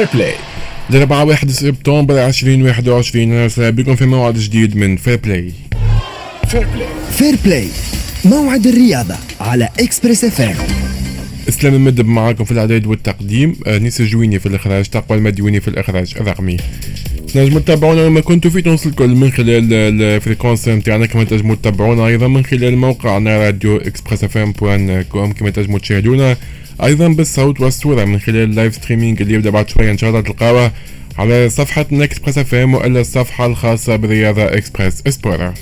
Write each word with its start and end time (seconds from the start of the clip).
Fair 0.00 0.08
Play 0.14 0.34
الأربعاء 0.90 1.26
1 1.26 1.50
سبتمبر 1.50 2.26
2021 2.26 3.32
أهلا 3.32 3.70
بكم 3.70 3.96
في 3.96 4.06
موعد 4.06 4.34
جديد 4.34 4.76
من 4.76 4.96
فير 4.96 5.16
بلاي 5.16 5.52
فير 6.48 6.66
بلاي 6.74 6.88
فير 7.10 7.36
بلاي 7.44 7.68
موعد 8.24 8.66
الرياضة 8.66 9.14
على 9.40 9.68
Express 9.80 10.24
FM 10.24 10.54
اسلام 11.48 11.74
المدب 11.74 12.06
معاكم 12.06 12.44
في 12.44 12.52
الاعداد 12.52 12.86
والتقديم 12.86 13.56
نيس 13.66 14.00
الجويني 14.00 14.38
في 14.38 14.46
الاخراج 14.46 14.84
تقوى 14.84 15.18
المديوني 15.18 15.60
في 15.60 15.68
الاخراج 15.68 16.14
الرقمي 16.20 16.56
تنجموا 17.34 17.60
تتابعونا 17.60 18.00
لما 18.00 18.20
كنتوا 18.20 18.50
في 18.50 18.62
تونس 18.62 18.86
الكل 18.86 19.08
من 19.08 19.32
خلال 19.32 19.72
ال 20.02 20.08
fréquences 20.08 20.68
نتاعنا 20.68 21.06
كما 21.06 21.24
تنجموا 21.24 21.54
تتابعونا 21.54 22.06
أيضا 22.06 22.28
من 22.28 22.44
خلال 22.44 22.76
موقعنا 22.76 23.38
radioexpressfm 23.38 24.52
point 24.52 25.02
com 25.02 25.32
كما 25.32 25.50
تنجموا 25.50 25.78
تشاهدونا 25.78 26.36
أيضا 26.84 27.08
بالصوت 27.08 27.60
والصورة 27.60 28.04
من 28.04 28.18
خلال 28.18 28.36
ال 28.36 28.44
live 28.44 28.74
streaming 28.74 29.22
اللي 29.22 29.34
يبدا 29.34 29.50
بعد 29.50 29.68
شوية 29.68 29.90
إن 29.90 29.98
شاء 29.98 30.10
الله 30.10 30.20
تلقاوه 30.20 30.72
على 31.18 31.48
صفحة 31.48 31.86
Express 31.92 32.38
FM 32.38 32.74
وإلا 32.74 33.00
الصفحة 33.00 33.46
الخاصة 33.46 33.96
برياضة 33.96 34.44
Express 34.44 35.02
Sport، 35.08 35.54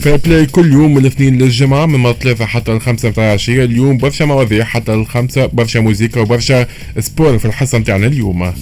Fair 0.00 0.16
Play 0.16 0.46
كل 0.46 0.72
يوم 0.72 0.94
من 0.94 1.00
الاثنين 1.00 1.38
للجمعة 1.38 1.86
من 1.86 2.06
الثلاثة 2.06 2.46
حتى 2.46 2.72
الخمسة 2.72 3.08
متاع 3.08 3.24
العشية. 3.24 3.64
اليوم 3.64 3.96
برشا 3.98 4.24
مواضيع 4.24 4.64
حتى 4.64 4.94
الخمسة 4.94 5.46
برشا 5.46 5.78
موسيقى 5.78 6.20
وبرشا 6.20 6.66
sport 6.98 7.38
في 7.38 7.44
الحصة 7.44 7.78
متاعنا 7.78 8.06
اليوم. 8.06 8.52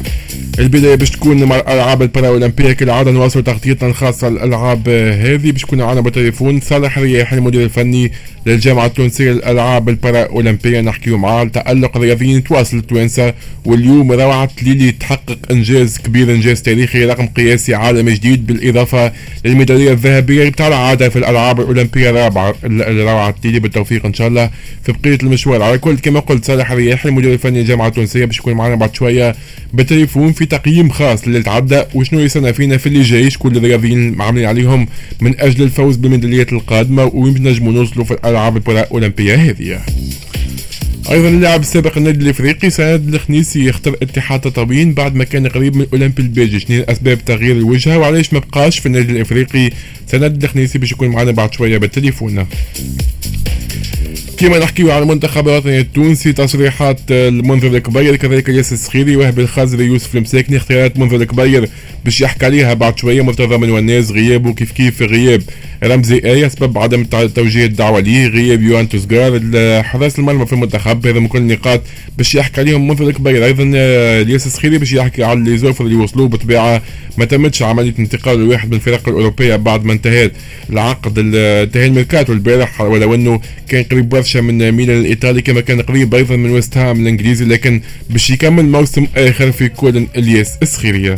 البداية 0.59 0.95
باش 0.95 1.11
تكون 1.11 1.45
مع 1.45 1.57
الألعاب 1.57 2.03
البارالمبية 2.03 2.73
كالعادة 2.73 3.11
نواصل 3.11 3.43
تغطيتنا 3.43 3.89
الخاصة 3.89 4.29
الألعاب 4.29 4.89
هذه 4.89 5.51
باش 5.51 5.63
تكون 5.63 5.79
معنا 5.79 6.01
بالتليفون 6.01 6.61
صالح 6.61 6.99
رياح 6.99 7.33
المدير 7.33 7.63
الفني 7.65 8.13
للجامعة 8.47 8.87
التونسية 8.87 9.31
للألعاب 9.31 9.89
البارالمبية 9.89 10.81
نحكيو 10.81 11.19
معاه 11.19 11.45
تألق 11.45 11.97
رياضيين 11.97 12.45
تواصل 12.45 12.77
التوانسة 12.77 13.35
واليوم 13.65 14.13
روعة 14.13 14.51
ليلي 14.63 14.93
تحقق 14.93 15.39
إنجاز 15.51 15.99
كبير 15.99 16.31
إنجاز 16.35 16.63
تاريخي 16.63 17.05
رقم 17.05 17.27
قياسي 17.27 17.75
عالمي 17.75 18.15
جديد 18.15 18.47
بالإضافة 18.47 19.13
للميدالية 19.45 19.93
الذهبية 19.93 20.49
بتاع 20.49 20.69
العادة 20.69 21.09
في 21.09 21.19
الألعاب 21.19 21.61
الأولمبية. 21.61 22.11
الرابعة 22.11 22.55
روعة 22.89 23.35
ليلي 23.45 23.61
بالتوفيق 23.61 24.07
إن 24.07 24.15
شاء 24.15 24.29
الله 24.29 24.51
في 24.85 24.93
بقية 24.93 25.19
المشوار. 25.23 25.63
على 25.63 25.79
كل 25.79 25.97
كما 25.99 26.21
قلت 26.21 26.45
صالح 26.45 26.73
رياح 26.73 27.07
المدير 27.07 27.33
الفني 27.33 27.61
للجامعة 27.61 27.87
التونسية 27.89 28.25
باش 28.25 28.39
يكون 28.39 28.55
معنا 28.55 28.75
بعد 28.75 28.95
شوية 28.95 29.35
بالتليفون 29.73 30.33
في 30.33 30.47
تقييم 30.47 30.91
خاص 30.91 31.29
للي 31.29 31.43
تعدى 31.43 31.83
وشنو 31.95 32.21
يصنع 32.21 32.53
فينا؟ 32.53 32.77
في 32.77 32.87
اللي 32.87 33.03
جاي 33.03 33.31
شكون 33.31 33.57
الرياضيين 33.57 34.23
عاملين 34.23 34.45
عليهم 34.47 34.87
من 35.21 35.41
أجل 35.41 35.63
الفوز 35.65 35.97
بالميداليات 35.97 36.53
القادمة 36.53 37.11
وين 37.15 37.49
نجموا 37.49 37.73
نوصلوا 37.73 38.05
في 38.05 38.11
الألعاب 38.35 38.71
الأولمبية 38.71 39.35
هذه. 39.35 39.81
أيضا 41.11 41.29
اللاعب 41.29 41.61
السابق 41.61 41.97
النادي 41.97 42.25
الإفريقي 42.25 42.71
سند 42.71 43.15
الخنيسي 43.15 43.67
يختار 43.67 43.97
اتحاد 44.03 44.41
تطاوين 44.41 44.95
بعد 44.95 45.15
ما 45.15 45.25
كان 45.25 45.47
قريب 45.47 45.77
من 45.77 45.83
الاولمبي 45.83 46.23
البيجي 46.23 46.61
شنو 46.61 46.83
أسباب 46.83 47.25
تغيير 47.25 47.57
الوجهة 47.57 47.99
وعلاش 47.99 48.33
ما 48.33 48.39
بقاش 48.39 48.79
في 48.79 48.87
النادي 48.87 49.13
الإفريقي؟ 49.13 49.71
سند 50.07 50.45
الخنيسي 50.45 50.79
باش 50.79 50.93
يكون 50.93 51.09
معنا 51.09 51.31
بعد 51.31 51.55
شوية 51.55 51.79
بالتليفون. 51.79 52.47
كما 54.45 54.59
نحكيو 54.59 54.91
على 54.91 55.03
المنتخب 55.03 55.49
الوطني 55.49 55.81
التونسي 55.81 56.33
تصريحات 56.33 57.01
المنذر 57.11 57.69
الكبير 57.77 58.17
كذلك 58.17 58.49
ياسر 58.49 58.75
السخيري 58.75 59.17
وهب 59.17 59.39
الخازري 59.39 59.85
يوسف 59.85 60.17
المساكني 60.17 60.57
اختيارات 60.57 60.99
منذر 60.99 61.17
الكبير 61.17 61.69
باش 62.05 62.21
يحكي 62.21 62.47
عليها 62.47 62.75
بعد 62.75 62.99
شوية 62.99 63.23
مرتضى 63.23 63.57
من 63.57 63.71
وناس 63.71 64.11
غياب 64.11 64.47
وكيف 64.47 64.73
كيف 64.73 65.03
غياب 65.03 65.43
رمزي 65.85 66.17
آية 66.25 66.49
سبب 66.49 66.79
عدم 66.79 67.05
توجيه 67.05 67.65
الدعوة 67.65 68.01
ليه 68.01 68.27
غياب 68.27 68.63
يوان 68.63 68.89
توزغار 68.89 69.41
حراس 69.83 70.19
المرمى 70.19 70.47
في 70.47 70.53
المنتخب 70.53 71.07
هذا 71.07 71.19
من 71.19 71.29
كل 71.29 71.39
النقاط 71.39 71.81
باش 72.19 72.35
يحكي 72.35 72.61
عليهم 72.61 72.89
منذر 72.89 73.09
الكبير. 73.09 73.45
أيضا 73.45 73.63
ياسر 74.33 74.47
السخيري 74.47 74.79
باش 74.79 74.93
يحكي 74.93 75.25
على 75.25 75.41
les 75.41 75.59
offres 75.59 75.85
اللي 75.85 75.97
وصلوا 75.97 76.29
بطبيعة 76.29 76.83
ما 77.19 77.25
تمتش 77.25 77.63
عملية 77.63 77.95
انتقال 77.99 78.35
الواحد 78.35 78.69
من 78.69 78.75
الفرق 78.75 79.09
الأوروبية 79.09 79.57
بعد 79.57 79.85
ما 79.85 79.93
انتهت 79.93 80.33
العقد 80.71 81.19
انتهى 81.19 81.87
الميركاتو 81.87 82.33
البارح 82.33 82.81
ولو 82.81 83.15
أنه 83.15 83.41
كان 83.69 83.83
قريب 83.85 84.09
برشا 84.09 84.39
من 84.39 84.73
ميلان 84.73 84.99
الإيطالي 85.01 85.43
كما 85.43 85.61
كان 85.61 85.83
قريب 85.83 86.15
أيضا 86.15 86.37
من 86.37 86.51
ويست 86.51 86.77
هام 86.77 87.01
الإنجليزي 87.01 87.45
لكن 87.45 87.81
باش 88.11 88.31
يكمل 88.31 88.65
موسم 88.69 89.07
آخر 89.17 89.53
في 89.53 89.69
كولن 89.69 90.07
إلياس 90.17 90.53
السخيريه 90.63 91.15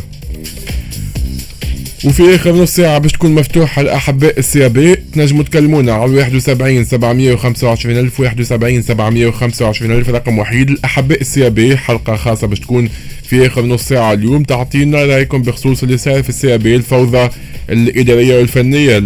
وفي 2.04 2.34
آخر 2.34 2.52
نص 2.54 2.76
ساعة 2.76 2.98
باش 2.98 3.12
تكون 3.12 3.34
مفتوحة 3.34 3.82
لأحباء 3.82 4.38
ال 4.38 4.68
CAB 4.68 4.94
تنجموا 4.96 5.42
تكلمونا 5.44 5.92
على 5.92 6.12
71 6.14 6.84
725 6.84 7.96
ألف 7.98 8.20
71 8.20 8.82
725 8.82 9.92
ألف 9.92 10.08
رقم 10.08 10.38
وحيد 10.38 10.70
لأحباء 10.70 11.20
ال 11.20 11.50
CAB 11.50 11.76
حلقة 11.76 12.16
خاصة 12.16 12.46
باش 12.46 12.60
تكون 12.60 12.88
في 13.28 13.46
آخر 13.46 13.64
نص 13.66 13.88
ساعة 13.88 14.12
اليوم. 14.12 14.42
تعطينا 14.42 15.04
رأيكم 15.04 15.42
بخصوص 15.42 15.82
اللي 15.82 15.96
صار 15.96 16.22
في 16.22 16.28
ال 16.28 16.58
CAB 16.58 16.76
الفوضى 16.76 17.28
الإدارية 17.70 18.38
والفنية. 18.38 18.98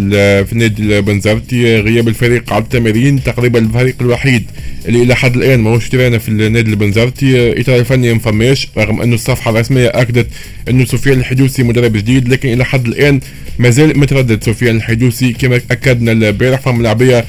في 0.43 0.53
النادي 0.53 0.99
البنزرتي 0.99 1.81
غياب 1.81 2.09
الفريق 2.09 2.53
على 2.53 2.63
التمارين 2.65 3.23
تقريبا 3.23 3.59
الفريق 3.59 3.95
الوحيد 4.01 4.45
اللي 4.89 5.03
إلى 5.03 5.15
حد 5.17 5.37
الآن 5.37 5.61
ماهوش 5.61 5.89
ترانا 5.89 6.19
في 6.19 6.29
النادي 6.29 6.71
البنزرتي. 6.71 7.61
إطار 7.61 7.77
الفني 7.79 8.13
مفماش 8.15 8.69
رغم 8.79 9.01
أنه 9.03 9.15
الصفحة 9.15 9.51
الرسمية 9.51 9.89
أكدت 9.89 10.27
أنه 10.69 10.85
سفيان 10.85 11.19
الحدوسي 11.19 11.63
مدرب 11.63 11.93
جديد 11.93 12.29
لكن 12.29 12.53
إلى 12.53 12.65
حد 12.65 12.87
الآن 12.87 13.21
مازال 13.59 13.99
متردد 13.99 14.45
سفيان 14.45 14.77
الحدوسي 14.77 15.33
كما 15.33 15.61
أكدنا 15.71 16.13
البارح 16.13 16.61
فهم 16.61 16.83
لاعبية 16.83 17.19
آه، 17.19 17.25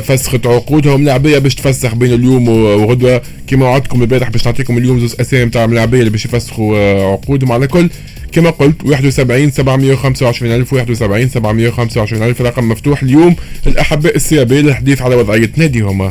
فسخت 0.00 0.46
عقودهم. 0.46 1.04
لاعبيه 1.04 1.38
باش 1.38 1.54
تفسخ 1.54 1.94
بين 1.94 2.12
اليوم 2.12 2.48
وغدوة. 2.48 3.22
كما 3.46 3.66
وعدتكم 3.66 4.02
البارح 4.02 4.30
باش 4.30 4.46
نعطيكم 4.46 4.78
اليوم 4.78 5.00
زوز 5.00 5.16
أسامي 5.20 5.50
تاع 5.50 5.64
اللاعبيه 5.64 5.98
اللي 5.98 6.10
باش 6.10 6.24
يفسخوا 6.24 6.76
آه، 6.76 7.12
عقودهم 7.12 7.52
على 7.52 7.66
كل 7.66 7.90
كما 8.32 8.50
قلت 8.50 8.84
71 8.84 9.50
725 9.50 10.52
ألف 10.52 10.72
71 10.72 11.28
725 11.28 12.22
ألف. 12.22 12.42
رقم 12.42 12.68
مفتوح 12.68 13.02
اليوم 13.02 13.36
للأحباء 13.66 14.16
ال 14.16 14.28
CAB 14.28 14.62
للحديث 14.62 15.02
على 15.02 15.14
وضعية 15.14 15.50
ناديهم 15.56 16.10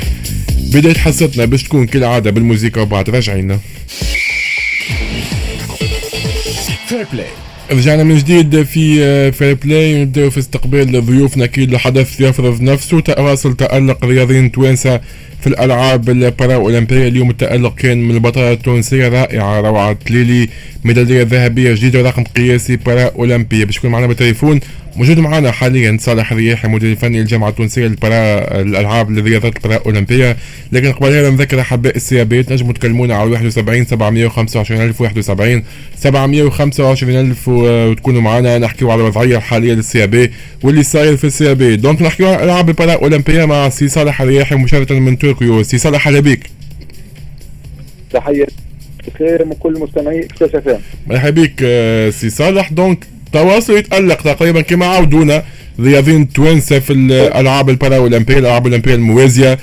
بداية 0.74 0.94
حصتنا 0.98 1.46
باش 1.46 1.64
تكون 1.64 1.86
كالعادة 1.88 2.32
بالموسيقى 2.32 2.82
وبعد 2.82 3.10
راجعين 3.10 3.60
رجعنا 7.74 8.04
من 8.04 8.18
جديد 8.18 8.64
في 8.64 9.32
Fair 9.32 9.54
Play 9.54 10.02
نبداو 10.02 10.30
في 10.30 10.38
استقبال 10.38 11.06
ضيوفنا. 11.06 11.46
كي 11.46 11.64
الحدث 11.64 12.22
يفرض 12.22 12.62
نفسه. 12.62 13.00
تواصل 13.00 13.56
تألق 13.56 14.06
رياضيين 14.06 14.52
توانسة 14.52 15.02
في 15.42 15.48
الألعاب 15.48 16.10
البارا 16.10 16.56
اولمبيه 16.56 17.08
اليوم 17.08 17.30
التألق 17.30 17.76
كان 17.76 17.98
من 18.08 18.16
البطله 18.16 18.52
التونسية 18.52 19.08
رائعة. 19.08 19.62
روعة 19.62 19.94
تليلي 19.94 20.50
ميدالية 20.84 21.24
ذهبية 21.24 21.74
جديدة 21.74 22.02
رقم 22.02 22.24
قياسي 22.24 22.76
بارا 22.76 23.12
اولمبيه 23.16 23.66
باش 23.66 23.86
معنا 23.86 24.08
بالتليفون 24.08 24.60
موجود 24.96 25.20
معنا 25.20 25.52
حاليا 25.52 25.98
صالح 26.00 26.32
الرياحي 26.32 26.68
المدير 26.68 26.92
الفني 26.92 27.20
للجامعه 27.20 27.50
التونسية 27.50 27.88
للبارا 27.88 28.62
الألعاب 28.62 29.10
الرياضات 29.10 29.56
البارا 29.56 29.82
أولمبية. 29.86 30.38
لكن 30.72 30.92
قبل 30.92 31.08
هذا 31.08 31.30
نذكر 31.30 31.62
أحباء 31.62 31.96
ال 31.96 32.10
CAB 32.10 32.52
تنجموا 32.52 32.74
تكلمونا 32.74 33.16
على 33.16 33.32
71 33.32 33.86
725 33.86 34.82
ألف 34.82 35.02
71 35.02 35.64
725 35.96 37.20
ألف 37.20 37.48
وتكونوا 37.48 38.22
معنا. 38.22 38.58
نحكيو 38.58 38.92
على 38.92 39.02
الوضعية 39.02 39.38
الحالية 39.38 39.74
لل 39.74 39.97
CAB 39.97 40.32
واللي 40.64 40.84
صاير 40.84 41.18
في 41.18 41.24
ال 41.24 41.37
CAB 41.37 41.76
donc 41.76 42.02
نحكيو 42.02 42.28
على 42.28 42.36
الالعاب 42.36 42.70
البارا 42.70 42.94
أولمبية 42.94 43.46
مع 43.46 43.70
سي 43.70 43.88
صالح 43.88 44.22
الرياحي 44.22 44.56
مباشره 44.56 44.94
من 45.00 45.16
طوكيو 45.16 45.64
سي 45.64 45.78
صالح 45.78 46.08
هلا 46.08 46.20
بك 46.20 46.40
تحية. 48.12 48.48
بخير 49.08 49.46
من 49.46 49.54
كل 49.54 49.80
مستمعي. 49.80 50.28
اف 50.42 50.80
مرحبا 51.08 51.30
بك 51.44 51.54
آه، 51.64 52.10
سي 52.10 52.30
صالح. 52.30 52.72
donc 52.72 53.13
تواصل 53.34 53.78
يتألق 53.78 54.22
تقريبا 54.22 54.62
كما 54.62 54.86
عودونا 54.86 55.44
رياضيين 55.80 56.34
توانسة 56.34 56.80
في 56.80 56.94
الألعاب 56.94 57.70
الباراولمبية 57.70 58.38
الألعاب 58.38 58.68
الأولمبية 58.68 58.96
الموازية. 58.96 59.58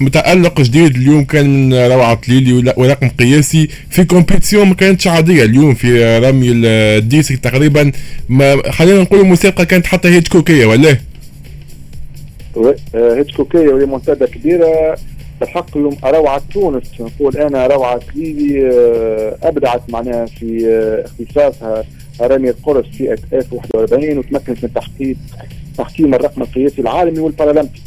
متألق 0.00 0.60
جديد 0.60 0.96
اليوم 0.96 1.24
كان 1.24 1.74
روعة 1.74 2.20
تليلي 2.28 2.72
ورقم 2.76 3.08
قياسي. 3.08 3.68
في 3.90 4.04
compétition 4.04 4.68
ما 4.68 4.74
كانتش 4.74 5.06
عادية 5.06 5.44
اليوم 5.44 5.74
في 5.74 6.18
رمي 6.18 6.50
ال 6.50 6.62
disque 6.62 7.36
تقريبا. 7.36 7.92
ما 8.28 8.72
خلينا 8.72 9.00
نقول 9.02 9.20
الموسيقى 9.20 9.66
كانت 9.66 9.86
حتى 9.86 10.08
هيتشكوكية 10.08 10.66
ولا؟ 10.66 10.96
هيتشكوكية 12.94 13.68
وريمونتادا 13.68 14.26
كبيرة. 14.26 14.96
بالحق 15.40 15.76
اليوم 15.76 15.96
روعة 16.04 16.42
تونس. 16.54 16.82
نقول 17.00 17.36
أنا 17.36 17.66
روعة 17.66 18.00
تليلي 18.14 18.66
آه، 18.66 19.36
أبدعت 19.42 19.82
معناها 19.88 20.26
في 20.26 20.66
آه، 20.66 21.04
اختصاصها. 21.24 21.84
رمي 22.20 22.50
القرص 22.50 22.86
في 22.86 23.14
F41 23.14 24.18
وتمكنت 24.18 24.64
من 24.64 24.72
تحقيق 24.74 25.16
تحطيم 25.78 26.14
الرقم 26.14 26.42
القياسي 26.42 26.80
العالمي 26.82 27.18
والبارالمبي. 27.20 27.80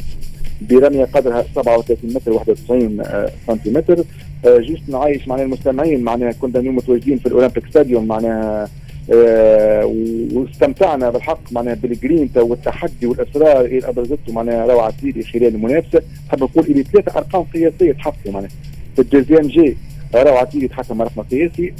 برمية 0.70 1.04
قدرها 1.04 1.44
37 1.54 2.14
متر 2.14 2.32
91 2.32 3.00
آه، 3.00 3.30
سنتيمتر. 3.46 4.04
juste 4.46 4.88
نعيش 4.88 5.28
معناها 5.28 5.44
المستمعين 5.44 6.00
معناها 6.04 6.32
كنا 6.32 6.58
اليوم 6.58 6.76
متواجدين 6.76 7.18
في 7.18 7.26
ال 7.26 7.31
Olympic 7.31 7.66
Stadium 7.70 8.06
معناها 8.06 8.68
آه 9.12 9.84
واستمتعنا 10.32 11.10
بالحق 11.10 11.52
معناها 11.52 11.74
بالجرينتا 11.74 12.40
والتحدي 12.40 13.06
والإصرار 13.06 13.64
اللي 13.64 13.88
ابرزته 13.88 14.32
معناها 14.32 14.66
روعة 14.66 14.92
تليلي 15.00 15.22
خلال 15.22 15.46
المنافسة. 15.54 16.02
نحب 16.28 16.42
نقول 16.42 16.64
إلى 16.64 16.82
ثلاثة 16.82 17.18
أرقام 17.18 17.42
قياسية 17.42 17.92
تحققوا 17.92 18.32
معناها. 18.32 18.50
في 18.96 19.02
ال 19.02 19.07
deuxième 19.07 19.46
jet 19.46 19.76
روعة 20.14 20.44
تيجي 20.44 20.68
تحكم 20.68 21.02
رقم 21.02 21.22
قياسي 21.22 21.72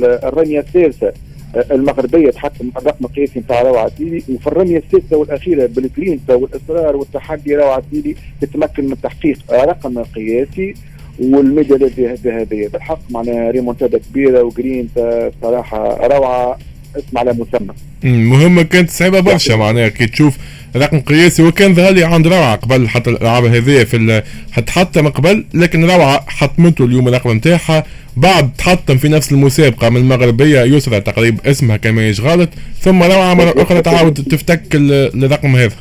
الرمية 0.00 0.60
الثالثة 0.60 1.12
المغربية 1.56 2.30
تحكم 2.30 2.70
الرقم 2.76 3.04
القياسي 3.04 3.40
نتاع 3.40 3.62
روعه 3.62 3.88
تيلي 3.88 4.22
وفي 4.28 4.46
الرمية 4.46 4.82
السادسة 4.86 5.16
والأخيرة 5.16 5.66
بالجرينتا 5.66 6.34
والإصرار 6.34 6.96
والتحدي 6.96 7.56
روعه 7.56 7.82
تيلي 7.90 8.16
تتمكن 8.40 8.84
من 8.88 9.00
تحقيق 9.00 9.38
رقم 9.50 10.02
قياسي 10.02 10.74
والميداليه 11.20 12.12
الذهبية. 12.12 12.68
بالحق 12.68 13.00
معناها 13.10 13.50
ريمونتادا 13.50 13.98
كبيرة 13.98 14.42
وجرينتا 14.42 15.30
صراحة 15.42 16.06
روعة 16.06 16.58
اسم 16.96 17.18
على 17.18 17.32
مسمى. 17.32 17.74
مهمه 18.04 18.62
كانت 18.62 18.90
صعيبة 18.90 19.20
برشا 19.20 19.52
معناها 19.52 19.88
كي 19.88 20.06
تشوف 20.06 20.38
رقم 20.76 21.00
قياسي. 21.00 21.42
وكان 21.42 21.74
ظهر 21.74 21.92
لي 21.92 22.04
عند 22.04 22.26
روعة 22.26 22.56
قبل 22.56 22.88
حتى 22.88 23.10
الألعاب 23.10 23.44
هذه 23.44 23.84
في 23.84 24.22
حتى 24.68 25.02
من 25.02 25.10
قبل 25.10 25.44
لكن 25.54 25.84
روعة 25.84 26.24
حطمته 26.28 26.84
اليوم 26.84 27.08
الرقم 27.08 27.30
نتاعها. 27.32 27.84
بعد 28.16 28.50
تحطم 28.58 28.96
في 28.96 29.08
نفس 29.08 29.32
المسابقة 29.32 29.88
من 29.88 29.96
المغربية 29.96 30.60
يسرى 30.60 31.00
تقريبا 31.00 31.50
اسمها 31.50 31.76
كما 31.76 32.10
غلط 32.20 32.48
ثم 32.80 33.02
روعة 33.02 33.34
مرة 33.34 33.54
أخرى 33.62 33.82
تعاود 33.82 34.14
تفتك 34.14 34.62
الرقم 34.74 35.56
هذا. 35.56 35.76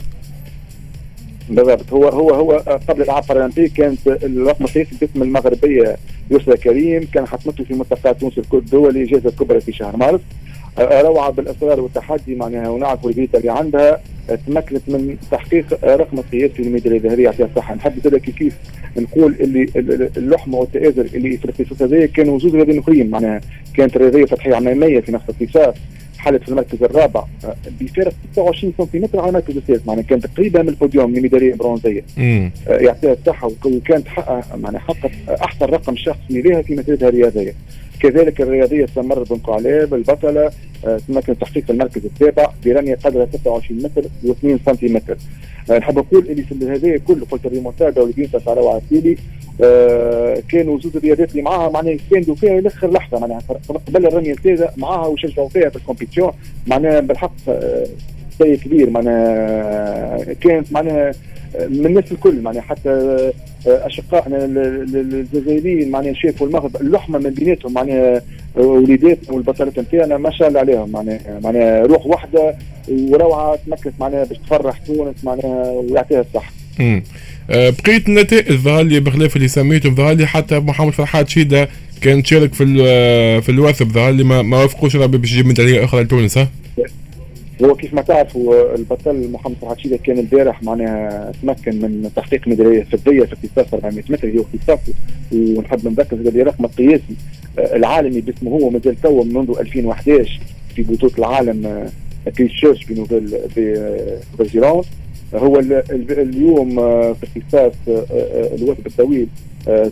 بالضبط. 1.49 1.93
هو 1.93 2.07
هو 2.07 2.29
هو 2.29 2.51
قبل 2.87 3.01
الالعاب 3.01 3.23
البارالمبيه 3.23 3.69
كانت 3.77 4.07
الرقم 4.07 4.65
القياسي 4.65 4.95
باسم 5.01 5.21
المغربية 5.23 5.97
يسرى 6.31 6.57
كريم. 6.57 7.07
كان 7.13 7.27
حطمته 7.27 7.63
في 7.63 7.73
ملتقى 7.73 8.13
تونس 8.13 8.33
الدولي 8.53 9.05
جائزه 9.05 9.31
كبرى 9.31 9.61
في 9.61 9.73
شهر 9.73 9.97
مارس. 9.97 10.19
روعة 10.79 11.29
بالإصرار 11.31 11.81
والتحدي 11.81 12.35
معناها 12.35 12.69
ونعرف 12.69 13.05
الفيتا 13.05 13.37
اللي 13.37 13.51
عندها 13.51 14.01
تمكنت 14.47 14.81
من 14.89 15.17
تحقيق 15.31 15.85
رقم 15.85 16.21
قياسي 16.21 16.63
للميداليه 16.63 16.97
الذهبيه 16.97 17.23
يعطيها 17.23 17.45
الصحة. 17.45 17.75
نحب 17.75 17.93
زاد 18.03 18.15
كيف 18.15 18.57
نقول 18.97 19.35
اللي 19.39 19.67
اللحمة 20.17 20.57
والتآزر 20.57 21.05
اللي 21.13 21.37
في 21.37 21.45
الاختصاص 21.45 21.81
هذايا 21.81 22.05
كانوا 22.05 22.39
زوج 22.39 22.55
رياضيين 22.55 22.79
أخرين. 22.79 23.09
معناها 23.09 23.41
كانت 23.77 23.97
رياضية 23.97 24.25
فتحيه 24.25 24.55
عماميه 24.55 24.99
في 24.99 25.11
نفس 25.11 25.23
الاختصاص 25.29 25.75
حلت 26.17 26.43
في 26.43 26.49
المركز 26.49 26.83
الرابع 26.83 27.23
بفارق 27.81 28.13
26 28.33 28.73
سنتيمتر 28.77 29.19
على 29.19 29.29
المركز 29.29 29.57
الثالث 29.57 29.87
معناها 29.87 30.03
كانت 30.03 30.25
قريبه 30.37 30.61
من 30.61 30.69
البوديوم 30.69 31.15
لميداليه 31.15 31.53
برونزيه 31.53 32.03
يعطيها 32.67 33.13
الصحة 33.13 33.51
وكانت 33.65 34.07
معناها 34.55 34.81
حققت 34.81 35.11
أحسن 35.41 35.65
رقم 35.65 35.95
شخصي 35.95 36.41
لها 36.41 36.61
في 36.61 36.75
مسيرتها 36.75 37.09
الرياضية. 37.09 37.53
كذلك 37.99 38.41
الرياضية 38.41 38.85
سمر 38.95 39.23
بن 39.23 39.35
قعلاب 39.37 39.93
البطله 39.93 40.51
آه، 40.85 40.99
تمكن 41.07 41.39
تحقيق 41.39 41.63
المركز 41.69 42.01
السابع 42.05 42.49
برميه 42.65 42.95
قدرها 42.95 43.27
26 43.33 43.83
متر 43.83 44.01
و2 44.25 44.57
سنتيمتر. 44.65 45.17
آه، 45.71 45.77
نحب 45.77 45.97
نقول 45.97 46.27
اللي 46.29 46.43
في 46.43 46.65
هذا 46.65 46.97
كله 46.97 47.25
قلت 47.31 47.45
الريمونتادا 47.45 48.01
والبينتا 48.01 48.39
تاع 48.39 48.53
روعه 48.53 48.81
عسيلي 48.85 49.17
آه 49.63 50.43
كانوا 50.49 50.79
زوج 50.79 50.95
الرياضات 50.95 51.31
اللي 51.31 51.41
معاها 51.41 51.69
معناها 51.69 51.93
يستندوا 51.93 52.35
فيها 52.35 52.61
لاخر 52.61 52.91
لحظة 52.91 53.19
معناها. 53.19 53.39
قبل 53.87 54.05
الرميه 54.05 54.31
الثالثه 54.31 54.69
معاها 54.77 55.07
وشجعوا 55.07 55.49
فيها 55.49 55.69
في 55.69 55.75
الكومبيتيون 55.75 56.31
معناها 56.67 56.99
بالحق 56.99 57.35
آه 57.49 57.85
كبير 58.39 58.89
معناها 58.89 60.33
كانت 60.33 60.71
معناها 60.71 61.11
من 61.59 61.85
الناس 61.85 62.11
الكل 62.11 62.41
معناها 62.41 62.61
حتى 62.61 62.89
آه، 62.89 63.31
أشقائنا 63.87 64.45
الجزائريين 64.45 65.91
معناها 65.91 66.13
شافوا 66.13 66.47
المغرب 66.47 66.75
اللحمة 66.81 67.19
من 67.19 67.29
بيناتهم 67.29 67.73
معناها 67.73 68.21
وليداتنا 68.55 69.35
والبطلات 69.35 69.79
نتاعنا 69.79 70.17
ما 70.17 70.31
شاء 70.31 70.47
الله 70.47 70.59
عليهم 70.59 70.91
معناها 70.91 71.39
معناها 71.43 71.83
روح 71.85 72.05
واحدة 72.05 72.55
وروعة 72.89 73.59
تمكنت 73.67 73.93
معناها 73.99 74.23
باش 74.23 74.37
تفرح 74.37 74.77
تونس 74.77 75.15
معناها 75.23 75.71
ويعطيها 75.71 76.21
الصحة. 76.21 76.51
امم 76.79 77.03
بقيت 77.49 78.07
النتائج 78.07 78.51
ظهر 78.51 78.83
لي 78.83 78.99
بخلاف 78.99 79.35
اللي 79.35 79.47
سميته 79.47 79.89
ظهر 79.89 80.13
لي 80.13 80.27
حتى 80.27 80.59
محمد 80.59 80.93
فرحات 80.93 81.29
شيدة 81.29 81.69
كان 82.01 82.23
شارك 82.23 82.53
في 82.53 82.65
في 83.41 83.49
الوثب 83.49 83.87
ظهر 83.91 84.11
لي 84.11 84.23
ما, 84.23 84.41
ما 84.41 84.57
وافقوش 84.57 84.95
ربي 84.95 85.17
باش 85.17 85.31
يجيب 85.31 85.45
ميدالية 85.45 85.83
أخرى 85.83 86.03
لتونس 86.03 86.37
ها؟ 86.37 86.47
هو 87.61 87.75
كيف 87.75 87.93
ما 87.93 88.01
تعرفوا 88.01 88.75
البطل 88.75 89.31
محمد 89.31 89.77
شيده 89.77 89.97
كان 89.97 90.19
البارح 90.19 90.63
معناها 90.63 91.31
تمكن 91.41 91.81
من 91.81 92.09
تحقيق 92.15 92.47
ميدالية 92.47 92.83
فضيه 92.83 93.23
في 93.23 93.33
اختصاص 93.33 93.73
400 93.73 94.03
متر 94.09 94.27
اللي 94.27 94.39
هو 94.39 94.43
اختصاصه 94.43 94.93
ونحب 95.31 95.87
نذكر 95.87 96.15
هذا 96.15 96.43
رقم 96.43 96.65
قياسي 96.65 97.15
آه، 97.59 97.75
العالمي 97.75 98.21
باسمه 98.21 98.51
هو 98.51 98.69
مازال 98.69 99.01
توا 99.01 99.23
منذ 99.23 99.55
2011 99.59 100.39
في 100.75 100.83
بطولة 100.83 101.13
العالم 101.17 101.89
كريستشيرش 102.37 102.83
في 102.83 102.93
نوفيل 102.93 103.37
بزيرونس 104.39 104.85
هو 105.35 105.59
اليوم 105.59 106.79
آه، 106.79 107.13
في 107.13 107.27
اختصاص 107.39 107.73
آه، 107.87 108.55
الوثب 108.55 108.87
الطويل 108.87 109.27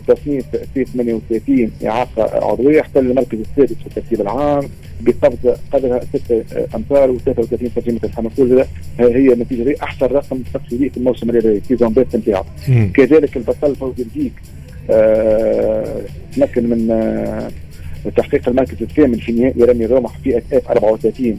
تصنيف 0.08 0.44
في 0.74 0.84
38 0.84 1.70
إعاقة 1.86 2.46
عضوية 2.46 2.80
احتل 2.80 3.00
المركز 3.10 3.38
السادس 3.40 3.72
في 3.80 3.86
الترتيب 3.86 4.20
العام 4.20 4.64
بقفزة 5.00 5.56
قدرها 5.72 6.00
6 6.14 6.44
أمتار 6.74 7.16
و33 7.18 7.74
سنتيمتر. 7.74 8.08
نقول 8.18 8.64
هي 9.00 9.32
النتيجة 9.32 9.62
دي 9.62 9.82
أحسن 9.82 10.06
رقم 10.06 10.42
تقصي 10.54 10.90
في 10.90 10.96
الموسم 10.96 11.30
الرياضي 11.30 11.60
في 11.60 11.76
زومبيت 11.76 12.16
نتاعو. 12.16 12.44
كذلك 12.94 13.36
البطل 13.36 13.76
فوزي 13.76 14.02
الديك 14.02 14.32
آه 14.90 16.00
تمكن 16.36 16.68
من 16.70 16.90
آه 16.90 17.50
تحقيق 18.16 18.48
المركز 18.48 18.82
الثامن 18.82 19.14
في 19.18 19.32
نهائي 19.32 19.64
رمي 19.64 19.84
الرمح 19.84 20.18
في 20.24 20.38
F34 20.38 21.38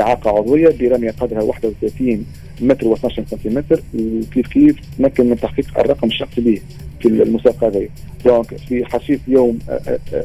إعاقة 0.00 0.30
عضوية 0.38 0.74
برمية 0.80 1.10
قدرها 1.10 1.42
31 1.42 2.24
متر 2.60 2.94
و12 2.96 3.30
سنتيمتر 3.30 3.80
وكيف 3.94 4.46
كيف 4.46 4.76
تمكن 4.98 5.30
من 5.30 5.36
تحقيق 5.36 5.78
الرقم 5.78 6.08
الشخصي 6.08 6.40
به 6.40 6.60
في 7.00 7.08
المسابقة 7.08 7.68
هذه. 7.68 7.88
donc 8.24 8.56
في 8.56 8.84
حشيش 8.84 9.20
يوم 9.28 9.58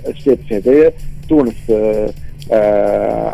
السادس 0.08 0.52
هذايا 0.52 0.94
تونس 1.30 1.56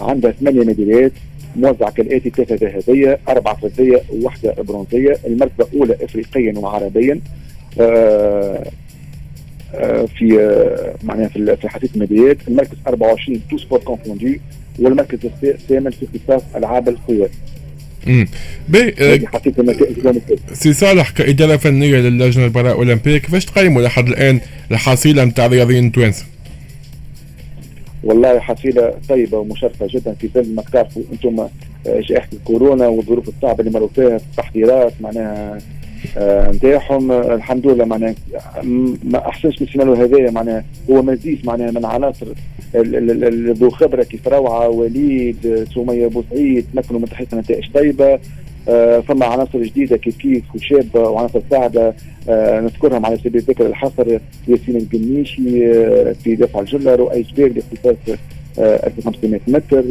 عندها 0.10 0.32
ثمانية 0.32 0.66
ميداليات 0.66 1.12
موزعة 1.56 1.92
كالآتي 1.92 2.30
ثلاثة 2.30 2.56
ذهبية 2.56 3.20
أربعة 3.30 3.56
فضية 3.56 4.02
وواحده 4.14 4.54
برونزية 4.54 5.18
المرتبه 5.28 5.66
الأولى 5.74 5.98
افريقيا 6.02 6.60
وعربيا. 6.60 7.20
في 10.18 10.50
معناها 11.04 11.28
في 11.56 11.70
حديث 11.70 11.96
الميداليات. 11.96 12.38
المركز 12.48 12.78
24 12.88 13.42
تو 13.50 13.58
سبور 13.58 13.80
كونفوندي 13.80 14.42
والمركز 14.80 15.20
الثامن 15.44 15.92
في 15.92 16.06
اختصاص 16.06 16.42
العاب 16.56 16.96
بي 17.10 17.28
سي 20.54 20.74
صالح 20.74 21.10
كاداره 21.10 21.58
فنية 21.58 21.96
للجنة 21.96 22.46
البراء 22.46 22.74
الاولمبيه 22.74 23.18
كيفاش 23.18 23.46
تقيموا 23.46 23.82
لحد 23.82 24.08
الآن 24.08 24.40
الحصيلة 24.72 25.24
نتاع 25.24 25.46
الرياضيين 25.46 25.88
التوانسة؟ 25.88 26.26
والله 28.04 28.40
حصيلة 28.40 28.94
طيبة 29.10 29.38
ومشرفة 29.38 29.88
جدا 29.90 30.14
في 30.14 30.30
ظل 30.36 30.56
ما 30.56 30.62
تعرفوا 30.74 31.02
أنتم 31.14 31.48
جائحة 31.86 32.28
الكورونا 32.34 32.88
والظروف 32.88 33.30
الصعبة 33.30 33.60
اللي 33.60 33.72
مروا 33.72 33.90
فيها 33.96 34.16
التحضيرات 34.16 34.94
معناها 35.02 35.58
نتاعهم 36.54 37.12
آه 37.12 37.36
الحمد 37.36 37.68
لله 37.68 37.86
معناها 37.86 38.16
ما 39.04 39.28
أحسنش 39.28 39.62
من 39.62 39.68
السيناريو 39.68 39.94
هذايا 39.94 40.32
معناها 40.32 40.64
هو 40.90 41.02
مزيج 41.02 41.46
معناها 41.46 41.72
من 41.72 41.86
عناصر 41.86 42.28
ذو 43.54 43.70
خبرة 43.70 44.04
كيف 44.04 44.28
روعة 44.28 44.70
وليد 44.70 45.68
سمية 45.76 46.08
بوسعيد 46.08 46.66
تمكنوا 46.74 47.00
من 47.00 47.06
تحقيق 47.06 47.34
نتائج 47.34 47.72
طيبة. 47.74 48.20
آه 48.70 49.00
فما 49.00 49.26
عناصر 49.26 49.64
جديدة 49.64 49.98
كيف 49.98 50.18
كيف 50.18 50.44
وشابه 50.56 51.00
وعناصر 51.00 51.42
صاعده 51.52 51.94
آه 52.30 52.62
نذكرهم 52.62 53.06
على 53.06 53.18
سبيل 53.18 53.36
الذكر 53.36 53.66
الحصر 53.66 54.18
ياسين 54.48 54.76
القنيشي 54.78 55.68
آه 55.74 56.16
في 56.24 56.36
دفع 56.36 56.60
الجلة 56.60 56.96
رؤي 56.96 57.22
جبير 57.22 57.54
لاختصاص 57.54 58.18
1500 58.60 59.40
متر 59.48 59.84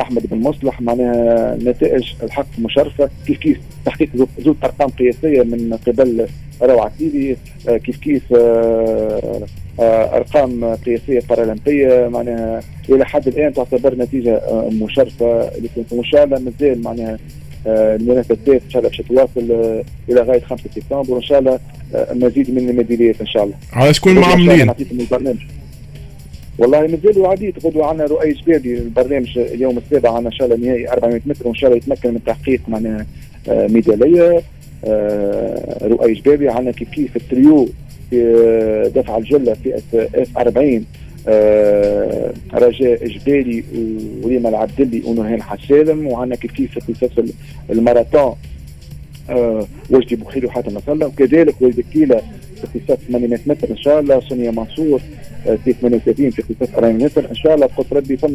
أحمد 0.00 0.26
بن 0.30 0.38
مصلح 0.38 0.80
معناها 0.80 1.56
نتائج 1.62 2.12
الحق 2.22 2.46
مشرفة. 2.58 3.10
كيف 3.26 3.38
كيف؟ 3.38 3.60
تحقيق 3.86 4.08
زوج 4.38 4.56
أرقام 4.64 4.88
قياسية 4.88 5.42
من 5.42 5.78
قبل 5.86 6.26
روعه 6.62 6.92
سيدي 6.98 7.36
كيف 7.66 7.96
كيف 7.96 8.22
أرقام 9.80 10.74
قياسية 10.74 11.20
بارالمبية 11.28 12.08
معناها 12.08 12.60
إلى 12.88 13.04
حد 13.04 13.28
الآن 13.28 13.52
تعتبر 13.52 13.94
نتيجة 13.94 14.42
مشرفة. 14.70 15.50
لكن 15.56 15.96
ان 15.98 16.04
شاء 16.04 16.24
الله 16.24 16.38
مازال 16.38 16.82
معناها 16.82 17.18
المنافسات 17.66 18.48
ان 18.48 18.70
شاء 18.70 18.82
الله 18.82 18.88
باش 18.88 19.02
تواصل 19.08 19.82
إلى 20.08 20.20
غاية 20.20 20.40
5 20.40 20.62
سبتمبر 20.74 21.14
وإن 21.14 21.22
شاء 21.22 21.38
الله 21.38 21.58
مزيد 21.94 22.50
من 22.50 22.68
الميداليات 22.68 23.20
إن 23.20 23.26
شاء 23.26 23.44
الله. 23.44 23.54
على 23.72 23.94
شكون 23.94 24.14
معاملين؟ 24.14 24.70
والله 26.58 26.80
مازالوا 26.80 27.28
عديد 27.28 27.54
غدوة 27.66 27.86
عندنا 27.86 28.06
رؤي 28.06 28.32
جبالي 28.32 28.78
البرنامج 28.78 29.38
اليوم 29.38 29.78
السابع 29.78 30.10
عندنا 30.10 30.28
إن 30.28 30.34
شاء 30.34 30.46
الله 30.54 30.66
نهائي 30.66 30.88
400 30.92 31.20
متر 31.26 31.46
وإن 31.48 31.54
شاء 31.54 31.70
الله 31.70 31.76
يتمكن 31.76 32.10
من 32.14 32.24
تحقيق 32.24 32.60
معناها 32.68 33.06
ميدالية 33.48 34.42
رؤي 35.82 36.12
جبالي 36.12 36.48
عندنا 36.48 36.72
كيف 36.72 36.88
كيف 36.88 37.16
التريو 37.16 37.68
في 38.10 38.92
دفع 38.94 39.16
الجلة 39.16 39.54
في 39.54 39.76
اف 40.14 40.38
40 40.38 40.84
رجاء 42.54 43.06
جبالي 43.06 43.64
وريما 44.22 44.48
العبدلي 44.48 45.02
ونهان 45.06 45.42
حسالم 45.42 46.06
وعندنا 46.06 46.36
كيف 46.36 46.78
كيف 46.78 47.04
في 47.04 47.32
الماراثون 47.70 48.34
وجدي 49.90 50.16
بخير 50.16 50.46
وحاتم 50.46 50.74
نصر 50.74 51.06
وكذلك 51.06 51.54
ولد 51.62 51.80
كيلا 51.92 52.18
في 52.56 52.64
اختصاص 52.78 52.98
800 53.08 53.40
متر 53.46 53.70
إن 53.70 53.76
شاء 53.76 54.00
الله 54.00 54.20
سونيا 54.20 54.50
منصور 54.50 55.00
في 55.44 55.72
38 55.80 56.30
في 56.30 56.42
اختصاص 56.42 56.74
ارامي 56.78 57.02
ناصر 57.02 57.20
إن 57.30 57.34
شاء 57.34 57.54
الله 57.54 57.66
بقدر 57.66 57.96
ربي 57.96 58.16
ثم 58.16 58.34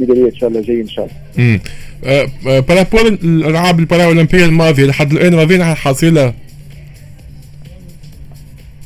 ميداليات 0.00 0.32
إن 0.32 0.38
شاء 0.38 0.48
الله 0.50 0.60
جايين 0.62 0.80
إن 0.80 0.88
شاء 0.88 1.08
الله. 1.08 2.60
par 2.60 2.74
rapport 2.74 3.06
الألعاب 3.08 3.78
البارالمبيه 3.78 4.44
الماضية 4.44 4.86
لحد 4.86 5.12
الآن 5.12 5.34
راضيين 5.34 5.62
على 5.62 5.72
الحصيله 5.72 6.34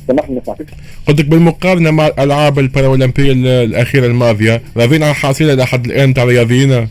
سامحني 0.07 0.41
سمعتكش 0.45 0.71
قلت 1.07 1.19
لك 1.19 1.25
بالمقارنة 1.25 1.91
مع 1.91 2.07
الألعاب 2.07 2.59
البارالمبيه 2.59 3.31
الأخيرة 3.63 4.05
الماضية 4.05 4.61
راضيين 4.77 5.03
على 5.03 5.11
الحصيله 5.11 5.53
لحد 5.53 5.85
الآن 5.85 6.13
تاع 6.13 6.23
الرياضيين 6.23 6.87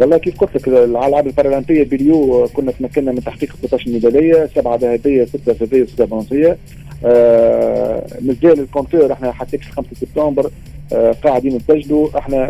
والله 0.00 0.18
كيف 0.18 0.38
قلت 0.40 0.54
لك 0.56 0.68
الألعاب 0.68 1.26
البارالمبيه 1.26 1.84
بريو 1.84 2.48
كنا 2.54 2.72
تمكنا 2.72 3.12
من 3.12 3.24
تحقيق 3.24 3.56
16 3.66 3.90
ميداليه 3.90 4.48
سبعة 4.54 4.76
ذهبية 4.76 5.24
ستة 5.24 5.52
فضيه 5.52 5.82
وسته 5.82 6.04
برونزيه 6.04 6.56
آه 7.04 8.06
مازال 8.20 8.60
le 8.60 8.70
compteur 8.70 9.12
إحنا 9.12 9.32
حتى 9.32 9.58
في 9.58 9.72
5 9.72 9.88
سبتمبر 10.00 10.50
آه 10.92 11.12
قاعدين 11.12 11.56
نسجلوا. 11.56 12.18
إحنا 12.18 12.44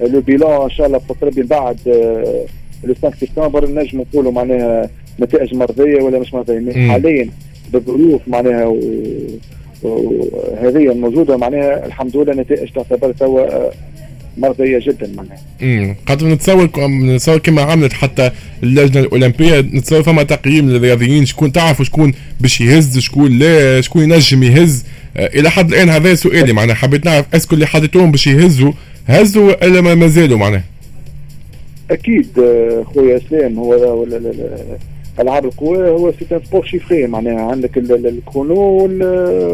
آه 0.00 0.06
لو 0.06 0.20
بيلون 0.20 0.62
إن 0.62 0.70
شاء 0.70 0.86
الله 0.86 1.00
بقدر 1.08 1.42
بعد 1.42 1.78
آه 1.88 2.44
لو 2.84 2.94
5 3.02 3.16
سبتمبر 3.26 3.70
نجم 3.70 4.00
نقولوا 4.00 4.32
معناها 4.32 4.90
نتائج 5.20 5.54
مرضية 5.54 6.02
ولا 6.02 6.18
مش 6.18 6.34
مرضية. 6.34 6.88
حاليا 6.90 7.28
بالظروف 7.72 8.28
معناها 8.28 8.64
وهذه 9.82 10.92
الموجودة 10.92 11.36
معناها 11.36 11.86
الحمد 11.86 12.16
لله 12.16 12.34
نتائج 12.34 12.70
تعتبر 12.72 13.12
توا 13.12 13.70
مرضية 14.38 14.78
جدا 14.78 15.10
معناها. 15.16 15.38
امم 15.62 15.96
خاطر 16.08 16.26
نتصور 16.26 16.70
نتصور 16.88 17.38
كما 17.38 17.62
عملت 17.62 17.92
حتى 17.92 18.30
اللجنة 18.62 19.00
الأولمبية. 19.00 19.60
نتصور 19.60 20.02
فما 20.02 20.22
تقييم 20.22 20.70
للرياضيين. 20.70 21.26
شكون 21.26 21.52
تعرفوا 21.52 21.84
شكون 21.84 22.12
باش 22.40 22.60
يهز 22.60 22.98
شكون 22.98 23.38
لا 23.38 23.80
شكون 23.80 24.02
ينجم 24.02 24.42
يهز. 24.42 24.84
آه 25.16 25.26
إلى 25.26 25.50
حد 25.50 25.72
الآن 25.72 25.88
هذا 25.88 26.14
سؤالي 26.14 26.52
معناها 26.52 26.74
حبيت 26.74 27.06
نعرف 27.06 27.26
est-ce 27.34 27.47
que 27.47 27.54
اللي 27.54 27.66
حطيتوهم 27.66 28.10
باش 28.10 28.26
يهزوا 28.26 28.72
هزوا 29.06 29.64
ولا 29.64 29.94
ما 29.94 30.06
زالوا 30.06 30.38
معناها؟ 30.38 30.64
أكيد 31.90 32.26
خويا 32.94 33.16
اسلام 33.16 33.58
هو 33.58 34.00
ولا 34.00 34.16
لا 34.16 34.28
لا 34.28 34.78
العاب 35.20 35.44
القوى 35.44 35.88
هو 35.90 36.12
c'est 36.12 36.26
un 36.32 36.40
sport 36.44 36.64
chiffré 36.64 37.06
معناها 37.06 37.40
عندك 37.40 37.78
ال 37.78 37.89
chrono 37.89 38.58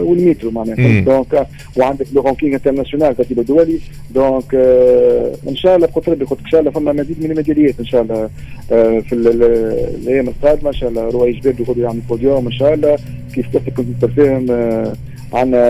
وال 0.08 0.20
mètre 0.20 0.50
معناها. 0.50 1.00
donc 1.00 1.46
وعندك 1.76 2.06
le 2.14 2.22
ranking 2.22 2.54
international 2.54 3.16
ترتيب 3.16 3.38
الدولي 3.38 3.78
donc 4.14 4.54
إن 5.48 5.56
شاء 5.56 5.76
الله 5.76 5.86
قلت 5.86 6.08
ربي 6.08 6.24
قلت 6.24 6.40
إن 6.40 6.50
شاء 6.50 6.60
الله 6.60 6.70
فما 6.70 6.92
مزيد 6.92 7.16
من 7.24 7.30
الميداليات 7.30 7.74
إن 7.80 7.84
شاء 7.84 8.02
الله 8.02 8.30
في 9.00 9.12
الأيام 9.12 10.28
القادمة 10.28 10.68
إن 10.68 10.74
شاء 10.74 10.88
الله 10.88 11.10
رواي 11.10 11.32
جبال 11.32 11.60
يقعدوا 11.60 11.82
يعملوا 11.82 12.02
بوديوم 12.08 12.46
إن 12.46 12.52
شاء 12.52 12.74
الله. 12.74 12.96
كيف 13.34 13.46
كنت 13.76 14.04
تفهم 14.04 14.46
عندنا 15.34 15.62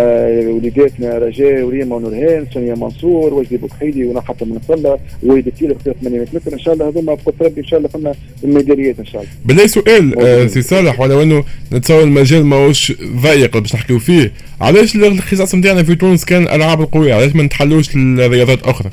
وليداتنا 0.50 1.18
رجاء 1.18 1.62
وريما 1.62 1.96
ونورهان 1.96 2.46
سونيا 2.54 2.74
منصور 2.74 3.34
وجدي 3.34 3.56
بوكحيدي 3.56 4.04
ونحط 4.04 4.42
من 4.42 4.56
الصلة 4.56 4.98
ووليد 5.22 5.46
التيل 5.46 5.72
اختار 5.72 5.94
800 6.02 6.26
متر 6.34 6.52
إن 6.52 6.58
شاء 6.58 6.74
الله 6.74 6.88
هذوما 6.88 7.14
بقدر 7.14 7.46
ربي 7.46 7.60
إن 7.60 7.66
شاء 7.66 7.78
الله 7.78 7.88
فما 7.88 8.14
الميداليات 8.44 8.98
إن 8.98 9.06
شاء 9.06 9.22
الله. 9.22 9.32
بالله 9.44 9.66
سؤال 9.66 10.18
آه 10.18 10.46
سي 10.46 10.62
صالح 10.62 11.00
ولو 11.00 11.22
إنه 11.22 11.44
نتصور 11.72 12.02
المجال 12.02 12.44
ماهوش 12.46 12.92
ضيق 13.22 13.58
باش 13.58 13.74
نحكيو 13.74 13.98
فيه 13.98 14.32
علاش 14.60 14.94
الاختصاص 14.94 15.54
نتاعنا 15.54 15.82
في 15.82 15.94
تونس 15.94 16.24
كان 16.24 16.42
الالعاب 16.42 16.80
القويه 16.80 17.14
علاش 17.14 17.34
ما 17.34 17.42
نتحلوش 17.42 17.96
لرياضات 17.96 18.62
أخرى؟ 18.62 18.90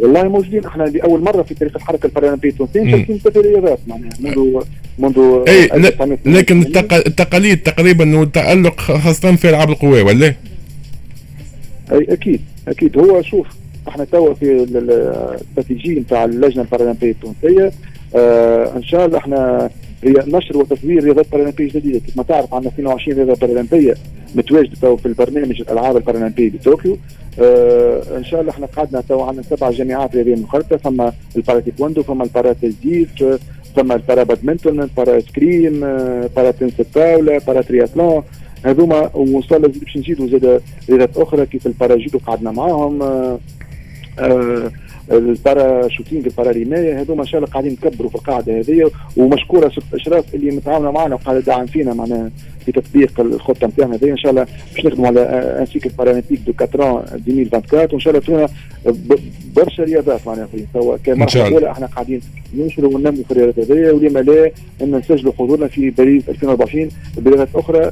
والله 0.00 0.22
موجودين. 0.28 0.64
إحنا 0.64 0.82
لاول 0.82 1.20
مرة 1.20 1.42
في 1.42 1.54
تاريخ 1.54 1.76
الحركة 1.76 2.06
البارالمبيه 2.06 2.48
التونسية. 2.48 2.92
تركيز 2.96 3.16
ثلاث 3.16 3.36
رياضات 3.36 3.78
معناها 3.86 4.10
منذ 4.20 4.60
منذ 4.98 5.44
إي 5.48 5.68
لكن 6.26 6.60
التقاليد 6.92 7.62
تقريبا 7.62 8.18
والتألق 8.18 8.80
خاصة 8.80 9.36
في 9.36 9.50
العاب 9.50 9.70
القوى 9.70 10.02
ولا؟ 10.02 10.34
أي 11.92 12.06
أكيد 12.08 12.40
أكيد. 12.68 12.98
هو 12.98 13.22
شوف 13.22 13.46
إحنا 13.88 14.04
توا 14.04 14.34
في 14.34 14.52
الاستراتيجيه 14.62 16.00
نتاع 16.00 16.24
اللجنة 16.24 16.62
البارالمبيه 16.62 17.10
التونسية 17.10 17.72
آه 18.16 18.76
إن 18.76 18.82
شاء 18.82 19.06
الله 19.06 19.18
إحنا 19.18 19.70
هي 20.06 20.14
نشر 20.26 20.56
وتطوير 20.58 21.04
رياضات 21.04 21.26
بارالمبيه 21.32 21.68
جديدة. 21.68 22.00
كما 22.14 22.22
تعرف 22.22 22.54
عندنا 22.54 22.70
22 22.70 23.18
رياضة 23.18 23.34
بارالمبيه 23.46 23.94
متواجدة 24.34 24.76
تو 24.82 24.96
في 24.96 25.06
البرنامج 25.06 25.60
الألعاب 25.60 25.96
البارالمبيه 25.96 26.50
بطوكيو 26.50 26.96
آه 27.40 28.02
إن 28.18 28.24
شاء 28.24 28.40
الله 28.40 28.50
إحنا 28.52 28.66
قعدنا 28.66 29.00
تو 29.00 29.20
عندنا 29.20 29.42
سبع 29.42 29.70
جامعات 29.70 30.14
رياضية 30.16 30.34
منخرطه 30.34 30.76
فما 30.76 31.12
ال 31.36 31.41
para 31.41 31.60
taekwondo 31.60 32.02
فما 32.02 32.24
ال 32.24 32.30
para 32.30 32.52
تسديد 32.52 33.38
فما 33.76 33.94
ال 33.94 34.00
para 34.00 34.22
badminton 34.22 34.80
ال 34.80 34.88
para 34.88 35.20
escrime 35.20 35.80
para 36.36 36.50
تنس 36.50 36.80
الطاولة 36.80 37.38
para 37.46 37.62
triathlon 37.62 38.22
هذوما 38.64 39.10
وان 39.14 39.42
شاء 39.42 39.58
الله 39.58 39.68
باش 39.68 39.96
نزيدوا 39.96 40.26
زاد 40.28 40.60
رياضات 40.90 41.16
أخرى 41.16 41.46
كيف 41.46 41.66
ال 41.66 41.72
para 41.72 41.96
judo 41.96 42.18
قعدنا 42.18 42.50
معاهم. 42.50 43.02
آه 43.02 43.38
آه 44.18 44.70
ال 45.12 45.27
para 45.27 45.88
shooting 45.88 46.26
ال 46.26 46.31
para 46.31 46.50
رمايه 46.50 47.00
هذوما 47.00 47.22
ان 47.22 47.26
شاء 47.26 47.38
الله 47.40 47.52
قاعدين 47.52 47.72
نكبروا 47.72 48.10
في 48.10 48.14
القاعدة 48.14 48.58
هذه 48.60 48.90
ومشكورة 49.16 49.68
ست 49.68 49.94
أشراف 49.94 50.34
اللي 50.34 50.50
متعاونة 50.50 50.90
معنا 50.90 51.14
وقاعدة 51.14 51.40
داعم 51.40 51.66
فينا 51.66 51.94
معناها 51.94 52.30
في 52.66 52.72
تطبيق 52.72 53.20
الخطة 53.20 53.66
نتاعنا 53.66 53.94
هذه. 53.94 54.10
إن 54.10 54.16
شاء 54.16 54.30
الله 54.30 54.46
باش 54.74 54.86
نخدموا 54.86 55.06
على 55.06 55.20
un 55.60 55.66
cycle 55.66 55.90
paralympique 55.98 56.40
de 56.46 56.52
4 56.60 57.04
2024 57.14 57.88
وإن 57.92 58.00
شاء 58.00 58.10
الله 58.14 58.20
فينا 58.20 58.48
برشا 59.56 59.82
رياضات 59.82 60.26
معناها 60.26 60.46
في 60.46 60.64
توا 60.74 60.96
كمرحله 60.96 61.54
اولى 61.54 61.70
إحنا 61.70 61.86
قاعدين 61.86 62.20
ننشروا 62.54 62.94
وننموا 62.94 63.24
في 63.24 63.30
الرياضات 63.30 63.58
هذه 63.58 63.92
ولما 63.92 64.20
لا 64.20 64.50
إن 64.82 64.94
نسجلوا 64.94 65.32
حضورنا 65.38 65.66
في 65.68 65.90
باريس 65.90 66.28
2024 66.28 66.88
برياضات 67.16 67.48
أخرى 67.54 67.90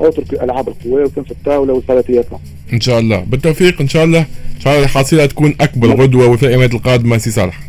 autre 0.00 0.24
ألعاب 0.42 0.68
القوى 0.68 1.02
وتنس 1.04 1.30
الطاولة 1.30 1.72
وال 1.72 1.81
para 1.81 1.99
triathlon 1.99 2.40
إن 2.72 2.80
شاء 2.80 2.98
الله. 3.00 3.20
بالتوفيق 3.20 3.80
إن 3.80 3.88
شاء 3.88 4.04
الله. 4.04 4.26
ان 4.60 4.64
شاء 4.64 4.74
الله 4.74 4.84
الحصيله 4.84 5.26
تكون 5.26 5.54
أكبر 5.60 5.88
غدوة 6.02 6.26
وفي 6.26 6.42
الايامات 6.42 6.74
القادمة 6.74 7.18
سي 7.18 7.30
صالح. 7.30 7.60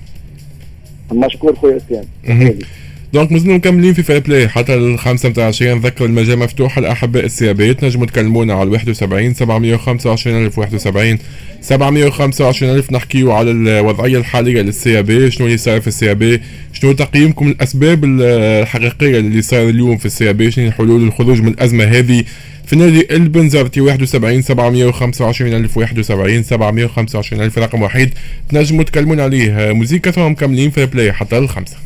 مشكور 1.14 1.56
خويا 1.56 1.78
اسلام 1.78 2.54
donc 3.13 3.32
مازلنا 3.32 3.54
مكملين 3.56 3.94
في 3.94 4.04
Fair 4.04 4.20
Play 4.20 4.50
حتى 4.50 4.74
ال 4.76 5.00
25 5.00 5.78
نذكر 5.78 6.06
المجال 6.06 6.40
مفتوح 6.40 6.78
الاحباء 6.78 7.26
السي 7.25 7.49
آ 7.49 7.56
بي 7.56 7.72
تنجموا 7.72 8.06
تكلمونا 8.06 8.54
على 8.54 8.70
71 8.70 9.34
725 9.34 10.46
ألف 10.46 10.58
71 10.58 11.18
725 11.62 12.76
ألف 12.76 12.92
نحكيو 12.92 13.32
على 13.32 13.52
الوضعية 13.52 14.18
الحالية 14.18 14.62
للسيابية. 14.62 15.30
شنو 15.30 15.46
اللي 15.48 15.58
صاير 15.58 15.82
في 15.82 15.88
السيابية؟ 15.88 16.42
شنو 16.74 16.92
تقييمكم 16.92 17.48
الاسباب 17.48 18.06
الحقيقية 18.06 19.20
اللي 19.20 19.42
صاير 19.42 19.70
اليوم 19.70 19.98
في 19.98 20.06
السيابية؟ 20.06 20.50
شنو 20.50 20.72
حلول 20.72 21.04
الخروج 21.04 21.42
من 21.42 21.48
الأزمة 21.48 21.84
هذه؟ 21.84 22.24
في 22.72 22.78
نادي 22.78 23.16
البنزرتي 23.16 23.82
71 23.82 24.42
725 24.42 25.54
ألف 25.54 25.78
71 25.78 26.44
725 26.44 27.44
ألف 27.44 27.58
رقم 27.58 27.82
وحيد 27.82 28.13
تنجموا 28.50 28.84
تكلمون 28.84 29.20
عليه. 29.20 29.74
موزيكا 29.74 30.12
ثم 30.12 30.32
مكملين 30.32 30.72
في 30.72 30.86
Fair 30.86 31.00
Play 31.00 31.13
حتى 31.13 31.38
الخمسة. 31.38 31.78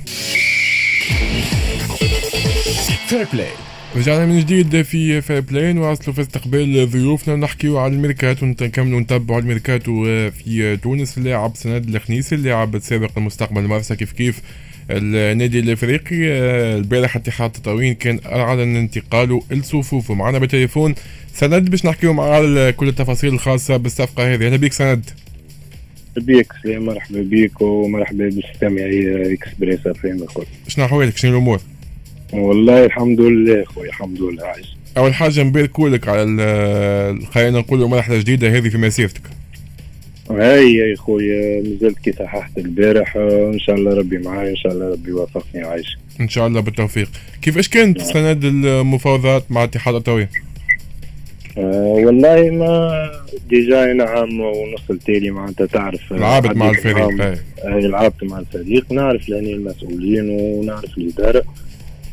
Fair 3.07 3.27
Play 3.33 3.47
رجعنا 3.95 4.25
من 4.25 4.39
جديد 4.39 4.81
في 4.81 5.21
Fair 5.21 5.39
Play 5.39 5.73
نواصلوا 5.73 6.15
في 6.15 6.21
استقبال 6.21 6.89
ضيوفنا. 6.91 7.35
نحكيو 7.35 7.77
على 7.77 7.93
الميركاتو. 7.93 8.45
ونكملوا 8.45 8.99
نتبعوا 8.99 9.39
الميركاتو 9.39 10.03
في 10.29 10.77
تونس. 10.83 11.17
اللاعب 11.17 11.55
سند 11.55 11.95
الخنيسي. 11.95 12.35
اللاعب 12.35 12.75
السابق 12.75 13.11
المستقبل 13.17 13.61
المرسى 13.61 13.95
كيف 13.95 14.11
كيف؟ 14.11 14.41
النادي 14.91 15.59
الإفريقي 15.59 16.15
البارح 16.75 17.15
اتحاد 17.15 17.51
تطاوين 17.51 17.93
كان 17.93 18.19
أعلن 18.25 18.75
انتقاله 18.75 19.43
لصفوفه 19.51 20.13
معنا 20.13 20.39
بالتليفون 20.39 20.95
سند 21.33 21.69
باش 21.69 21.85
نحكيو 21.85 22.13
معاه 22.13 22.35
على 22.35 22.73
كل 22.77 22.87
التفاصيل 22.87 23.33
الخاصة 23.33 23.77
بالصفقة 23.77 24.33
هذه. 24.33 24.45
أهلا 24.45 24.57
بك 24.57 24.73
سند. 24.73 25.09
بيك 26.17 26.53
مرحبا 26.65 27.21
بك 27.21 27.61
ومرحبا 27.61 28.17
بالمستمعي 28.17 29.33
Express 29.33 29.87
FM 29.87 30.25
شنو 30.67 30.85
أحوالك؟ 30.85 31.17
شنو 31.17 31.31
الأمور؟ 31.31 31.61
والله 32.33 32.85
الحمد 32.85 33.21
لله 33.21 33.63
خويا 33.63 33.89
الحمد 33.89 34.21
لله. 34.21 34.45
عايش 34.45 34.67
أول 34.97 35.13
حاجة 35.13 35.43
نباركولك 35.43 36.07
على 36.07 36.23
خلينا 37.31 37.59
نقولوا 37.59 37.87
مرحلة 37.87 38.17
جديدة 38.17 38.57
هذه 38.57 38.69
في 38.69 38.77
مسيرتك. 38.77 39.21
هاي 40.31 40.73
يا 40.73 40.95
خويا 40.95 41.61
نزلت 41.61 41.99
كي 41.99 42.11
صححت 42.11 42.57
البارح 42.57 43.15
إن 43.17 43.59
شاء 43.59 43.75
الله 43.75 43.93
ربي 43.93 44.17
معاي 44.17 44.49
إن 44.49 44.55
شاء 44.55 44.71
الله 44.71 44.89
ربي 44.91 45.09
يوفقني 45.09 45.63
وعايش 45.63 45.97
إن 46.21 46.29
شاء 46.29 46.47
الله 46.47 46.61
بالتوفيق. 46.61 47.09
كيفاش 47.41 47.69
كانت 47.69 48.01
سند 48.01 48.45
المفاوضات 48.45 49.43
مع 49.49 49.63
اتحاد 49.63 49.95
الطويل 49.95 50.27
آه 51.57 51.61
والله 52.05 52.49
ما 52.51 53.11
ديجا 53.49 53.93
نعم 53.93 54.39
ونص 54.41 54.81
التالي 54.89 55.31
معناتها 55.31 55.65
تعرف 55.65 56.13
لعبت 56.13 56.55
مع 56.57 56.69
الفريق 56.69 57.21
هاي 57.65 57.87
لعبت 57.87 58.23
مع 58.23 58.39
الفريق 58.39 58.91
نعرف 58.91 59.29
لاني 59.29 59.53
المسؤولين 59.53 60.29
ونعرف 60.29 60.97
الاداره 60.97 61.43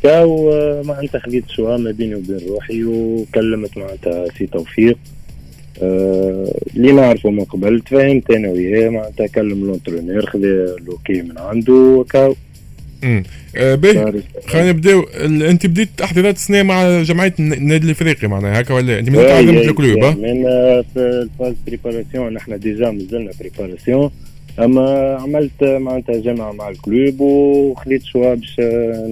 كاو 0.02 0.50
معناتها 0.82 1.18
خديت 1.18 1.50
شوية 1.50 1.76
ما 1.76 1.90
بيني 1.90 2.14
وبين 2.14 2.40
روحي 2.48 2.84
وكلمت 2.84 3.78
معناتها 3.78 4.26
سي 4.38 4.46
توفيق. 4.46 4.96
آه 4.96 5.21
اللي 5.82 6.92
نعرفه 6.92 7.30
من 7.30 7.44
قبل 7.44 7.80
تفاهمت 7.80 8.30
أنا 8.30 8.48
وياه 8.48 8.88
معناتها 8.88 9.26
كلم 9.26 9.66
لونترونير 9.66 10.26
خذا 10.26 10.76
لوكي 10.86 11.22
من 11.22 11.38
عنده 11.38 11.72
وكاو. 11.72 12.34
امم 13.04 13.22
آه 13.56 13.74
باهي. 13.74 14.22
خلينا 14.46 14.68
نبداو. 14.72 15.02
انت 15.24 15.66
بديت 15.66 15.88
تحضيرات 15.96 16.34
السنة 16.36 16.62
مع 16.62 17.02
جمعية 17.02 17.34
الن- 17.40 17.52
النادي 17.52 17.86
الإفريقي 17.86 18.28
معناها 18.28 18.60
هكا 18.60 18.74
ولا؟ 18.74 18.98
انت 18.98 19.08
مازلت 19.10 19.26
أي- 19.26 19.32
تعلمت 19.32 19.64
أي- 19.64 19.68
الكلوب 19.68 20.04
ها؟ 20.04 20.10
من 20.14 20.46
آه، 20.46 20.84
في 20.94 21.00
الفاز 21.00 21.54
بريباراسيون. 21.66 22.32
نحن 22.34 22.58
ديجا 22.58 22.90
مازلنا 22.90 23.30
بريباراسيون. 23.40 24.10
أما 24.58 25.16
عملت 25.20 25.64
معناتها 25.64 26.20
جامعة 26.20 26.52
مع 26.52 26.68
الكلوب 26.68 27.20
وخليت 27.20 28.02
شوا 28.04 28.34
باش 28.34 28.60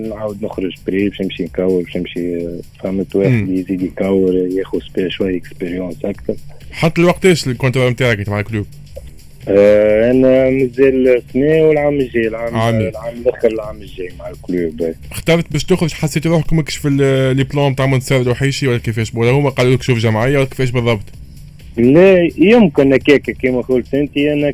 نعاود 0.08 0.44
نخرج 0.44 0.74
بري 0.86 1.08
باش 1.08 1.20
نمشي 1.20 1.42
نكور 1.44 1.82
باش 1.82 1.96
نمشي 1.96 2.46
فهمت 2.82 3.16
واحد. 3.16 3.48
يزيد 3.48 3.82
يكور 3.82 4.34
ياخذ 4.34 4.78
سبي 4.80 5.10
شوية 5.10 5.36
اكسبيريونس 5.36 6.04
أكثر 6.04 6.34
حتى 6.72 7.00
الوقتاش 7.00 7.46
الكونترا 7.48 7.90
نتاعك 7.90 8.18
انت 8.18 8.28
مع 8.28 8.40
الكلوب؟ 8.40 8.66
آه، 9.48 10.10
أنا 10.10 10.50
مازال 10.50 11.22
سنه 11.32 11.62
والعام 11.62 12.00
الجاي 12.00 12.28
العام 12.28 12.54
عامي. 12.56 12.88
العام 12.88 13.14
الأخر 13.26 13.48
العام 13.48 13.76
الجاي 13.82 14.08
مع 14.18 14.30
الكلوب. 14.30 14.94
اخترت 15.12 15.52
باش 15.52 15.64
تخرج 15.64 15.92
حسيت 15.92 16.26
روحك 16.26 16.52
ماكش 16.52 16.76
في 16.76 16.88
لي 17.36 17.44
بلان 17.44 17.76
تاع 17.76 17.86
منتصر 17.86 18.22
روحيشي 18.22 18.68
ولا 18.68 18.78
كيفاش 18.78 19.14
ولا 19.14 19.30
هما 19.30 19.50
قالوا 19.50 19.74
لك 19.74 19.82
شوف 19.82 19.98
جمعيه 19.98 20.36
ولا 20.38 20.46
كيفاش 20.46 20.70
بالضبط؟ 20.70 21.02
لا 21.76 22.28
يمكن 22.38 22.92
هكاك 22.92 23.30
كيما 23.30 23.60
قلت 23.60 23.94
أنت 23.94 24.16
أنا 24.16 24.52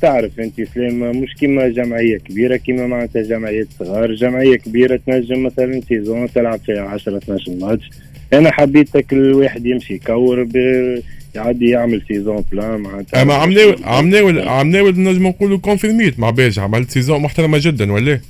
تعرف 0.00 0.40
أنت 0.40 0.62
سلام 0.74 1.20
مش 1.20 1.34
كيما 1.34 1.68
جمعية 1.68 2.18
كبيرة 2.18 2.56
كيما 2.56 2.86
معناتها 2.86 3.22
جمعيات 3.22 3.66
صغار 3.78 4.14
جمعية 4.14 4.56
كبيرة 4.56 5.00
تنجم 5.06 5.42
مثلا 5.42 5.80
saison 5.88 6.32
تلعب 6.32 6.60
فيها 6.66 6.82
10 6.82 7.16
12 7.16 7.52
ماتش. 7.60 7.90
أنا 8.32 8.50
حبيت 8.50 8.96
كل 8.96 9.32
واحد 9.32 9.66
يمشي 9.66 9.94
يكور 9.94 10.48
يعدي 11.34 11.68
يعمل 11.68 12.02
saison 12.08 12.44
pleine 12.52 12.80
معناتها. 12.80 13.22
أما 13.22 13.34
عمناول 13.34 13.76
عمناول 13.84 14.48
عمناول 14.48 15.00
نجم 15.00 15.26
نقولوا 15.26 15.58
confirmé-ت 15.58 16.20
مع 16.20 16.30
باجة 16.30 16.58
عملت 16.58 16.90
saison 16.90 17.22
محترمة 17.22 17.58
جدا 17.62 17.92
ولا؟ 17.92 18.20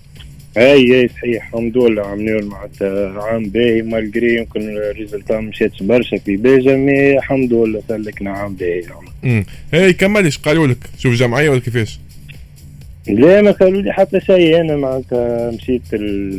اي 0.59 1.01
اي 1.01 1.09
صحيح. 1.09 1.47
الحمد 1.47 1.79
لله 1.79 2.07
عملوا 2.07 2.43
معناتها 2.43 3.23
عام 3.23 3.45
باهي 3.45 3.83
مالجري 3.83 4.37
يمكن 4.37 4.61
ال 4.61 4.70
résultat 4.70 5.41
مشاتش 5.41 5.83
برشا 5.83 6.17
في 6.17 6.37
باجا 6.37 6.77
mais 6.77 7.19
الحمد 7.19 7.53
لله 7.53 7.83
سلكنا 7.89 8.31
عام 8.31 8.55
باهي. 8.55 8.83
امم 9.25 9.45
هاي 9.73 9.93
كملش 9.93 10.39
قالوا 10.39 10.67
لك 10.67 10.79
شوف 10.99 11.15
جمعية 11.15 11.51
ولا 11.51 11.61
كيفاش؟ 11.61 12.01
لا 13.09 13.43
ما 13.43 13.51
قالوا 13.51 13.83
لي 13.83 13.93
حتى 13.93 14.21
شيء. 14.21 14.61
أنا 14.61 14.77
معناتها 14.77 15.51
مشيت 15.51 15.83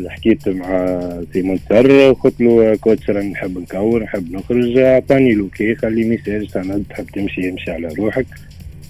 حكيت 0.07 0.49
مع 0.49 0.99
سيمون 1.33 1.59
سر 1.69 2.11
قلت 2.11 2.41
له 2.41 2.75
coach 2.75 3.09
راني 3.09 3.29
نحب 3.29 3.57
نكور 3.57 4.03
نحب 4.03 4.31
نخرج. 4.31 4.77
أعطاني 4.77 5.33
l'OK 5.33 5.75
خلي 5.75 6.03
message 6.03 6.49
سند 6.49 6.83
تحب 6.89 7.05
تمشي 7.05 7.49
امشي 7.49 7.71
على 7.71 7.87
روحك. 7.99 8.25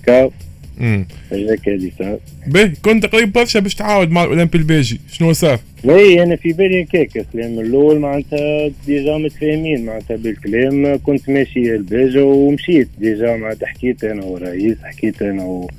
كهو. 0.06 0.32
امم 0.80 1.06
هيك 1.32 1.70
هذه 1.70 1.92
صار 2.00 2.20
باهي 2.48 2.72
كنت 2.82 3.06
قريب 3.06 3.32
برشا 3.34 3.60
باش 3.60 3.76
تعاود 3.76 4.10
مع 4.12 4.24
الأولمبي 4.24 4.58
الباجي 4.58 5.00
شنو 5.12 5.34
صار؟ 5.34 5.60
لا 5.84 6.24
أنا 6.24 6.36
في 6.36 6.54
بالي 6.54 6.84
هكاك 6.84 7.26
من 7.34 7.44
الأول 7.60 8.00
معناتها 8.00 8.72
déjà 8.88 9.18
متفاهمين 9.18 9.86
معناتها 9.86 10.16
بالكلام 10.18 11.00
كنت 11.04 11.30
ماشي 11.30 11.76
الباجة 11.76 12.24
ومشيت. 12.26 12.88
déjà 13.00 13.36
معناتها 13.38 13.68
حكيت 13.68 14.04
أنا 14.04 14.24
والرئيس 14.26 14.78
حكيت 14.84 15.22
أنا 15.22 15.44
و- 15.44 15.70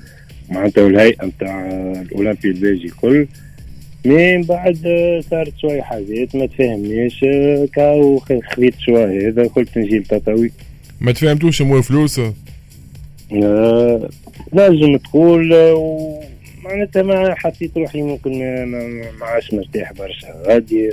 معناتها 0.50 0.85
والهيئة 0.85 1.25
نتاع 1.26 1.66
الأولمبي 2.02 2.49
الباجي 2.49 2.85
الكل. 2.87 3.26
من 4.04 4.42
بعد 4.42 4.76
صارت 5.30 5.52
شوية 5.61 5.83
حاجات 5.83 6.37
ما 6.37 6.47
تفهمنيش 6.47 7.21
كاو 7.75 8.19
خ- 8.19 8.33
خليت 8.54 8.75
شوية 8.87 9.28
هذا 9.28 9.45
قلت 9.47 9.78
نجي 9.78 9.99
لتطاوي 9.99 10.50
ما 11.00 11.12
تفهمتوش 11.12 11.62
مو 11.62 11.83
فلوس 11.83 12.21
آه، 13.33 14.09
نجم 14.52 14.97
تقول 14.97 15.54
معناتها 16.64 17.02
ما 17.02 17.35
حسيت 17.35 17.76
روحي 17.76 18.02
ممكن 18.02 18.30
ما, 18.64 19.26
عادش 19.26 19.54
مرتاح 19.54 19.92
برشا. 19.92 20.42
غادي. 20.47 20.90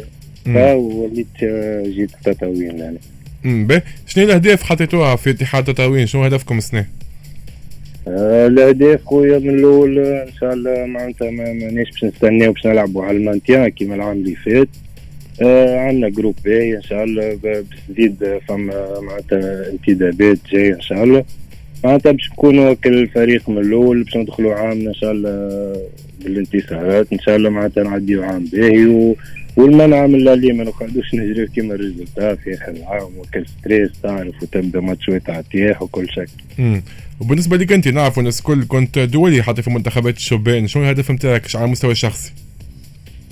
وليت 0.76 1.28
جيت 1.84 2.12
تطاوين 2.24 2.80
يعني. 2.80 2.98
امم 3.46 3.82
شنو 4.08 4.24
الأهداف 4.24 4.64
حطيتوها 4.64 5.16
في 5.16 5.30
اتحاد 5.30 5.64
تطاوين 5.64 6.08
شنو 6.08 6.24
هدفكم 6.24 6.58
السنة؟ 6.58 6.86
آه، 8.08 8.48
الأهداف 8.48 9.06
خويا 9.06 9.40
من 9.40 9.50
الأول 9.50 10.00
إن 10.00 10.32
شاء 10.40 10.54
الله 10.54 10.86
معناتها 10.86 11.32
ما 11.32 11.54
مانيش 11.54 11.90
باش 11.92 12.04
نستناو 12.04 12.52
باش 12.52 12.66
نلعبوا 12.68 13.06
على 13.06 13.18
ال 13.18 13.23
maintien 13.23 13.68
كيما 13.68 13.96
العام 13.96 14.18
اللي 14.18 14.36
فات. 14.36 14.68
آه 15.42 15.80
عندنا 15.80 16.10
groupe 16.10 16.36
باهي 16.46 16.78
إن 16.78 16.82
شاء 16.84 17.04
الله 17.04 17.36
باش 17.44 17.66
تزيد 17.90 18.40
فما 18.48 19.00
معناتها 19.00 19.70
انتدابات 19.70 20.38
جاية 20.52 20.74
إن 20.74 20.82
شاء 20.82 21.04
الله. 21.04 21.24
معناتها 21.84 22.12
باش 22.12 22.32
نكونوا 22.32 22.74
كل 22.74 23.08
فريق 23.08 23.50
من 23.50 23.58
الأول 23.58 24.04
باش 24.04 24.18
ندخلوا 24.18 24.54
عام 24.56 24.88
إن 24.88 24.94
شاء 24.94 25.12
الله 25.12 25.76
بالانتصارات 26.24 27.14
إن 27.14 27.20
شاء 27.20 27.36
الله 27.36 27.50
معناتها 27.50 27.84
نعديو 27.84 28.24
عام 28.24 28.46
باهي 28.46 28.86
و... 28.86 29.16
والمنع 29.58 30.08
من 30.08 30.28
اللي 30.28 30.54
ما 30.54 30.64
نقعدوش 30.64 31.14
نجريو 31.14 31.48
كيما 31.48 31.74
ال 31.74 31.81
résultat 31.81 32.36
في 32.36 32.54
اخر 32.54 32.72
العام 32.72 33.12
وكل 33.18 33.46
stress 33.48 33.90
تعرف 34.04 34.44
وتبدأ 34.44 34.80
ماتشات 34.80 35.30
على 35.30 35.40
التياح 35.40 35.82
وكل 35.82 36.10
شيء. 36.10 36.26
امم 36.60 36.82
وبالنسبة 37.20 37.58
لك 37.58 37.72
أنت 37.72 37.88
نعرف 37.88 38.20
الناس 38.20 38.40
الكل 38.40 38.66
كنت 38.68 39.00
دولي 39.00 39.44
حتى 39.44 39.62
في 39.62 39.70
منتخبات 39.70 40.18
الشبان 40.18 40.68
شنو 40.68 40.84
الهدف 40.84 41.12
نتاعك؟ 41.12 41.56
على 41.56 41.66
المستوى 41.66 41.92
الشخصي؟ 41.92 42.34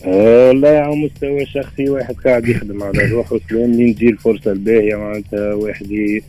آه، 0.05 0.47
والله 0.47 0.69
على 0.69 0.95
مستوى 0.95 1.45
شخصي 1.45 1.89
واحد 1.89 2.15
قاعد 2.15 2.47
يخدم 2.47 2.83
على 2.83 3.05
روحه 3.11 3.39
سلام 3.49 3.71
لين 3.71 3.95
تجي 3.95 4.09
الفرصه 4.09 4.51
الباهية 4.51 4.95
معناتها 4.95 5.53
واحد 5.53 5.91
ي... 5.91 6.23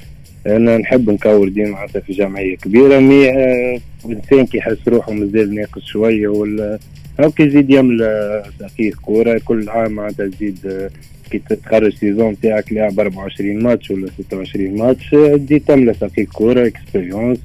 أنا 0.47 0.79
نحب 0.79 1.11
نكور 1.11 1.49
ديما 1.49 1.71
معناتها 1.71 2.01
في 2.01 2.13
جمعية 2.13 2.57
كبيرة 2.57 2.99
مي 2.99 3.31
آه، 3.31 3.81
الإنسان 4.05 4.47
كي 4.47 4.59
يحس 4.59 4.89
روحه 4.89 5.13
مازال 5.13 5.55
ناقص 5.55 5.85
شوية 5.85 6.29
ولا 6.29 6.79
أو 7.21 7.31
كي 7.31 7.43
يزيد 7.43 7.71
يملى 7.71 8.43
تحقيق 8.61 8.97
كورة؟ 8.97 9.41
كل 9.45 9.69
عام 9.69 9.93
معناتها 9.93 10.27
تزيد 10.27 10.67
آه، 10.67 10.91
كي 11.31 11.39
تتخرج 11.39 11.95
saison 11.95 12.41
تاعك 12.41 12.73
لاعب 12.73 13.01
24 13.01 13.63
ماتش 13.63 13.91
ولا 13.91 14.07
26 14.19 14.77
ماتش 14.79 15.15
آه، 15.15 15.37
تزيد 15.37 15.63
تملى 15.65 15.93
تحقيق 15.93 16.29
كورة 16.33 16.67
expérience 16.67 17.39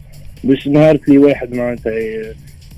باش 0.43 0.67
نهار 0.67 0.99
اللي 1.07 1.17
واحد 1.17 1.53
معناتها 1.55 1.91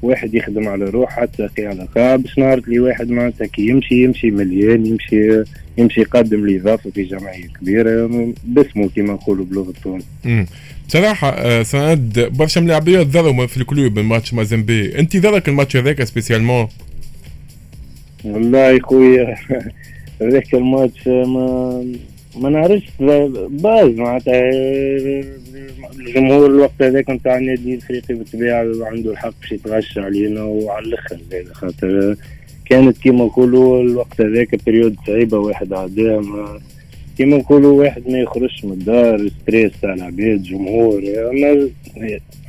واحد 0.03 0.33
يخدم 0.35 0.67
على 0.67 0.85
روحه 0.85 1.21
حتى 1.21 1.47
قي 1.47 1.65
على 1.65 1.87
قاع 1.95 2.15
باش 2.15 2.37
نهار 2.37 2.57
اللي 2.57 2.79
واحد 2.79 3.09
معناتها 3.09 3.47
كي 3.47 3.67
يمشي 3.67 4.03
يمشي 4.03 4.31
مليان 4.31 4.85
يمشي 4.85 5.43
يمشي 5.77 6.01
يقدم 6.01 6.43
الإضافة 6.43 6.89
في 6.89 7.03
جمعية 7.03 7.47
كبيرة. 7.47 8.33
باسمه 8.43 8.89
كما 8.95 9.13
نقولوا 9.13 9.45
بلغة 9.45 9.73
تونس 9.83 10.03
امم 10.25 10.45
بصراحة 10.87 11.29
آه، 11.29 11.63
سند 11.63 12.19
برشا 12.19 12.59
ملاعبيات 12.59 13.07
ضروا 13.07 13.47
في 13.47 13.57
ال 13.57 13.66
club 13.66 13.99
من 13.99 14.05
ماتش 14.05 14.33
مازامبي، 14.33 14.99
أنت 14.99 15.17
ضرك 15.17 15.49
الماتش 15.49 15.77
هذاك 15.77 16.03
spécialement؟ 16.03 16.67
والله 18.23 18.79
خويا 18.79 19.35
ذاك 20.31 20.53
الماتش 20.53 21.07
ما 21.07 21.85
ما 22.41 22.49
نعرفش. 22.49 22.83
باز 23.49 23.89
معناتها 23.89 24.49
الجمهور 25.99 26.45
الوقت 26.45 26.81
هذاك 26.81 27.09
نتاع 27.09 27.37
النادي 27.37 27.73
الافريقي 27.73 28.13
بالطبيعة 28.13 28.65
عنده 28.81 29.11
الحق 29.11 29.33
باش 29.41 29.51
يتغشى 29.51 29.99
علينا 29.99 30.43
وعلى 30.43 30.85
الأخر. 30.85 31.17
زاد 31.31 31.47
خاطر 31.47 32.15
كانت 32.65 32.97
كيما 32.97 33.25
نقولوا 33.25 33.81
الوقت 33.81 34.21
هذاك 34.21 34.65
période 34.65 34.95
صعيبة 35.07 35.37
واحد 35.37 35.73
عداها 35.73 36.21
ما 36.21 36.59
كيما 37.17 37.37
نقولوا 37.37 37.83
واحد 37.83 38.09
ما 38.09 38.17
يخرجش 38.19 38.65
من 38.65 38.71
الدار 38.71 39.29
stress 39.29 39.71
تاع 39.81 39.93
العباد 39.93 40.43
جمهور. 40.43 41.03
أما 41.31 41.69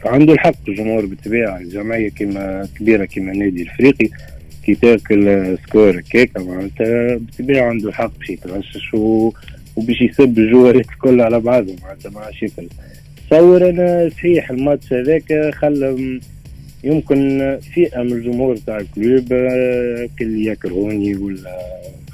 عنده 0.04 0.32
الحق 0.32 0.54
الجمهور 0.68 1.06
بالطبيعة 1.06 1.58
الجمعية 1.58 2.08
كيما 2.08 2.68
كبيرة 2.78 3.04
كيما 3.04 3.32
النادي 3.32 3.62
الإفريقي 3.62 4.08
كي 4.64 4.74
تاكل 4.74 5.56
score 5.66 5.98
هكاك 5.98 6.30
معناتها 6.36 7.16
بالطبيعة 7.16 7.68
عنده 7.68 7.88
الحق 7.88 8.18
باش 8.18 8.30
يتغشش 8.30 8.94
و... 8.94 9.30
وباش 9.76 10.00
يسب 10.00 10.38
الجوارات 10.38 10.88
الكل 10.90 11.20
على 11.20 11.40
بعضهم 11.40 11.76
معناتها 11.82 12.10
ما 12.10 12.20
عادش 12.20 12.44
تصور 13.30 13.70
أنا 13.70 14.08
صحيح 14.08 14.50
الماتش 14.50 14.92
هذاك 14.92 15.54
خلى 15.54 16.20
يمكن 16.84 17.58
فئه 17.74 18.02
من 18.02 18.12
الجمهور 18.12 18.56
تاع 18.56 18.76
ال 18.76 18.87
club 18.87 19.32
آه، 19.32 20.08
كل 20.18 20.46
يكرهوني 20.46 21.16
ولا 21.16 21.58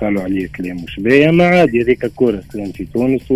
قالوا 0.00 0.22
عليه 0.22 0.48
كلام 0.56 0.76
مش 0.76 1.00
باهي 1.00 1.32
ما 1.32 1.44
عادي 1.44 1.82
هذيك 1.82 2.04
الكوره 2.04 2.42
سلام 2.52 2.72
في 2.72 2.84
تونس 2.84 3.30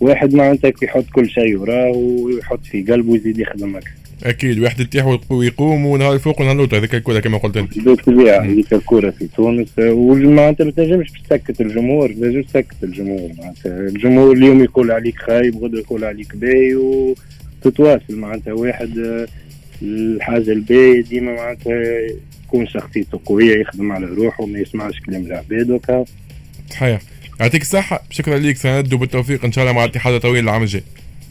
وواحد 0.00 0.34
معناتها 0.34 0.72
يحط 0.82 1.04
كل 1.12 1.28
شيء 1.28 1.56
وراه 1.56 1.90
ويحط 1.90 2.64
في 2.64 2.82
قلبه 2.82 3.12
ويزيد 3.12 3.38
يخدم 3.38 3.76
أكثر. 3.76 4.01
أكيد 4.24 4.58
واحد 4.58 4.80
يتيح 4.80 5.18
ويقوم 5.30 5.86
ونهار 5.86 6.14
الفوق 6.14 6.40
ونهار 6.40 6.54
اللوطه 6.54 6.78
هذيك 6.78 6.94
الكل 6.94 7.18
كما 7.18 7.38
قلت 7.38 7.56
أنت. 7.56 7.78
بالطبيعه 7.78 8.40
هذيك 8.44 8.72
الكوره 8.72 9.10
في 9.10 9.28
تونس 9.36 9.68
ومعناتها 9.78 10.64
ما 10.64 10.70
تنجمش 10.70 11.10
تسكت 11.10 11.60
الجمهور 11.60 12.08
لازم 12.08 12.42
تسكت 12.42 12.76
الجمهور 12.82 13.30
معناتها 13.38 13.78
الجمهور 13.78 14.36
اليوم 14.36 14.64
يقول 14.64 14.90
عليك 14.90 15.18
خايب 15.18 15.64
غدا 15.64 15.78
يقول 15.78 16.04
عليك 16.04 16.36
باهي 16.36 16.74
وتتواصل 16.74 18.16
معناتها 18.16 18.52
واحد 18.52 19.26
الحاجة 19.82 20.52
الباهية 20.52 21.00
ديما 21.02 21.34
معناتها 21.34 21.82
يكون 22.46 22.66
شخصيته 22.66 23.20
قوية 23.24 23.60
يخدم 23.60 23.92
على 23.92 24.06
روحه 24.06 24.44
وما 24.44 24.58
يسمعش 24.58 25.00
كلام 25.00 25.26
العباد 25.26 25.70
وكا 25.70 26.04
صحيح. 26.70 27.00
يعطيك 27.40 27.62
الصحة. 27.62 28.02
شكرا 28.10 28.38
ليك 28.38 28.56
سند 28.56 28.92
وبالتوفيق 28.92 29.44
إن 29.44 29.52
شاء 29.52 29.64
الله 29.64 29.76
مع 29.76 29.84
اتحاد 29.84 30.20
طويل 30.20 30.44
العام 30.44 30.62
الجاي. 30.62 30.82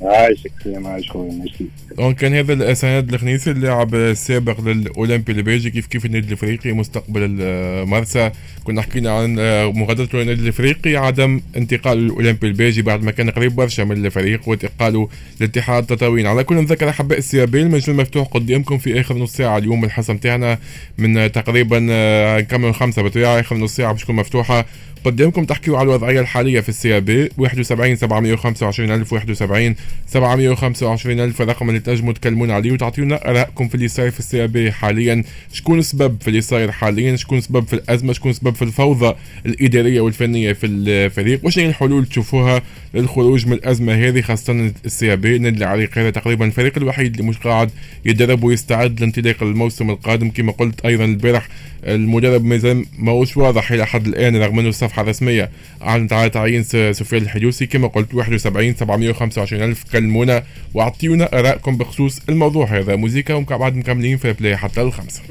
عايشك 0.04 0.52
عايش 0.86 1.12
خويا 1.12 1.32
merci 1.32 1.66
donc 1.98 2.16
كان 2.16 2.34
هذا 2.34 2.54
الاسناد 2.54 3.14
الخنيسي 3.14 3.52
اللاعب 3.52 3.96
السابق 3.96 4.62
للأولمبي 4.62 5.32
البيجي 5.32 5.70
كيف 5.70 5.88
كيف 5.88 6.06
النادي 6.06 6.28
الإفريقي 6.28 6.72
مستقبل 6.72 7.22
المرسى 7.42 8.32
كنا 8.64 8.82
حكينا 8.82 9.12
عن 9.12 9.36
مغادرته 9.76 10.18
للنادي 10.18 10.42
الإفريقي 10.42 10.96
عدم 10.96 11.42
انتقال 11.58 11.98
الأولمبي 11.98 12.48
البيجي 12.48 12.82
بعد 12.82 13.04
ما 13.04 13.12
كان 13.12 13.30
قريب 13.30 13.56
برشا 13.56 13.82
من 13.82 14.06
الفريق 14.06 14.50
وانتقاله 14.50 15.10
لاتحاد 15.40 15.86
تطاوين 15.86 16.28
على 16.28 16.44
كل 16.44 16.56
نذكر 16.56 16.90
أحباء 16.90 17.18
السيابين 17.18 17.66
المجال 17.66 17.96
مفتوح 17.96 18.28
قدامكم 18.28 18.78
في 18.78 19.00
آخر 19.00 19.18
نص 19.18 19.34
ساعة. 19.34 19.58
اليوم 19.58 19.84
الحصه 19.84 20.14
نتاعنا 20.14 20.58
من 20.98 21.32
تقريبا 21.32 21.88
آه، 21.92 22.40
نكمل 22.40 22.76
خمسة 22.76 23.02
بالطبيعه 23.02 23.40
آخر 23.40 23.58
نص 23.58 23.76
ساعة 23.76 23.92
باش 23.92 24.04
تكون 24.04 24.16
مفتوحة. 24.16 24.66
قدامكم 25.06 25.46
تحكيوا 25.46 25.78
على 25.78 25.86
الوضعية 25.86 26.20
الحالية 26.20 26.60
في 26.60 26.70
ال 26.70 27.00
CAB 27.00 27.30
71 27.38 27.96
725 27.96 28.92
ألف 28.92 29.14
71 29.14 29.76
725 30.08 31.20
ألف 31.20 31.42
الرقم 31.42 31.70
اللي 31.70 31.80
تنجموا 31.80 32.14
تكلمون 32.14 32.52
عليه 32.52 32.72
وتعطيونا 32.72 33.30
آرائكم 33.30 33.68
في 33.68 33.76
اللي 33.76 33.88
صاير 33.88 34.12
في 34.12 34.20
ال 34.20 34.48
CAB 34.48 34.72
حاليا. 34.72 35.24
شكون 35.54 35.82
سبب 35.82 36.18
في 36.22 36.28
اللي 36.28 36.42
صاير 36.42 36.72
حاليا؟ 36.72 37.16
شكون 37.16 37.42
سبب 37.42 37.68
في 37.68 37.74
الأزمة؟ 37.74 38.14
شكون 38.14 38.34
سبب 38.34 38.56
في 38.56 38.62
الفوضى 38.62 39.16
الإدارية 39.46 40.02
والفنية 40.02 40.54
في 40.54 40.66
الفريق؟ 40.68 41.46
وش 41.46 41.60
هي 41.60 41.66
الحلول 41.66 42.06
تشوفوها 42.06 42.62
للخروج 42.94 43.48
من 43.48 43.54
الأزمة 43.54 43.94
هذه 43.94 44.22
خاصة 44.22 44.72
ال 44.86 45.16
CAB 45.16 45.40
ندلي 45.40 45.66
على 45.66 45.88
تقريبا 45.88 46.46
الفريق 46.46 46.78
الوحيد 46.78 47.12
اللي 47.12 47.30
مش 47.30 47.38
قاعد 47.38 47.70
يدرب 48.06 48.44
ويستعد 48.44 49.00
لانطلاق 49.00 49.44
الموسم 49.44 49.90
القادم. 49.90 50.30
كما 50.30 50.52
قلت 50.52 50.86
أيضا 50.86 51.06
البارح 51.06 51.48
المدرب 51.84 52.46
مازال 52.46 52.86
ماهوش 53.00 53.38
واضح 53.38 53.72
إلى 53.72 53.88
حد 53.88 54.08
الآن 54.08 54.36
رغم 54.36 54.60
إنه 54.60 54.70
الصفحه 54.92 55.02
الرسميه 55.04 55.52
اعلنت 55.82 56.14
على 56.14 56.30
تعيين 56.30 56.64
سفيان 56.94 57.22
الحدوسي 57.22 57.66
كما 57.66 57.88
قلت 57.88 58.14
71 58.14 58.76
725 58.76 59.64
ألف 59.64 59.84
كلمونا. 59.92 60.44
وأعطيونا 60.74 61.40
ارائكم 61.40 61.78
بخصوص 61.78 62.20
الموضوع. 62.30 62.66
هذا 62.66 62.96
موزيكا 62.96 63.34
وبعد 63.34 63.76
مكملين 63.76 64.18
في 64.18 64.34
Fair 64.34 64.46
Play 64.46 64.58
حتى 64.58 64.82
الخمسة. 64.82 65.22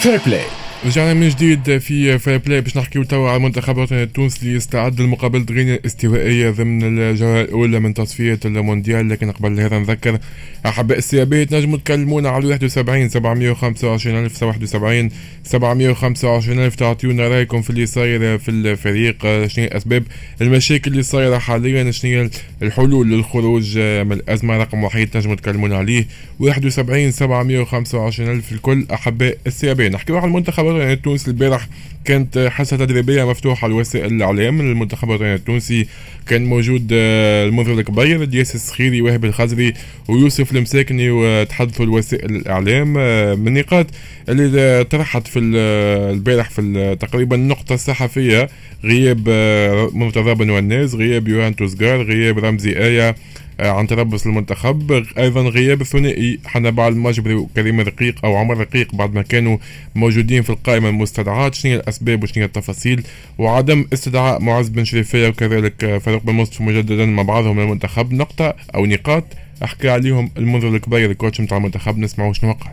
Fair 0.00 0.20
Play 0.26 0.44
رجعنا 0.86 1.14
من 1.14 1.28
جديد 1.28 1.78
في 1.78 2.18
Fair 2.18 2.38
Play 2.38 2.60
باش 2.60 2.76
نحكيو 2.76 3.02
توا 3.02 3.28
على 3.28 3.36
المنتخب 3.36 3.76
الوطني 3.76 4.02
التونسي 4.02 4.42
اللي 4.42 4.56
استعد 4.56 5.00
لمقابلة 5.00 5.46
غينيا 5.50 5.74
الاستوائية 5.74 6.50
ضمن 6.50 6.98
الجولة 6.98 7.40
الأولى 7.40 7.80
من 7.80 7.94
تصفية 7.94 8.40
المونديال. 8.44 9.08
لكن 9.08 9.30
قبل 9.30 9.60
هذا 9.60 9.78
نذكر 9.78 10.18
أحباء 10.66 10.98
السيابية 10.98 11.44
تنجموا 11.44 11.78
تكلمونا 11.78 12.28
على 12.28 12.46
71 12.46 13.08
725 13.08 14.24
ألف 14.24 14.42
71 14.42 15.10
725 15.42 16.58
ألف 16.58 16.74
تعطيونا 16.74 17.28
رأيكم 17.28 17.62
في 17.62 17.70
اللي 17.70 17.86
صاير 17.86 18.38
في 18.38 18.50
الفريق. 18.50 19.22
شنو 19.22 19.64
هي 19.64 19.76
أسباب 19.76 20.04
المشاكل 20.42 20.90
اللي 20.90 21.02
صايرة 21.02 21.38
حاليا؟ 21.38 21.90
شنو 21.90 22.10
هي 22.10 22.30
الحلول 22.62 23.10
للخروج 23.10 23.78
من 23.78 24.12
الأزمة؟ 24.12 24.56
رقم 24.56 24.84
واحد 24.84 25.06
تنجموا 25.06 25.34
تكلمونا 25.34 25.76
عليه. 25.76 26.06
71 26.40 27.10
725 27.10 28.30
ألف 28.30 28.52
الكل 28.52 28.86
أحباء 28.92 29.38
السيابية. 29.46 29.88
نحكيو 29.88 30.16
على 30.16 30.26
المنتخب 30.26 30.67
الوطني 30.70 30.92
التونسي 30.92 31.30
البارح 31.30 31.68
كانت 32.04 32.38
حصة 32.38 32.76
تدريبية 32.76 33.24
مفتوحة 33.24 33.68
لوسائل 33.68 34.14
الإعلام. 34.14 34.60
المنتخب 34.60 35.22
التونسي 35.22 35.86
كان 36.26 36.44
موجود 36.44 36.88
آه، 36.92 37.44
المنذر 37.44 37.72
الكبير 37.72 38.24
دياس 38.24 38.54
السخيري 38.54 39.02
واهب 39.02 39.24
الخزري 39.24 39.74
ويوسف 40.08 40.52
المساكني 40.52 41.10
وتحدثوا 41.10 41.86
لوسائل 41.86 42.36
الإعلام 42.36 42.94
آه، 42.98 43.34
من 43.34 43.48
النقاط 43.48 43.86
اللي 44.28 44.84
طرحت 44.84 45.26
في 45.26 45.38
البارح 45.38 46.50
في 46.50 46.96
تقريبا 47.00 47.36
النقطة 47.36 47.74
الصحفية 47.74 48.48
غياب 48.84 49.24
آه، 49.28 49.90
مرتضى 49.92 50.34
بن 50.34 50.50
وناس 50.50 50.94
غياب 50.94 51.28
يوهان 51.28 51.56
توزغار 51.56 52.02
غياب 52.02 52.38
رمزي 52.38 52.72
آه، 52.76 53.14
عن 53.60 53.86
تربص 53.86 54.26
المنتخب. 54.26 55.04
أيضا 55.18 55.42
غياب 55.42 55.80
الثنائي 55.80 56.40
حنبال 56.46 56.84
المجبري 56.84 57.34
وكريم 57.34 57.80
رقيق 57.80 58.24
أو 58.24 58.36
عمر 58.36 58.58
رقيق 58.58 58.94
بعد 58.94 59.14
ما 59.14 59.22
كانوا 59.22 59.58
موجودين 59.94 60.42
في 60.42 60.50
القائمة 60.50 60.88
المستدعات 60.88 61.54
شنو 61.54 61.74
الأسباب 61.74 62.22
وشنو 62.22 62.44
التفاصيل؟ 62.44 63.02
وعدم 63.38 63.86
استدعاء 63.92 64.42
معز 64.42 64.68
بن 64.68 64.84
شريفية 64.84 65.28
وكذلك 65.28 65.98
فاروق 65.98 66.22
بن 66.22 66.32
مصطفى 66.32 66.62
مجددا 66.62 67.06
مع 67.06 67.22
بعضهم 67.22 67.60
للمنتخب 67.60 68.12
نقطة 68.12 68.54
أو 68.74 68.86
نقاط 68.86 69.24
أحكي 69.64 69.88
عليهم 69.88 70.30
المنذر 70.36 70.68
الكبير 70.68 71.10
ال 71.10 71.15
coach 71.15 71.40
نتاع 71.40 71.58
المنتخب. 71.58 71.98
نسمعوا 71.98 72.32
شنو 72.32 72.52
قال. 72.52 72.72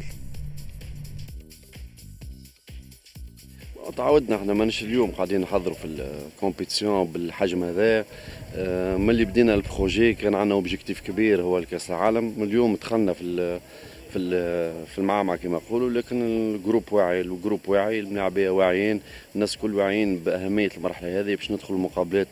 تعودنا 3.98 4.36
إحنا 4.36 4.54
مانيش 4.54 4.84
اليوم 4.84 5.12
قاعدين 5.12 5.42
نحضروا 5.42 5.76
في 5.76 5.86
ال 5.86 5.96
compétition 5.96 7.08
بالحجم 7.08 7.64
هذا. 7.64 8.00
آه، 8.00 8.06
ملي 8.98 9.26
بدينا 9.26 9.54
ال 9.54 9.62
projet 9.62 10.14
كان 10.14 10.36
عندنا 10.36 10.56
objectif 10.56 11.00
كبير 11.02 11.42
هو 11.42 11.58
الكأس 11.58 11.90
العالم. 11.90 12.44
اليوم 12.44 12.76
دخلنا 12.76 13.14
في 13.14 13.60
في 14.14 14.20
في 14.86 14.98
المعمعة 14.98 15.38
كما 15.38 15.58
يقولوا 15.68 15.90
لكن 15.90 16.22
ال 16.22 16.31
groupe 16.31 16.84
واعي 16.92 17.22
الجروب 17.22 17.60
واعي 17.68 18.00
الملاعبية 18.00 18.50
واعيين 18.50 19.02
الناس 19.36 19.58
كل 19.58 19.76
واعيين 19.76 20.18
بأهمية 20.20 20.70
المرحلة 20.78 21.20
هذه 21.20 21.36
باش 21.36 21.52
ندخل 21.52 21.74
المقابلات 21.74 22.28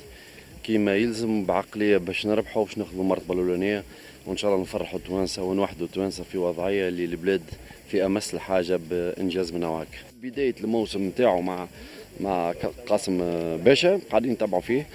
كما 0.64 0.96
يلزم 0.96 1.46
بعقلية 1.46 1.98
باش 1.98 2.26
نربحوا 2.26 2.66
باش 2.66 2.78
ناخذوا 2.78 3.02
المرتبة 3.04 3.34
الأولانية. 3.34 3.84
وإن 4.26 4.38
شاء 4.38 4.52
الله 4.52 4.62
نفرحوا 4.64 5.00
التوانسه 5.00 5.44
ونوحدوا 5.44 5.88
التوانسه 5.88 6.24
في 6.24 6.38
وضعية 6.38 6.88
اللي 6.88 7.06
البلاد 7.06 7.42
في 7.88 8.06
أمس 8.06 8.34
الحاجة 8.34 8.80
بإنجاز 8.90 9.54
من 9.54 9.64
هواك 9.64 9.88
بداية 10.22 10.56
الموسم 10.64 11.08
نتاعو 11.08 11.42
مع 11.42 11.68
مع 12.22 12.52
قاسم 12.88 13.18
باشا 13.58 14.00
قاعدين 14.10 14.32
نتابعوا 14.32 14.62
فيه. 14.62 14.82
آه، 14.82 14.86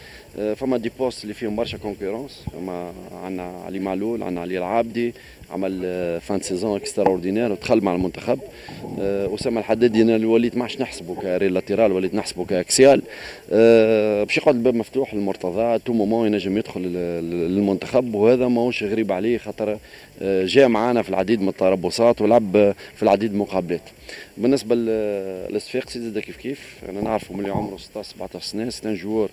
فما 0.57 0.77
des 0.77 0.91
postes 0.99 1.23
اللي 1.23 1.35
فيهم 1.35 1.57
برشا 1.57 1.79
concurrence 1.79 2.45
فما 2.53 2.93
عندنا 3.25 3.43
علي 3.43 3.79
معلول 3.79 4.23
عندنا 4.23 4.41
علي 4.41 4.59
العابدي 4.59 5.15
عمل 5.51 5.81
fin 6.21 6.41
saison 6.41 6.77
extraordinaire 6.77 7.53
ودخل 7.53 7.81
مع 7.81 7.95
المنتخب. 7.95 8.39
آه، 9.01 9.35
اسامه 9.35 9.61
الحدادي 9.61 10.03
أنا 10.03 10.17
اللي 10.17 10.27
وليت 10.27 10.57
ما 10.57 10.63
عادش 10.63 10.81
نحسبه 10.81 11.15
ك 11.15 11.25
latéral 11.25 11.93
وليت 11.93 12.15
نحسبه 12.15 12.45
ك 12.45 12.53
axial. 12.53 13.03
آه، 13.53 14.25
باش 14.25 14.37
يقعد 14.37 14.55
الباب 14.55 14.75
مفتوح 14.75 15.15
للمرتضى 15.15 15.79
à 15.79 15.82
tout 15.82 15.93
moment 15.93 16.27
ينجم 16.27 16.59
يدخل 16.59 16.81
للمنتخب. 16.81 18.15
وهذا 18.15 18.49
ماهوش 18.49 18.83
غريب 18.83 19.13
عليه 19.13 19.39
خاطر 19.39 19.79
جاء 20.23 20.69
معنا 20.69 21.03
في 21.03 21.09
العديد 21.09 21.43
من 21.43 21.49
التربصات 21.49 22.23
ولعب 22.23 22.75
في 22.95 23.03
العديد 23.03 23.31
من 23.31 23.35
المقابلات. 23.37 23.83
بالنسبة 24.39 24.75
للصفاقسي 24.75 26.01
زاد 26.01 26.19
كيف 26.19 26.37
كيف؟ 26.37 26.77
أنا 26.89 27.01
نعرفه 27.01 27.35
من 27.35 27.41
اللي 27.41 27.53
عمره 27.53 27.77
16 27.77 28.09
17 28.09 28.45
سنة 28.45 28.71
c'est 28.71 28.89
un 28.89 28.95
joueur 28.95 29.31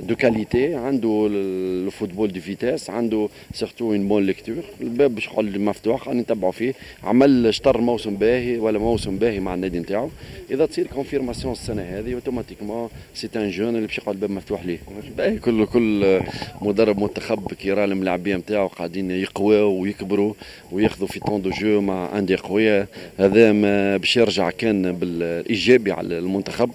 de 0.00 0.16
qualité 0.16 0.74
عنده 0.74 1.28
ال 1.30 1.41
football 1.41 2.32
de 2.32 2.40
vitesse 2.40 2.90
عنده 2.90 3.28
surtout 3.54 3.92
une 3.92 4.08
bonne 4.08 4.26
lecture. 4.26 4.56
الباب 4.80 5.14
باش 5.14 5.26
يقعد 5.26 5.56
مفتوح 5.56 6.04
خلينا 6.04 6.22
نتبعوا 6.22 6.52
فيه. 6.52 6.74
عمل 7.04 7.54
شطر 7.54 7.80
موسم 7.80 8.16
باهي 8.16 8.58
ولا 8.58 8.78
موسم 8.78 9.16
باهي 9.16 9.40
مع 9.40 9.54
النادي 9.54 9.78
نتاعو. 9.78 10.10
إذا 10.50 10.66
تصير 10.66 10.86
confirmation 10.86 11.52
السنة 11.52 11.82
هذه 11.82 12.14
automatiquement 12.14 12.88
c'est 13.14 13.28
un 13.36 13.50
jeune 13.50 13.76
اللي 13.76 13.86
باش 13.86 13.98
يقعد 13.98 14.14
الباب 14.14 14.30
مفتوح 14.30 14.64
ليه. 14.64 14.78
باهي 15.16 15.38
كل 15.38 15.66
كل 15.66 16.20
مدرب 16.60 16.98
منتخب 16.98 17.52
كي 17.52 17.68
يرى 17.68 17.84
الملاعبية 17.84 18.36
نتاعو 18.36 18.66
قاعدين 18.66 19.10
يقواو 19.10 19.81
ويكبروا 19.82 20.34
وياخذوا 20.72 21.08
في 21.08 21.20
temps 21.20 21.42
de 21.42 21.50
jeu 21.50 21.80
مع 21.80 22.18
أندية 22.18 22.36
قوية. 22.36 22.88
هذا 23.18 23.52
باش 23.96 24.16
يرجع 24.16 24.50
كان 24.50 24.92
بالإيجابي 24.92 25.92
على 25.92 26.18
المنتخب 26.18 26.70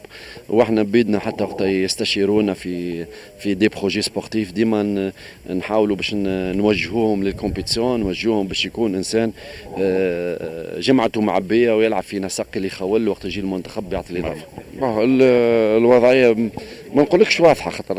وإحنا 0.50 0.84
بيدنا 0.84 1.20
حتى 1.20 1.44
وقت 1.44 1.62
يستشيرونا 1.62 2.54
في 2.54 3.06
في 3.40 3.54
des 3.54 3.68
projets 3.68 4.02
sportifs 4.02 4.52
ديما 4.52 5.12
نحاولوا 5.50 5.96
باش 5.96 6.14
نوجهوهم 6.14 7.24
لل 7.24 7.36
compétition 7.36 8.00
نوجهوهم 8.00 8.48
باش 8.48 8.66
يكون 8.66 8.96
إنسان 8.96 9.32
آه، 9.80 10.80
جمعته 10.80 11.22
معبيه 11.22 11.78
ويلعب 11.78 12.04
في 12.04 12.20
نسق 12.20 12.48
اللي 12.56 12.68
يخول 12.68 13.08
وقت 13.08 13.26
يجي 13.26 13.40
المنتخب 13.40 13.94
يعطي 13.94 14.14
الإضافة. 14.14 14.46
الوضعية 15.78 16.34
ما 16.94 17.02
نقولكش 17.02 17.40
واضحة 17.40 17.72
خاطر 17.72 17.96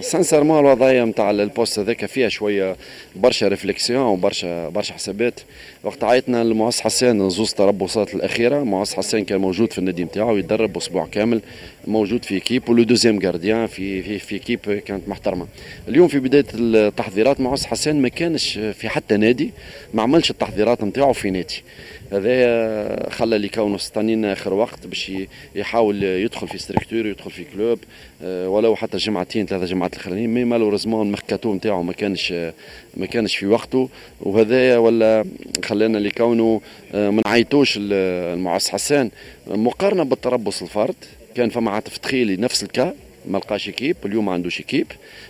sincèrement 0.00 0.58
الوضعية 0.58 1.04
نتاع 1.04 1.30
ال 1.30 1.38
poste 1.38 1.78
هذاك 1.78 2.06
فيها 2.06 2.28
شوية 2.28 2.76
برشا 3.16 3.48
réflexion 3.48 4.02
وبرشا 4.02 4.68
برشا 4.68 4.94
حسابات. 4.94 5.40
وقت 5.84 6.04
عيطنا 6.04 6.44
لمعز 6.44 6.80
حسان 6.80 7.30
زوز 7.30 7.52
تربصات 7.52 8.14
الأخيرة 8.14 8.62
معز 8.62 8.94
حسان 8.94 9.24
كان 9.24 9.40
موجود 9.40 9.72
في 9.72 9.78
النادي 9.78 10.04
نتاعو 10.04 10.36
يدرب 10.36 10.76
أسبوع 10.76 11.06
كامل. 11.06 11.40
موجود 11.88 12.24
في 12.24 12.40
équipe 12.40 12.68
ولو 12.68 12.82
deuxième 12.82 13.18
gardien 13.18 13.66
في 13.66 14.02
في 14.02 14.18
في 14.18 14.38
équipe 14.38 14.60
كانت 14.60 15.08
محترمة. 15.08 15.46
اليوم 15.88 16.08
في 16.08 16.18
بداية 16.18 16.44
التحضيرات 16.54 17.40
معز 17.40 17.64
حسان 17.64 18.02
ما 18.02 18.08
كانش 18.08 18.58
في 18.58 18.88
حتى 18.88 19.16
نادي 19.16 19.50
ما 19.94 20.02
عملش 20.02 20.30
التحضيرات 20.30 20.84
نتاعو 20.84 21.12
في 21.12 21.30
نادي. 21.30 21.62
هذا 22.12 23.10
خلى 23.10 23.36
اللي 23.36 23.48
كونه 23.48 23.78
استنينا 23.78 24.24
آخر 24.24 24.54
وقت 24.54 24.86
باش 24.86 25.12
يحاول 25.54 26.02
يدخل 26.02 26.48
في 26.48 26.58
structure 26.58 27.06
يدخل 27.06 27.30
في 27.30 27.44
club 27.44 27.78
آه، 28.22 28.48
ولو 28.48 28.76
حتى 28.76 28.96
جمعتين 28.96 29.46
ثلاثة 29.46 29.66
جمعات 29.66 29.94
الأخرين 29.94 30.34
mais 30.34 30.44
malheureusement 30.44 31.06
الميركاتو 31.06 31.54
نتاعو 31.54 31.82
ما 31.82 31.92
كانش 31.92 32.32
ما 32.96 33.06
كانش 33.06 33.36
في 33.36 33.46
وقته. 33.46 33.88
وهذا 34.20 34.78
ولا 34.78 35.24
خلانا 35.64 35.98
اللي 35.98 36.10
كونه 36.10 36.60
آه، 36.94 37.10
ما 37.10 37.22
نعيطوش 37.26 37.74
المعز 37.80 38.68
حسان. 38.68 39.10
مقارنة 39.46 40.02
بالتربص 40.02 40.62
الفارط 40.62 40.94
كان 41.34 41.50
فما 41.50 41.70
عاطف 41.70 41.98
الدخيلي 41.98 42.36
نفس 42.36 42.62
ال 42.62 42.70
cas 42.70 42.94
ما 43.26 43.38
لقاش 43.38 43.66
équipe 43.66 43.96
اليوم 44.04 44.26
ما 44.26 44.32
عندوش 44.32 44.58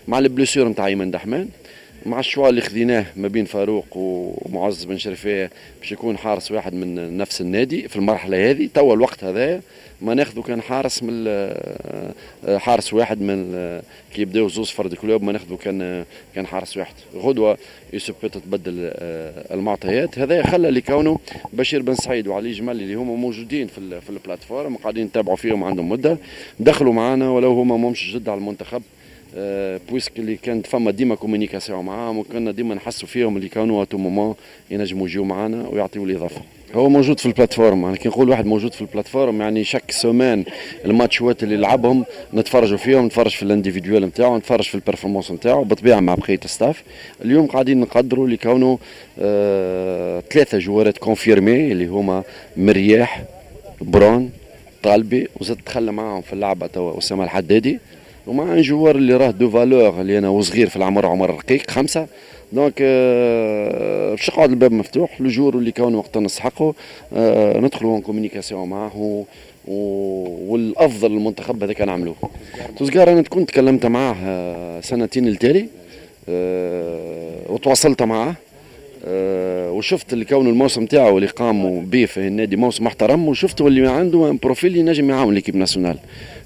مع 0.09 0.19
ال 0.19 0.24
blessure 0.24 0.69
نتاع 0.69 0.87
ايمن 0.87 1.11
دحمان. 1.11 1.49
مع 2.07 2.21
ال 2.21 2.26
choix 2.26 2.49
اللي 2.49 2.61
خذيناه 2.61 3.07
ما 3.17 3.29
بين 3.29 3.45
فاروق 3.45 3.87
ومعز 3.95 4.85
بن 4.85 4.99
شرفية 4.99 5.51
باش 5.81 5.93
يكون 5.93 6.19
حارس 6.19 6.53
واحد 6.53 6.75
من 6.75 7.17
نفس 7.17 7.41
النادي 7.41 7.89
في 7.89 7.97
المرحلة 7.97 8.51
هذه. 8.51 8.69
توا 8.75 8.95
الوقت 8.95 9.25
هذا 9.25 9.61
ما 10.01 10.15
ناخذه 10.15 10.41
كان 10.41 10.63
حارس 10.63 11.03
من 11.03 11.25
آه، 11.29 12.13
حارس 12.59 12.95
واحد 12.95 13.21
من 13.21 13.53
آه، 13.55 13.83
كي 14.15 14.23
يبداو 14.23 14.49
زوز 14.49 14.71
فرد 14.71 14.95
club 14.95 15.23
ما 15.23 15.33
ناخذه 15.33 15.57
كان 15.57 16.05
كان 16.35 16.47
حارس 16.47 16.77
واحد. 16.77 16.95
غدوة 17.15 17.59
يسبت 17.93 18.39
تبدل 18.39 18.91
آه، 18.95 19.55
المعطيات. 19.55 20.19
هذا 20.19 20.43
خلى 20.43 20.71
لكونه 20.71 21.19
بشير 21.53 21.83
بن 21.83 21.95
سعيد 21.95 22.29
وعلي 22.29 22.53
جمال 22.53 22.81
اللي 22.81 22.95
هما 22.95 23.17
موجودين 23.17 23.67
في 23.67 24.01
في 24.01 24.11
ال 24.11 24.17
plateforme 24.17 24.77
قاعدين 24.77 25.07
نتابعوا 25.07 25.37
فيهم 25.37 25.65
عندهم 25.65 25.89
مدة. 25.89 26.19
دخلوا 26.61 26.93
معنا 26.93 27.31
ولو 27.31 27.53
هما 27.53 27.77
مهمش 27.77 28.15
جدد 28.15 28.29
على 28.29 28.39
المنتخب. 28.39 28.83
puisque 29.91 30.19
اللي 30.19 30.37
كانت 30.37 30.67
فما 30.67 30.91
ديما 30.91 31.15
communication 31.15 31.85
معاهم 31.85 32.19
وكنا 32.19 32.51
ديما 32.51 32.75
نحسوا 32.75 33.09
فيهم 33.09 33.37
اللي 33.37 33.49
كانوا 33.49 33.85
tout 33.85 33.99
moment 33.99 34.35
ينجموا 34.71 35.07
يجيو 35.07 35.25
معانا 35.25 35.69
ويعطيوا 35.69 36.07
الاضافه 36.07 36.41
هو 36.75 36.89
موجود 36.89 37.21
في 37.21 37.27
ال 37.27 37.32
plateforme 37.32 37.83
يعني 37.83 37.97
كي 37.97 38.09
نقول 38.09 38.29
واحد 38.29 38.47
موجود 38.47 38.75
في 38.75 38.81
ال 38.81 38.86
plateforme 38.86 39.41
يعني 39.41 39.65
chaque 39.65 39.91
semaine 39.91 40.45
الماتشوات 40.85 41.43
اللي 41.43 41.57
لعبهم 41.57 42.05
نتفرجوا 42.35 42.79
فيهم 42.79 43.07
نتفرج 43.07 43.31
في 43.31 43.43
ال 43.43 43.48
individuel 43.48 44.05
نتاعو 44.05 44.37
نتفرج 44.37 44.65
في 44.65 44.75
ال 44.75 44.80
performance 44.80 45.31
نتاعو 45.31 45.65
بالطبيعه 45.65 46.01
مع 46.01 46.15
بقيه 46.15 46.41
ال 46.45 46.51
staff 46.51 46.83
اليوم 47.25 47.47
قاعدين 47.47 47.81
نقدروا 47.81 48.29
لكونوا 48.29 48.77
آه 49.19 50.23
ثلاثة 50.31 50.59
جوارات 50.59 50.99
confirmés 50.99 51.73
اللي 51.73 51.87
هما 51.87 52.23
مرياح 52.57 53.23
برون 53.81 54.31
طالبي 54.83 55.29
وزاد 55.41 55.57
تخلى 55.67 55.93
معاهم 55.93 56.21
في 56.21 56.33
اللعبه 56.33 56.67
توا 56.67 56.99
اسامه 56.99 57.25
الحدادي 57.25 57.79
ومع 58.29 58.53
un 58.53 58.63
joueur 58.63 58.97
اللي 58.97 59.17
راه 59.17 59.31
de 59.31 59.51
valeur 59.51 60.01
اللي 60.01 60.19
أنا 60.19 60.29
وصغير 60.29 60.69
في 60.69 60.77
العمر 60.77 61.07
عمر 61.07 61.31
رقيق 61.31 61.71
خمسة. 61.71 62.07
donc 62.53 62.83
باش 64.11 64.29
يقعد 64.29 64.51
الباب 64.51 64.73
مفتوح 64.73 65.21
le 65.21 65.29
jour 65.29 65.55
اللي 65.55 65.73
كون 65.73 65.95
وقت 65.95 66.19
نسحقه 66.19 66.75
euh, 67.13 67.17
ندخلوا 67.57 67.97
en 67.97 68.03
communication 68.03 68.69
معاه 68.69 69.25
والأفضل 70.49 71.13
المنتخب 71.13 71.63
هذاك 71.63 71.81
نعملوه. 71.81 72.15
توزقار 72.79 73.13
أنا 73.13 73.23
كنت 73.23 73.49
تكلمت 73.49 73.87
معاه 73.87 74.17
آه، 74.25 74.81
سنتين 74.81 75.29
التالي 75.29 75.69
آه، 76.29 77.39
وتواصلت 77.49 78.03
معاه. 78.03 78.35
آه، 79.05 79.71
وشفت 79.71 80.13
اللي 80.13 80.25
كون 80.25 80.47
الموسم 80.49 80.87
تاعو 80.87 81.19
اللي 81.19 81.29
قاموا 81.29 81.83
به 81.83 82.05
في 82.07 82.27
النادي 82.27 82.57
موسم 82.57 82.85
محترم 82.85 83.29
وشفت 83.29 83.61
اللي 83.61 83.91
عنده 83.91 84.39
profil 84.43 84.77
ينجم 84.77 85.11
يعاون 85.11 85.35
l'équipe 85.35 85.57
nationale. 85.57 85.99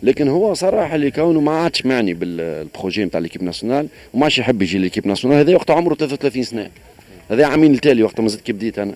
لكن 0.02 0.28
هو 0.28 0.54
صراحة 0.54 0.94
اللي 0.94 1.10
كونه 1.10 1.40
ما 1.40 1.52
عادش 1.52 1.86
معني 1.86 2.14
بال 2.14 2.37
projet 2.37 3.04
نتاع 3.04 3.20
l'équipe 3.20 3.42
nationale 3.42 3.88
وما 4.14 4.24
عادش 4.24 4.38
يحب 4.38 4.62
يجي 4.62 4.78
l'équipe 4.78 5.06
nationale. 5.06 5.38
هذا 5.38 5.54
وقت 5.54 5.70
عمره 5.70 5.94
33 5.94 6.42
سنة. 6.42 6.70
هذا 7.30 7.46
عامين 7.46 7.74
التالي 7.74 8.02
وقت 8.02 8.20
ما 8.20 8.28
زدت 8.28 8.40
كي 8.40 8.52
بديت 8.52 8.78
أنا. 8.78 8.94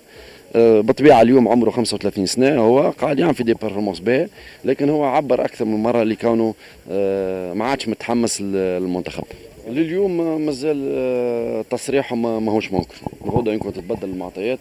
آه، 0.56 0.80
بالطبيعة 0.80 1.22
اليوم 1.22 1.48
عمره 1.48 1.70
35 1.70 2.26
سنة. 2.26 2.56
هو 2.56 2.90
قاعد 2.90 3.18
يعمل 3.18 3.34
في 3.34 3.44
des 3.44 3.54
performances 3.54 4.00
باهي 4.00 4.28
لكن 4.64 4.88
هو 4.90 5.04
عبر 5.04 5.44
أكثر 5.44 5.64
من 5.64 5.82
مرة 5.82 6.02
اللي 6.02 6.16
كونه 6.16 6.54
آه، 6.90 7.52
ما 7.54 7.64
عادش 7.64 7.88
متحمس 7.88 8.40
للمنتخب. 8.40 9.24
لليوم 9.66 10.40
مازال 10.46 10.92
آه، 10.94 11.62
تصريحهم 11.70 12.44
ماهوش 12.46 12.72
ممكن. 12.72 12.94
غدا 13.26 13.52
يمكن 13.52 13.72
تتبدل 13.72 14.08
المعطيات 14.08 14.58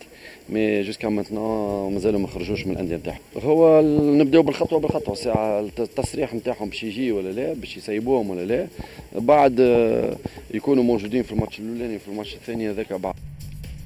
mais 0.49 0.81
jusqu'à 0.81 1.10
maintenant 1.10 1.39
مازالوا 1.89 2.19
ما 2.19 2.27
خرجوش 2.27 2.67
من 2.67 2.73
الأندية 2.73 2.95
نتاعهم. 2.95 3.19
هو 3.43 3.81
نبداو 4.01 4.41
بالخطوة 4.41 4.79
بالخطوة 4.79 5.15
ساعة 5.15 5.59
التصريح 5.59 6.33
نتاعهم 6.33 6.69
باش 6.69 6.83
يجي 6.83 7.11
ولا 7.11 7.29
لا 7.29 7.53
باش 7.53 7.77
يسيبوهم 7.77 8.29
ولا 8.29 8.45
لا. 8.45 8.67
بعد 9.19 9.59
يكونوا 10.53 10.83
موجودين 10.83 11.23
في 11.23 11.31
الماتش 11.31 11.59
الأولاني 11.59 11.99
في 11.99 12.07
الماتش 12.07 12.33
الثاني 12.33 12.69
هذاك 12.69 12.93
بعد. 12.93 13.15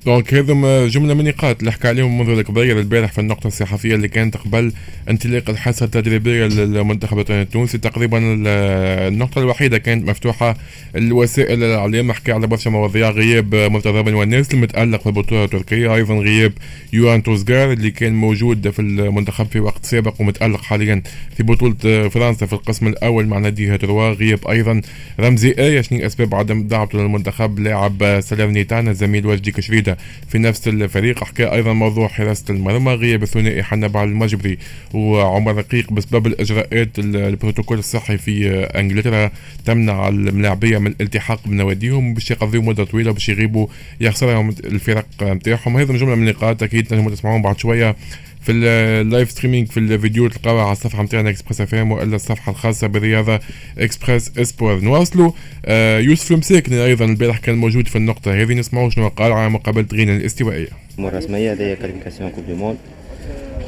donc 0.09 0.33
هذم 0.33 0.85
جملة 0.85 1.13
من 1.13 1.19
النقاط 1.19 1.59
اللي 1.59 1.71
حكى 1.71 1.87
عليهم 1.87 2.17
منذر 2.17 2.29
الكبير 2.29 2.73
البارح 2.73 3.11
في 3.11 3.21
النقطة 3.21 3.47
الصحفية 3.47 3.95
اللي 3.95 4.07
كانت 4.07 4.37
قبل 4.37 4.71
انطلاق 5.09 5.49
الحصة 5.49 5.85
التدريبية 5.85 6.45
للمنتخب 6.45 7.13
الوطني 7.13 7.41
التونسي. 7.41 7.77
تقريبا 7.77 8.17
النقطة 8.21 9.39
الوحيدة 9.39 9.77
كانت 9.77 10.09
مفتوحة 10.09 10.57
الوسائل 10.95 11.63
الإعلام 11.63 12.11
حكى 12.11 12.31
على 12.31 12.47
برشا 12.47 12.69
مواضيع. 12.69 13.09
غياب 13.09 13.55
مرتضى 13.55 14.03
بن 14.03 14.13
وناس 14.13 14.53
المتألق 14.53 15.01
في 15.01 15.07
البطولة 15.07 15.43
التركية 15.43 15.95
أيضا 15.95 16.15
غياب 16.15 16.53
يوان 16.93 17.23
توزغار 17.23 17.71
اللي 17.71 17.91
كان 17.91 18.13
موجود 18.13 18.69
في 18.69 18.81
المنتخب 18.81 19.45
في 19.45 19.59
وقت 19.59 19.85
سابق 19.85 20.21
ومتألق 20.21 20.61
حاليا 20.61 21.03
في 21.37 21.43
بطولة 21.43 22.09
فرنسا 22.09 22.45
في 22.45 22.53
القسم 22.53 22.87
الأول 22.87 23.27
مع 23.27 23.37
نادي 23.37 23.75
هتروا 23.75 24.09
غياب 24.11 24.47
أيضا 24.47 24.81
رمزي 25.19 25.55
آية 25.59 25.81
شنو 25.81 26.05
أسباب 26.05 26.35
عدم 26.35 26.67
دعوته 26.67 26.99
للمنتخب 26.99 27.59
لاعب 27.59 28.19
سلام 28.19 28.63
زميل 28.93 29.27
وجدي 29.27 29.51
كشريدة. 29.51 29.98
في 30.29 30.37
نفس 30.37 30.67
الفريق. 30.67 31.23
حكى 31.23 31.43
أيضا 31.45 31.73
موضوع 31.73 32.07
حراسة 32.07 32.45
المرمى 32.49 32.93
غياب 32.93 33.23
الثنائي 33.23 33.61
حنبعل 33.97 34.09
المجبري 34.09 34.57
وعمر 34.93 35.55
رقيق 35.55 35.93
بسبب 35.93 36.27
الإجراءات 36.27 36.99
البروتوكول 36.99 37.79
الصحي 37.79 38.17
في 38.17 38.49
إنجلترا. 38.63 39.31
تمنع 39.65 40.07
الملاعبية 40.07 40.77
من 40.77 40.87
الالتحاق 40.87 41.47
بنواديهم 41.47 42.13
باش 42.13 42.31
يقضيوا 42.31 42.63
مدة 42.63 42.83
طويلة 42.83 43.11
باش 43.11 43.29
يغيبوا 43.29 43.67
يخسرهم 44.01 44.49
الفرق 44.49 45.05
نتاعهم 45.21 45.77
هذا 45.77 45.93
جمله 45.97 46.15
من 46.15 46.27
النقاط 46.27 46.63
أكيد 46.63 46.87
تنجموا 46.87 47.11
تسمعوهم 47.11 47.41
بعد 47.41 47.59
شوية. 47.59 47.95
في 48.41 48.51
ال 48.51 48.67
live 48.67 49.31
streaming 49.31 49.67
في 49.67 49.77
الفيديو 49.79 50.27
تلقاوها 50.27 50.63
على 50.63 50.71
الصفحة 50.71 51.03
نتاعنا 51.03 51.29
Express 51.29 51.61
FM 51.61 51.91
وإلا 51.91 52.15
الصفحة 52.15 52.51
الخاصة 52.51 52.87
بالرياضه 52.87 53.39
Express 53.77 54.37
Sport 54.37 54.79
نواصلوا 54.79 55.31
آه 55.65 55.99
يوسف 55.99 56.31
المساكني 56.31 56.85
أيضا 56.85 57.05
البارح 57.05 57.37
كان 57.37 57.55
موجود 57.55 57.87
في 57.87 57.95
النقطة 57.95 58.33
هذه 58.33 58.53
نسمعوا 58.53 58.89
شنو 58.89 59.07
قال 59.07 59.31
على 59.31 59.49
مقابلة 59.49 59.85
غينا 59.93 60.15
الاستوائية. 60.15 60.67
الرسميه 60.99 61.51
هذه 61.51 61.73
qualification 61.73 62.29
Coupe 62.29 62.45
du 62.47 62.53
Monde 62.53 62.75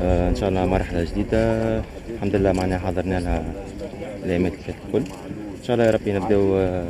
آه 0.02 0.30
إن 0.30 0.36
شاء 0.36 0.50
الله 0.50 0.66
مرحلة 0.66 1.04
جديدة. 1.04 1.78
الحمد 2.16 2.36
لله 2.36 2.52
معناها 2.52 2.80
حضرنا 2.80 3.20
لها 3.20 3.54
الايامات 4.26 4.52
اللي 4.52 4.64
فاتت 4.64 4.78
الكل. 4.88 5.12
إن 5.62 5.66
شاء 5.68 5.74
الله 5.74 5.86
يا 5.86 5.92
ربي 5.92 6.14
نبداو 6.14 6.56
آه، 6.58 6.86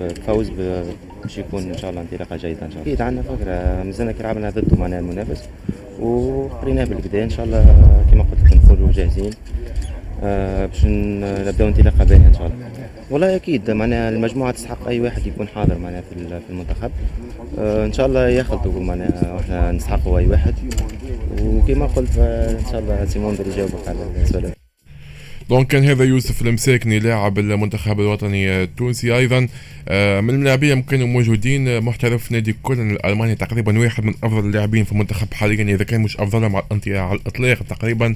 بفوز 0.00 0.50
باش 0.50 1.38
يكون 1.38 1.62
إن 1.62 1.78
شاء 1.78 1.90
الله 1.90 2.02
انطلاقة 2.02 2.36
جيدة 2.36 2.66
إن 2.66 2.70
شاء 2.70 2.82
الله. 2.82 2.82
أكيد 2.82 3.02
عندنا 3.02 3.22
فكرة. 3.22 3.82
مازلنا 3.82 4.12
كي 4.12 4.22
لعبنا 4.22 4.50
ضده 4.50 4.76
معناها 4.76 4.98
المنافس 5.00 5.48
وقريناه 6.00 6.84
بالبداية. 6.84 7.24
إن 7.24 7.30
شاء 7.30 7.46
الله 7.46 7.64
كما 8.10 8.22
قلت 8.22 8.40
لكم 8.44 8.56
نكونوا 8.56 8.92
جاهزين 8.92 9.30
آه 10.22 10.66
باش 10.66 10.84
نبداو 10.84 11.68
انطلاقة 11.68 12.04
باهية 12.04 12.26
إن 12.26 12.34
شاء 12.34 12.46
الله. 12.46 12.56
والله 13.10 13.36
أكيد 13.36 13.70
معناها 13.70 14.08
المجموعة 14.08 14.52
تستحق 14.52 14.88
أي 14.88 15.00
واحد 15.00 15.26
يكون 15.26 15.48
حاضر 15.48 15.78
معناها 15.78 16.00
في 16.00 16.50
المنتخب. 16.50 16.90
آه 17.58 17.86
إن 17.86 17.92
شاء 17.92 18.06
الله 18.06 18.28
يخلطوا 18.28 18.80
معناها 18.80 19.40
إحنا 19.40 19.72
نستحقوا 19.72 20.18
أي 20.18 20.26
واحد. 20.26 20.54
وكما 21.42 21.86
قلت 21.86 22.18
إن 22.18 22.64
شاء 22.70 22.80
الله 22.80 23.04
سيمون 23.04 23.36
يجاوبك 23.46 23.88
على 23.88 23.98
السؤال 24.22 24.57
donc 25.48 25.66
كان 25.66 25.84
هذا 25.84 26.04
يوسف 26.04 26.42
المساكني 26.42 26.98
لاعب 26.98 27.38
المنتخب 27.38 28.00
الوطني 28.00 28.62
التونسي 28.62 29.16
أيضا. 29.16 29.48
آه، 29.88 30.20
من 30.20 30.34
اللاعبين 30.34 30.82
كانوا 30.82 31.06
موجودين 31.06 31.80
محترف 31.80 32.32
نادي 32.32 32.54
كولن 32.62 32.90
الألماني 32.90 33.34
تقريبا 33.34 33.78
واحد 33.78 34.04
من 34.04 34.14
أفضل 34.24 34.46
اللاعبين 34.46 34.84
في 34.84 34.92
المنتخب 34.92 35.34
حاليا 35.34 35.74
إذا 35.74 35.84
كان 35.84 36.00
مش 36.00 36.16
أفضلهم 36.16 36.56
على 36.56 36.66
الإطلاق 36.86 37.58
تقريبا. 37.68 38.14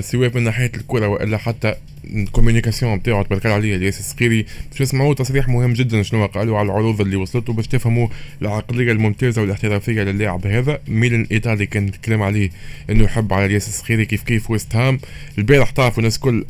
سواء 0.00 0.30
من 0.34 0.42
ناحية 0.42 0.72
الكرة 0.76 1.08
وإلا 1.08 1.38
حتى 1.38 1.74
ال 2.04 2.10
communication 2.10 2.94
نتاعو 2.94 3.22
تبارك 3.22 3.46
عليه 3.46 3.76
الياس 3.76 4.00
السقيري 4.00 4.42
باش 4.70 4.78
تسمعوا 4.78 5.14
تصريح 5.14 5.48
مهم 5.48 5.72
جدا 5.72 6.02
شنو 6.02 6.26
قالوا 6.26 6.58
على 6.58 6.66
العروض 6.66 7.00
اللي 7.00 7.16
وصلته 7.16 7.52
باش 7.52 7.66
تفهموا 7.66 8.08
العقلية 8.42 8.92
الممتازة 8.92 9.42
والاحترافية 9.42 10.02
للاعب 10.02 10.46
هذا. 10.46 10.78
ميلان 10.88 11.20
الايطالي 11.20 11.66
كان 11.66 11.88
يتكلم 11.88 12.22
عليه 12.22 12.50
إنه 12.90 13.04
يحب 13.04 13.32
على 13.32 13.46
الياس 13.46 13.68
السقيري 13.68 14.04
كيف 14.06 14.22
كيف 14.22 14.50
ويست 14.50 14.76
هام 14.76 15.00
البارح 15.38 15.70
تعرفوا 15.70 15.98
الناس 15.98 16.18
كل 16.18 16.44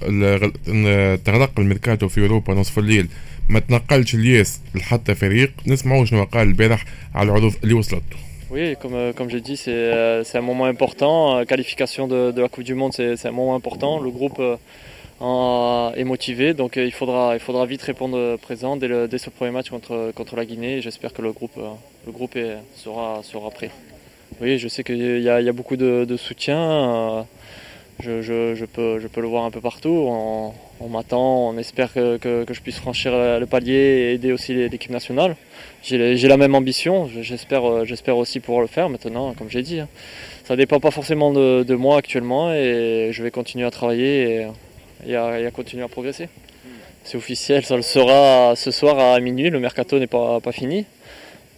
تغلق 1.24 1.60
الميركاتو 1.60 2.08
في 2.08 2.20
أوروبا 2.20 2.54
نصف 2.54 2.78
الليل. 2.78 3.08
ما 3.48 3.60
تنقلش 3.60 4.14
الياس 4.14 4.60
لحتى 4.74 5.14
فريق. 5.14 5.52
نسمعوا 5.66 6.04
شنو 6.04 6.24
قال 6.24 6.48
البارح 6.48 6.84
على 7.14 7.26
العروض 7.26 7.54
اللي 7.62 7.74
وصلته 7.74 8.16
Oui, 8.50 8.74
comme, 8.80 8.94
euh, 8.94 9.12
comme 9.12 9.30
j'ai 9.30 9.40
dit, 9.40 9.56
c'est 9.56 9.70
euh, 9.72 10.24
un 10.34 10.40
moment 10.40 10.64
important. 10.64 11.38
Euh, 11.38 11.44
qualification 11.44 12.08
de, 12.08 12.32
de 12.32 12.42
la 12.42 12.48
Coupe 12.48 12.64
du 12.64 12.74
Monde, 12.74 12.92
c'est 12.92 13.26
un 13.26 13.30
moment 13.30 13.54
important. 13.54 14.00
Le 14.00 14.10
groupe 14.10 14.40
est 14.40 16.04
motivé, 16.04 16.52
donc 16.52 16.74
il, 16.74 16.90
faudra, 16.90 17.34
il 17.34 17.40
faudra 17.40 17.64
vite 17.66 17.82
répondre 17.82 18.36
présent 18.38 18.76
dès, 18.76 18.88
le, 18.88 19.06
dès 19.06 19.18
ce 19.18 19.30
premier 19.30 19.52
match 19.52 19.70
contre, 19.70 20.10
contre 20.16 20.34
la 20.34 20.44
Guinée. 20.44 20.80
J'espère 20.80 21.12
que 21.12 21.22
le 21.22 21.30
groupe, 21.30 21.60
le 22.06 22.12
groupe 22.12 22.34
est, 22.34 22.56
sera, 22.74 23.20
sera 23.22 23.50
prêt. 23.50 23.70
Oui, 24.40 24.58
je 24.58 24.66
sais 24.66 24.82
qu'il 24.82 24.96
y, 24.96 25.22
y, 25.22 25.28
a 25.28 25.52
beaucoup 25.52 25.76
de 25.76 26.16
soutien. 26.16 27.26
Je, 28.00 28.64
peux, 28.64 28.98
le 28.98 29.26
voir 29.26 29.44
un 29.44 29.50
peu 29.50 29.60
partout. 29.60 29.88
On, 29.88 30.88
m'attend, 30.88 31.48
on 31.48 31.58
espère 31.58 31.92
que, 31.92 32.44
je 32.48 32.60
puisse 32.60 32.78
franchir 32.78 33.12
le 33.12 33.44
palier 33.46 33.74
et 33.74 34.12
aider 34.14 34.32
aussi 34.32 34.54
l'équipe 34.54 34.90
nationale. 34.90 35.36
J'ai 35.82 36.28
la 36.28 36.36
même 36.36 36.54
ambition, 36.54 37.08
j'espère 37.20 37.84
j'espère 37.84 38.16
aussi 38.16 38.40
pouvoir 38.40 38.62
le 38.62 38.68
faire 38.68 38.88
maintenant, 38.88 39.34
comme 39.34 39.48
j'ai 39.48 39.62
dit. 39.62 39.80
Hein. 39.80 39.88
Ça 40.44 40.56
dépend 40.56 40.80
pas 40.80 40.90
forcément 40.90 41.32
de, 41.32 41.74
moi 41.74 41.98
actuellement 41.98 42.52
et 42.52 43.10
je 43.12 43.22
vais 43.22 43.30
continuer 43.30 43.66
à 43.66 43.70
travailler 43.70 44.46
et, 45.06 45.16
à, 45.16 45.50
continuer 45.50 45.84
à 45.84 45.88
progresser. 45.88 46.28
c'est 47.04 47.16
officiel, 47.16 47.64
ça 47.64 47.76
le 47.76 47.82
sera 47.82 48.54
ce 48.56 48.70
soir 48.70 48.98
à 48.98 49.18
minuit. 49.20 49.50
Le 49.50 49.60
mercato 49.60 49.98
n'est 49.98 50.06
pas 50.06 50.40
fini. 50.52 50.86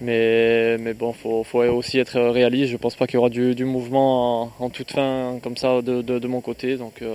Mais, 0.03 0.79
mais 0.79 0.95
bon, 0.95 1.13
il 1.13 1.45
faut, 1.45 1.59
aussi 1.63 1.99
être 1.99 2.21
réaliste. 2.21 2.73
Je 2.73 2.77
pense 2.77 2.97
pas 2.97 3.07
qu'il 3.07 3.15
y 3.15 3.19
aura 3.19 3.31
du, 3.31 3.65
mouvement 3.65 4.53
en, 4.59 4.69
toute 4.69 4.91
fin 4.91 5.39
comme 5.43 5.57
ça 5.57 5.81
de, 5.81 6.27
mon 6.27 6.41
côté. 6.41 6.77
Donc 6.77 7.03
euh, 7.03 7.15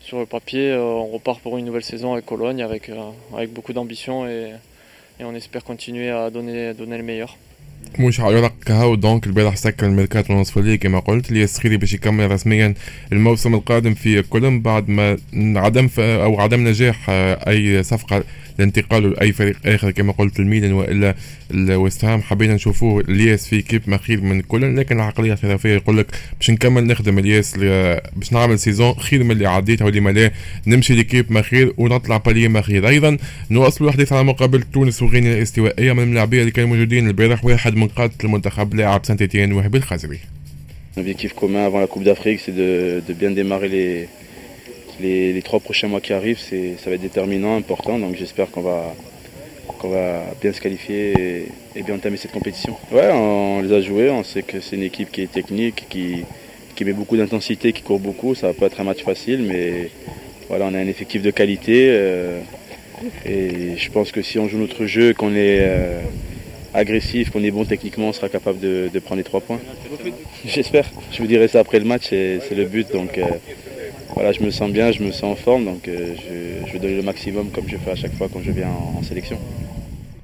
sur 0.00 0.18
le 0.18 0.24
papier, 0.24 0.70
euh, 0.70 0.80
on 0.80 1.08
repart 1.08 1.40
pour 1.40 1.58
une 1.58 1.66
nouvelle 1.66 1.84
saison 1.84 2.14
avec 2.14 2.24
Cologne, 2.24 2.62
avec, 2.62 2.88
euh, 2.88 3.46
beaucoup 3.50 3.74
d'ambition 3.74 4.26
et, 4.26 4.54
et, 5.20 5.24
on 5.24 5.34
espère 5.34 5.64
continuer 5.64 6.08
à 6.08 6.30
donner, 6.30 6.72
donner 6.72 6.96
le 6.96 7.04
meilleur. 7.04 7.36
مش 7.98 8.20
هقولك 8.20 8.70
هاو 8.70 8.94
دونك 8.94 9.26
البارح 9.26 9.56
سكر 9.56 9.86
الميركات 9.86 10.30
ونصف 10.30 10.58
الليل 10.58 10.76
كما 10.76 10.98
قلت 10.98 11.28
اللي 11.28 11.44
السخيري 11.44 11.76
باش 11.76 11.92
يكمل 11.92 12.30
رسميا 12.30 12.74
الموسم 13.12 13.54
القادم 13.54 13.94
في 13.94 14.22
كولوم 14.22 14.60
بعد 14.60 14.88
ما 14.88 15.16
عدم 15.34 15.88
أو 15.98 16.40
عدم 16.40 16.68
نجاح 16.68 17.06
أي 17.10 17.82
صفقة 17.82 18.24
لانتقاله 18.58 19.08
لأي 19.08 19.32
فريق 19.32 19.56
آخر 19.66 19.90
كما 19.90 20.12
قلت 20.12 20.40
الميلان 20.40 20.72
وإلا 20.72 21.14
الوستهام 21.50 22.22
حبينا 22.22 22.54
نشوفوه 22.54 23.00
الياس 23.08 23.46
في 23.48 23.62
équipe 23.62 23.82
مخير 23.86 24.20
من 24.20 24.40
كولن 24.40 24.78
لكن 24.78 24.96
العقلية 24.96 25.28
الاحترافيه 25.28 25.68
يقول 25.74 25.98
لك 25.98 26.06
باش 26.38 26.50
نكمل 26.50 26.86
نخدم 26.86 27.18
الياس 27.18 27.58
باش 28.16 28.32
نعمل 28.32 28.58
saison 28.58 28.94
خير 28.94 29.24
من 29.24 29.30
اللي 29.30 29.46
عديتها 29.46 29.84
واللي 29.84 30.00
ما 30.00 30.30
نمشي 30.66 30.94
ل 30.94 30.99
équipe 30.99 31.32
مخير 31.32 31.72
ونطلع 31.76 32.16
بالية 32.16 32.48
مخير 32.48 32.88
أيضا 32.88 33.16
نواصل 33.50 33.84
الحديث 33.84 34.12
على 34.12 34.24
مقابله 34.24 34.64
تونس 34.72 35.02
وغينيا 35.02 35.32
الاستوائية 35.36 35.92
من 35.92 36.02
اللاعبين 36.02 36.40
اللي 36.40 36.50
كانوا 36.50 36.68
موجودين 36.70 37.08
البارح. 37.08 37.44
واحد 37.44 37.67
من 37.67 37.87
قاده 37.87 38.13
المنتخب 38.23 38.73
لاعب 38.75 39.05
سانت 39.05 39.21
اتيان 39.21 39.53
وهبي 39.53 39.77
الخزري 39.77 40.19
L'objectif 40.95 41.33
commun 41.33 41.65
avant 41.65 41.79
la 41.79 41.87
Coupe 41.87 42.03
d'Afrique, 42.03 42.39
c'est 42.45 42.55
de, 42.55 43.01
de, 43.07 43.13
bien 43.13 43.31
démarrer 43.31 43.67
les, 43.67 44.07
les, 45.01 45.33
les, 45.33 45.41
trois 45.41 45.59
prochains 45.59 45.87
mois 45.87 46.01
qui 46.01 46.13
arrivent. 46.13 46.37
Ça 46.37 46.87
va 46.89 46.95
être 46.97 47.01
déterminant, 47.01 47.57
important. 47.57 47.97
Donc 47.97 48.15
j'espère 48.15 48.51
qu'on 48.51 48.61
va, 48.61 48.93
qu'on 49.79 49.89
va 49.89 50.23
bien 50.39 50.53
se 50.53 50.61
qualifier 50.61 51.01
et, 51.19 51.47
et, 51.75 51.81
bien 51.81 51.95
entamer 51.95 52.17
cette 52.17 52.31
compétition. 52.31 52.77
Ouais, 52.91 53.09
on, 53.11 53.61
les 53.61 53.73
a 53.73 53.81
joués. 53.81 54.11
On 54.11 54.23
sait 54.23 54.43
que 54.43 54.59
c'est 54.61 54.75
une 54.75 54.83
équipe 54.83 55.11
qui 55.11 55.21
est 55.21 55.31
technique, 55.31 55.85
qui, 55.89 56.25
qui 56.75 56.85
met 56.85 56.93
beaucoup 56.93 57.17
d'intensité, 57.17 57.73
qui 57.73 57.81
court 57.81 57.99
beaucoup. 57.99 58.35
Ça 58.35 58.45
va 58.49 58.53
pas 58.53 58.67
être 58.67 58.79
un 58.79 58.83
match 58.83 59.01
facile, 59.03 59.41
mais 59.41 59.89
voilà, 60.47 60.65
on 60.65 60.75
a 60.75 60.77
un 60.77 60.87
effectif 60.87 61.23
de 61.23 61.31
qualité. 61.31 61.87
Euh, 61.89 62.39
et 63.25 63.77
je 63.77 63.89
pense 63.89 64.11
que 64.11 64.21
si 64.21 64.37
on 64.37 64.47
joue 64.47 64.59
notre 64.59 64.85
jeu, 64.85 65.15
qu'on 65.15 65.33
est 65.33 65.57
euh, 65.59 66.01
agressif, 66.74 67.30
qu'on 67.30 67.42
est 67.42 67.50
bon 67.50 67.64
techniquement, 67.64 68.08
on 68.08 68.12
sera 68.12 68.28
capable 68.28 68.58
de, 68.60 68.90
prendre 68.98 69.18
les 69.18 69.24
trois 69.24 69.40
points. 69.40 69.60
J'espère. 70.44 70.86
Je 71.12 71.18
vous 71.18 71.26
dirai 71.26 71.48
ça 71.48 71.60
après 71.60 71.78
le 71.78 71.84
match, 71.84 72.08
c'est 72.08 72.54
le 72.54 72.64
but. 72.64 72.92
Donc 72.92 73.18
euh, 73.18 73.24
voilà, 74.14 74.32
je 74.32 74.42
me 74.42 74.50
sens 74.50 74.70
bien, 74.70 74.92
je 74.92 75.02
me 75.02 75.10
sens 75.12 75.32
en 75.32 75.36
forme, 75.36 75.64
donc 75.64 75.88
euh, 75.88 76.14
je, 76.66 76.72
vais 76.72 76.78
donner 76.78 76.96
le 76.96 77.02
maximum 77.02 77.50
comme 77.50 77.68
je 77.68 77.76
fais 77.76 77.90
à 77.90 77.96
chaque 77.96 78.14
fois 78.14 78.28
quand 78.32 78.42
je 78.42 78.50
viens 78.50 78.68
en, 78.68 78.98
en 78.98 79.02
sélection. 79.02 79.38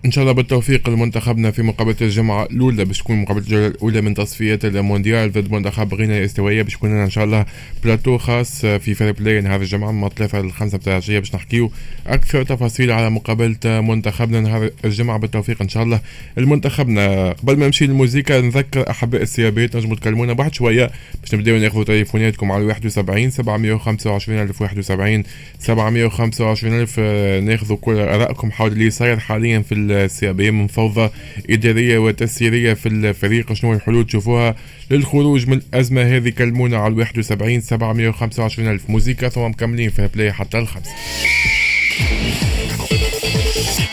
إن 0.04 0.10
شاء 0.10 0.22
الله 0.22 0.32
بالتوفيق 0.32 0.90
لمنتخبنا 0.90 1.50
في 1.50 1.62
مقابلة 1.62 1.96
الجمعة 2.00 2.44
الأولى. 2.44 2.84
باش 2.84 2.98
تكون 2.98 3.16
مقابلة 3.16 3.44
الجولة 3.44 3.66
الأولى 3.66 4.00
من 4.00 4.14
تصفيات 4.14 4.64
المونديال 4.64 5.32
ضد 5.32 5.52
منتخب 5.52 5.94
غينيا 5.94 6.18
الاستوائيه 6.18 6.62
باش 6.62 6.74
يكون 6.74 6.90
لنا 6.90 7.04
إن 7.04 7.10
شاء 7.10 7.24
الله 7.24 7.46
بلاتو 7.84 8.18
خاص 8.18 8.66
في 8.66 8.94
Fair 8.94 9.18
Play 9.18 9.40
نهار 9.40 9.60
الجمعة 9.60 9.92
من 9.92 10.08
3 10.08 10.40
ل 10.40 10.52
5 10.52 10.78
بتاع 10.78 10.92
العشية. 10.92 11.18
باش 11.18 11.34
نحكيو 11.34 11.70
أكثر 12.06 12.42
تفاصيل 12.42 12.92
على 12.92 13.10
مقابلة 13.10 13.56
منتخبنا 13.64 14.40
نهار 14.40 14.70
الجمعة. 14.84 15.18
بالتوفيق 15.18 15.62
إن 15.62 15.68
شاء 15.68 15.82
الله 15.82 16.00
المنتخبنا 16.38 17.32
قبل 17.32 17.56
ما 17.56 17.66
نمشي 17.66 17.86
للموسيقى 17.86 18.42
نذكر 18.42 18.90
أحباء 18.90 19.22
السيابات 19.22 19.76
نجموا 19.76 19.96
تكلمونا 19.96 20.32
بعد 20.32 20.54
شوية. 20.54 20.90
باش 21.20 21.34
نبداو 21.34 21.56
ناخذوا 21.58 21.84
تليفوناتكم 21.84 22.52
على 22.52 22.64
71 22.64 23.30
725 23.30 24.38
ألف 24.42 24.60
71 24.62 25.22
725 25.58 26.80
ألف. 26.80 27.00
ناخذوا 27.44 27.76
كل 27.76 27.98
آرائكم 27.98 28.50
حول 28.50 28.72
اللي 28.72 28.90
صاير 28.90 29.18
حاليا 29.18 29.60
في 29.60 29.93
السيابية 29.94 30.50
من 30.50 30.66
فوضى 30.66 31.10
إدارية 31.50 31.98
وتسييرية 31.98 32.74
في 32.74 32.88
الفريق. 32.88 33.52
شنو 33.52 33.72
الحلول 33.72 34.06
تشوفوها 34.06 34.56
للخروج 34.90 35.48
من 35.48 35.56
الأزمة 35.56 36.02
هذه؟ 36.02 36.28
كلمونا 36.28 36.78
على 36.78 36.94
71 36.94 37.60
725 37.60 38.68
ألف 38.68 38.90
موزيكا 38.90 39.28
ثم 39.28 39.40
مكملين 39.40 39.90
في 39.90 40.08
بلاي 40.14 40.32
حتى 40.32 40.58
الخمسة. 40.58 40.90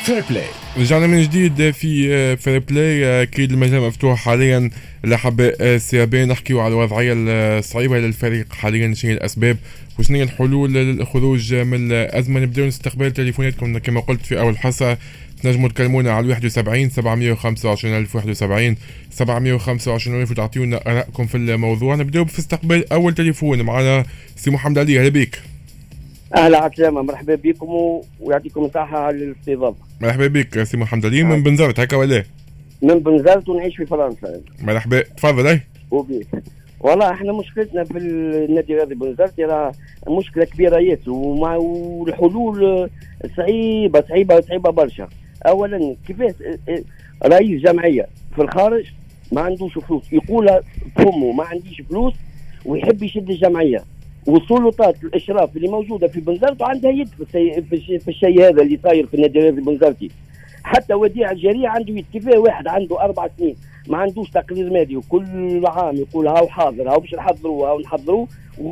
Fair 0.06 0.24
Play 0.30 0.46
رجعنا 0.78 1.08
من 1.08 1.22
جديد 1.22 1.72
في 1.72 2.38
Fair 2.38 2.60
Play 2.60 3.22
أكيد 3.22 3.52
المجال 3.52 3.82
مفتوح 3.82 4.20
حاليا 4.20 4.70
لحباء 5.04 5.56
ال 5.62 5.75
CAB. 5.75 6.28
نحكيو 6.28 6.60
على 6.60 6.74
الوضعية 6.74 7.14
الصعيبة 7.18 8.00
للفريق 8.00 8.54
حاليا. 8.54 8.94
شنو 8.94 9.12
الأسباب 9.12 9.58
وشنو 10.00 10.24
الحلول 10.24 10.74
للخروج 10.74 11.54
من 11.54 11.92
الأزمة؟ 11.92 12.40
نبداو 12.40 12.66
نستقبل 12.66 13.12
تليفوناتكم. 13.12 13.78
كما 13.78 14.00
قلت 14.00 14.26
في 14.26 14.40
أول 14.40 14.58
حصة 14.58 14.98
تنجموا 15.44 15.70
تكلمونا 15.70 16.12
على 16.12 16.28
71 16.28 16.90
725 16.90 17.98
ألف 17.98 18.16
71 18.16 18.76
725 19.10 20.22
ألف 20.22 20.32
وتعطيونا 20.32 20.80
آرائكم 20.88 21.26
في 21.26 21.36
الموضوع. 21.36 21.96
نبداو 21.96 22.26
في 22.26 22.40
استقبال 22.40 22.94
أول 22.94 23.14
تليفون 23.14 23.62
معنا 23.62 24.06
سي 24.36 24.52
محمد 24.52 24.78
علي. 24.78 25.00
أهلا 25.00 25.10
بك 25.10 25.42
أهلا 26.36 26.58
عسلامة 26.58 27.02
مرحبا 27.02 27.36
بكم 27.36 28.02
ويعطيكم 28.20 28.66
الصحة 28.66 28.98
على 28.98 29.18
الاستضافة 29.18 29.78
مرحبا 30.02 30.28
بك 30.28 30.64
سي 30.64 30.78
محمد 30.78 31.06
علي. 31.06 31.24
من 31.24 31.44
بنزرت 31.44 31.80
هكا 31.80 31.98
ولا؟ 31.98 32.24
من 32.82 33.00
بنزرت 33.00 33.50
ونعيش 33.50 33.78
في 33.78 33.86
فرنسا. 33.86 34.42
مرحبا. 34.62 35.02
تفضل. 35.02 35.48
أي. 35.48 35.62
وبيك 35.92 36.28
والله 36.80 37.12
إحنا 37.12 37.34
مشكلتنا 37.34 37.84
في 37.84 37.98
النادي 37.98 38.74
الرياضي 38.74 38.96
بنزرت 38.96 39.40
راه 39.40 39.72
مشكلة 40.08 40.46
كبيرة 40.46 40.80
ياسر 40.80 41.12
والحلول 41.12 42.90
صعيبة 43.38 44.04
صعيبة 44.10 44.42
صعيبة 44.42 44.70
برشا. 44.70 45.08
اولا 45.48 45.96
كيفاش 46.08 46.34
رئيس 47.26 47.62
جمعيه 47.62 48.08
في 48.36 48.42
الخارج 48.42 48.86
ما 49.32 49.42
عندوش 49.42 49.74
فلوس. 49.74 50.14
يقول 50.14 50.50
فمه 50.96 51.32
ما 51.32 51.44
عنديش 51.44 51.82
فلوس 51.90 52.14
ويحب 52.66 53.04
يشد 53.04 53.30
الجمعية. 53.30 53.84
والسلطات 54.28 55.04
الأشراف 55.04 55.58
اللي 55.58 55.68
موجودة 55.68 56.08
في 56.08 56.20
بنزرت 56.20 56.62
عندها 56.62 56.92
يد 56.92 57.08
في, 57.08 57.62
في, 57.62 58.00
في 58.00 58.08
الشيء 58.08 58.42
هذا 58.42 58.62
اللي 58.62 58.80
صاير 58.84 59.08
في 59.08 59.14
النادي 59.14 59.40
الرياضي 59.40 59.62
بنزرتي 59.62 60.12
حتى 60.64 60.94
وديع 60.94 61.32
الجريء 61.32 61.66
عنده 61.66 61.94
يد. 61.94 62.06
كيفاه 62.14 62.40
واحد 62.40 62.68
عنده 62.68 63.02
أربع 63.02 63.28
سنين 63.38 63.56
ما 63.88 63.98
عندوش 63.98 64.30
تقرير 64.30 64.70
مالي 64.74 64.98
وكل 64.98 65.66
عام 65.66 65.96
يقول 65.96 66.28
هاو 66.28 66.48
حاضر 66.48 66.90
هاو 66.90 67.00
باش 67.00 67.14
نحضروه 67.14 67.70
هاو 67.70 67.80
نحضروه. 67.80 68.28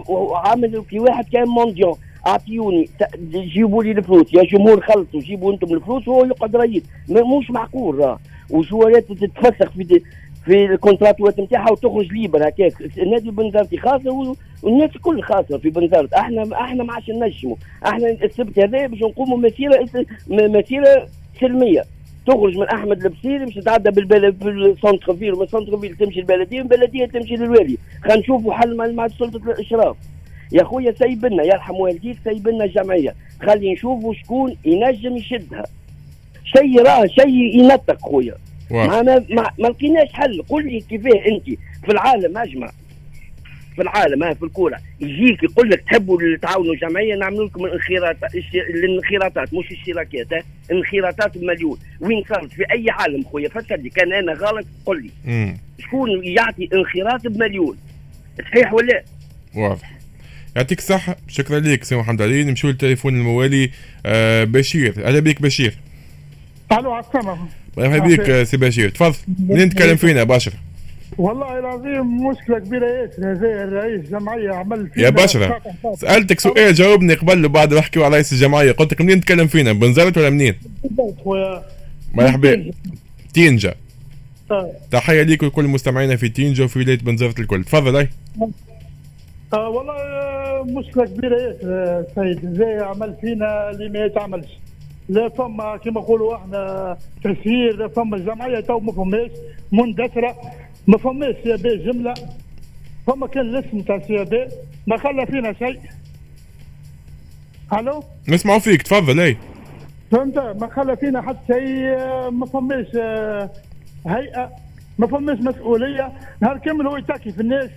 وعامل 0.07 0.83
في 0.83 0.99
واحد 0.99 1.25
كان 1.29 1.47
مونديون 1.47 1.93
أعطيوني 2.27 2.89
جيبوا 3.31 3.83
لي 3.83 3.91
الفلوس. 3.91 4.33
يا 4.33 4.43
جمهور 4.43 4.81
خلصوا 4.81 5.19
جيبوا 5.19 5.53
أنتم 5.53 5.73
الفلوس 5.73 6.07
وهو 6.07 6.25
يقعد 6.25 6.55
ريد. 6.55 6.85
مش 7.09 7.51
معقول. 7.51 7.99
راه 7.99 8.19
وشويات 8.49 9.11
تتفسخ 9.11 9.71
في 9.71 10.01
في 10.45 10.65
ال 10.65 10.73
contrat 10.73 11.24
وات 11.24 11.39
نتاعها 11.39 11.71
وتخرج 11.71 12.13
libre 12.13 12.47
هكاك. 12.47 12.73
النادي 12.97 13.31
بنزرتي 13.31 13.77
خاسر 13.77 14.35
والناس 14.63 14.95
الكل 14.95 15.21
خاسره 15.21 15.57
في 15.57 15.69
بنزرت. 15.69 16.13
إحنا 16.13 16.49
أحنا 16.53 16.83
ما 16.83 16.93
عادش 16.93 17.09
نجموا. 17.09 17.55
أحنا 17.85 18.09
السبت 18.09 18.59
هذا 18.59 18.87
باش 18.87 19.01
نقوموا 19.01 19.37
مسيرة 19.37 19.87
مسيرة 20.29 21.07
سلمية. 21.39 21.83
تخرج 22.27 22.57
من 22.57 22.67
أحمد 22.67 23.05
البصيري 23.05 23.45
باش 23.45 23.55
تتعدى 23.55 23.91
بالبلد 23.91 24.39
بال 24.39 25.15
centre-ville 25.15 25.33
ومن 25.33 25.43
ال 25.43 25.77
centre-ville 25.77 25.95
تمشي 25.95 26.19
البلدية 26.19 26.61
من 26.61 26.71
البلدية 26.71 27.05
تمشي 27.05 27.35
للوالي. 27.35 27.77
خلينا 28.03 28.19
نشوفوا 28.19 28.53
حل 28.53 28.95
مع 28.95 29.07
سلطة 29.07 29.51
الأشراف. 29.51 29.95
يا 30.51 30.63
خويا 30.63 30.91
سيب 30.91 31.25
لنا 31.25 31.43
يرحم 31.43 31.75
والديك 31.75 32.17
سيب 32.23 32.47
لنا 32.47 32.63
الجمعية. 32.63 33.15
خلي 33.41 33.73
نشوفوا 33.73 34.13
شكون 34.13 34.55
ينجم 34.65 35.17
يشدها. 35.17 35.63
شيء 36.43 36.81
راه 36.81 37.05
شيء 37.05 37.59
ينطق 37.59 38.01
خويا. 38.01 38.35
ما 38.71 39.01
ما, 39.01 39.51
ما 39.59 39.67
لقيناش 39.67 40.13
حل. 40.13 40.43
قل 40.49 40.65
لي 40.65 40.79
كيفاه 40.79 41.25
انت. 41.27 41.45
في 41.85 41.91
العالم 41.91 42.37
أجمع. 42.37 42.71
في 43.75 43.81
العالم 43.81 44.33
في 44.33 44.43
الكورة. 44.43 44.77
يجيك 45.01 45.43
يقول 45.43 45.69
لك 45.69 45.81
تحبوا 45.81 46.37
تعاونوا 46.41 46.75
جمعيه 46.75 47.15
نعملوا 47.15 47.45
لكم 47.45 47.65
الانخراطات 47.65 48.35
الانخراطات 48.55 49.53
مش 49.53 49.71
الاشتراكات 49.71 50.45
انخراطات 50.71 51.37
بمليون 51.37 51.79
وين 52.01 52.23
صارت؟ 52.29 52.53
في 52.53 52.63
أي 52.71 52.85
عالم 52.89 53.23
خويا؟ 53.23 53.49
فكر 53.49 53.87
كان 53.95 54.13
أنا 54.13 54.33
غلط؟ 54.33 54.65
قل 54.85 55.03
لي. 55.03 55.55
شكون 55.79 56.25
يعطي 56.25 56.69
انخراط 56.73 57.27
بمليون؟ 57.27 57.77
صحيح 58.39 58.73
ولا 58.73 59.03
واضح. 59.55 59.98
يعطيك 60.55 60.79
الصحة. 60.79 61.15
شكرا 61.27 61.59
لك 61.59 61.83
سي 61.83 61.95
محمد 61.95 62.21
علي. 62.21 62.43
نمشيو 62.43 62.69
للتليفون 62.69 63.15
الموالي 63.15 63.71
آه 64.05 64.43
بشير. 64.43 65.07
أهلا 65.07 65.19
بك 65.19 65.41
بشير. 65.41 65.77
ألو 66.71 66.91
على 66.91 67.05
السلامة 67.05 67.47
مرحبا 67.77 68.15
بك 68.15 68.43
سي 68.43 68.57
بشير. 68.57 68.89
تفضل. 68.89 69.17
منين 69.39 69.67
نتكلم 69.67 69.95
فينا 69.95 70.23
باشر 70.23 70.53
والله 71.17 71.59
العظيم 71.59 72.27
مشكلة 72.27 72.59
كبيرة 72.59 72.85
ياسر 72.85 73.33
زي 73.33 73.63
الرئيس 73.63 74.09
جمعية 74.09 74.51
عمل 74.51 74.89
فينا 74.89 75.05
يا 75.05 75.09
باشرة 75.09 75.61
سألتك 75.95 76.39
سؤال 76.39 76.73
جاوبني 76.73 77.13
قبل 77.13 77.45
وبعد 77.45 77.73
بحكي 77.73 78.03
على 78.03 78.13
رئيس 78.13 78.33
الجمعية. 78.33 78.71
قلت 78.71 78.93
لك 78.93 79.01
منين 79.01 79.17
نتكلم 79.17 79.47
فينا؟ 79.47 79.71
بنزرت 79.71 80.17
ولا 80.17 80.29
منين؟ 80.29 80.53
مرحبا. 82.13 82.71
تينجا. 83.33 83.75
تحية 84.91 85.23
ليك 85.23 85.43
ولكل 85.43 85.63
مستمعينا 85.63 86.15
في 86.15 86.29
تينجا 86.29 86.63
وفي 86.63 86.79
ولاية 86.79 86.97
بنزرت 86.97 87.39
الكل. 87.39 87.63
تفضل 87.63 87.95
أي. 87.95 88.09
آه 89.53 89.69
والله 89.69 89.93
آه، 89.93 90.63
مشكلة 90.63 91.05
كبيرة 91.05 91.41
ياسر 91.41 91.67
آه، 91.73 92.05
سيد 92.15 92.53
زي 92.53 92.79
عمل 92.79 93.15
فينا 93.21 93.69
اللي 93.69 93.89
ما 93.89 93.99
يتعملش. 94.05 94.49
لا 95.09 95.29
فما 95.29 95.77
كما 95.77 96.01
نقولوا 96.01 96.35
إحنا 96.35 96.97
تسيير 97.23 97.75
لا 97.77 97.87
فما 97.87 98.17
الجمعيه 98.17 98.59
تو 98.59 98.79
ما 98.79 98.91
فماش 98.91 99.31
مندثرة. 99.71 100.35
ما 100.87 100.97
فماش 100.97 101.35
CAB 101.43 101.77
جملة. 101.77 102.13
فما 103.07 103.27
كان 103.27 103.45
الاسم 103.45 103.79
تاع 103.79 103.99
CAB 103.99 104.47
ما 104.87 104.97
خلى 104.97 105.25
فينا 105.25 105.53
شيء. 105.53 105.79
ألو؟ 107.73 108.03
نسمعوا 108.29 108.59
فيك 108.59 108.81
تفضل 108.81 109.19
إي. 109.19 109.37
فهمت؟ 110.11 110.37
ما 110.37 110.67
خلى 110.67 110.97
فينا 110.97 111.21
حتى 111.21 111.53
شيء 111.53 111.87
آه، 111.87 112.29
ما 112.29 112.45
فماش 112.45 112.95
هيئة 114.07 114.51
ما 114.99 115.07
فماش 115.07 115.37
مسؤولية. 115.39 116.11
نهار 116.41 116.57
كامل 116.57 116.87
هو 116.87 116.97
يتاكي 116.97 117.31
في 117.31 117.41
الناس. 117.41 117.69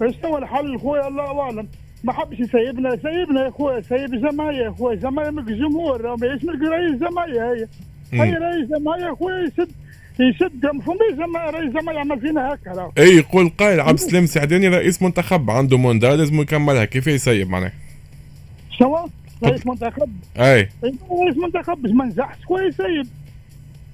شنو 0.00 0.38
الحل 0.38 0.78
خويا 0.78 1.08
الله 1.08 1.40
أعلم. 1.40 1.68
ما 2.04 2.12
حبش 2.12 2.40
يسيبنا 2.40 2.96
سيبنا 2.96 3.44
يا 3.44 3.50
خويا 3.50 3.80
سيب 3.80 4.14
الجمعيه 4.14 4.64
يا 4.64 4.70
خويا. 4.70 4.94
الجمعيه 4.94 5.30
ملك 5.30 5.48
الجمهور 5.48 6.16
ماهيش 6.16 6.44
ملك 6.44 6.62
رئيس 6.62 6.90
الجمعيه 6.90 7.52
هي 7.52 7.66
هي 8.12 8.34
رئيس 8.34 8.70
الجمعيه 8.72 9.04
يا 9.04 9.14
خويا 9.14 9.44
يسد 9.44 9.70
فماش 10.62 11.12
جمعيه 11.18 11.50
رئيس 11.50 11.68
الجمعيه 11.68 11.96
يعمل 11.96 12.20
فينا 12.20 12.54
هكا 12.54 12.92
أي 12.98 13.16
يقول 13.16 13.48
قائل 13.48 13.80
عبد 13.80 13.98
السلام 13.98 14.26
سعداني 14.26 14.68
رئيس 14.68 15.02
منتخب 15.02 15.50
عنده 15.50 15.78
موندا 15.78 16.16
لازم 16.16 16.40
يكملها. 16.40 16.84
كيف 16.84 17.06
يسيب 17.06 17.50
معناها؟ 17.50 17.72
شنو؟ 18.78 19.08
رئيس 19.44 19.66
منتخب؟ 19.66 20.10
أي. 20.38 20.68
رئيس 20.84 21.36
منتخب 21.36 21.82
باش 21.82 21.92
ما 21.92 22.04
نزحش 22.04 22.44
خويا 22.44 22.66
يسيب. 22.68 23.06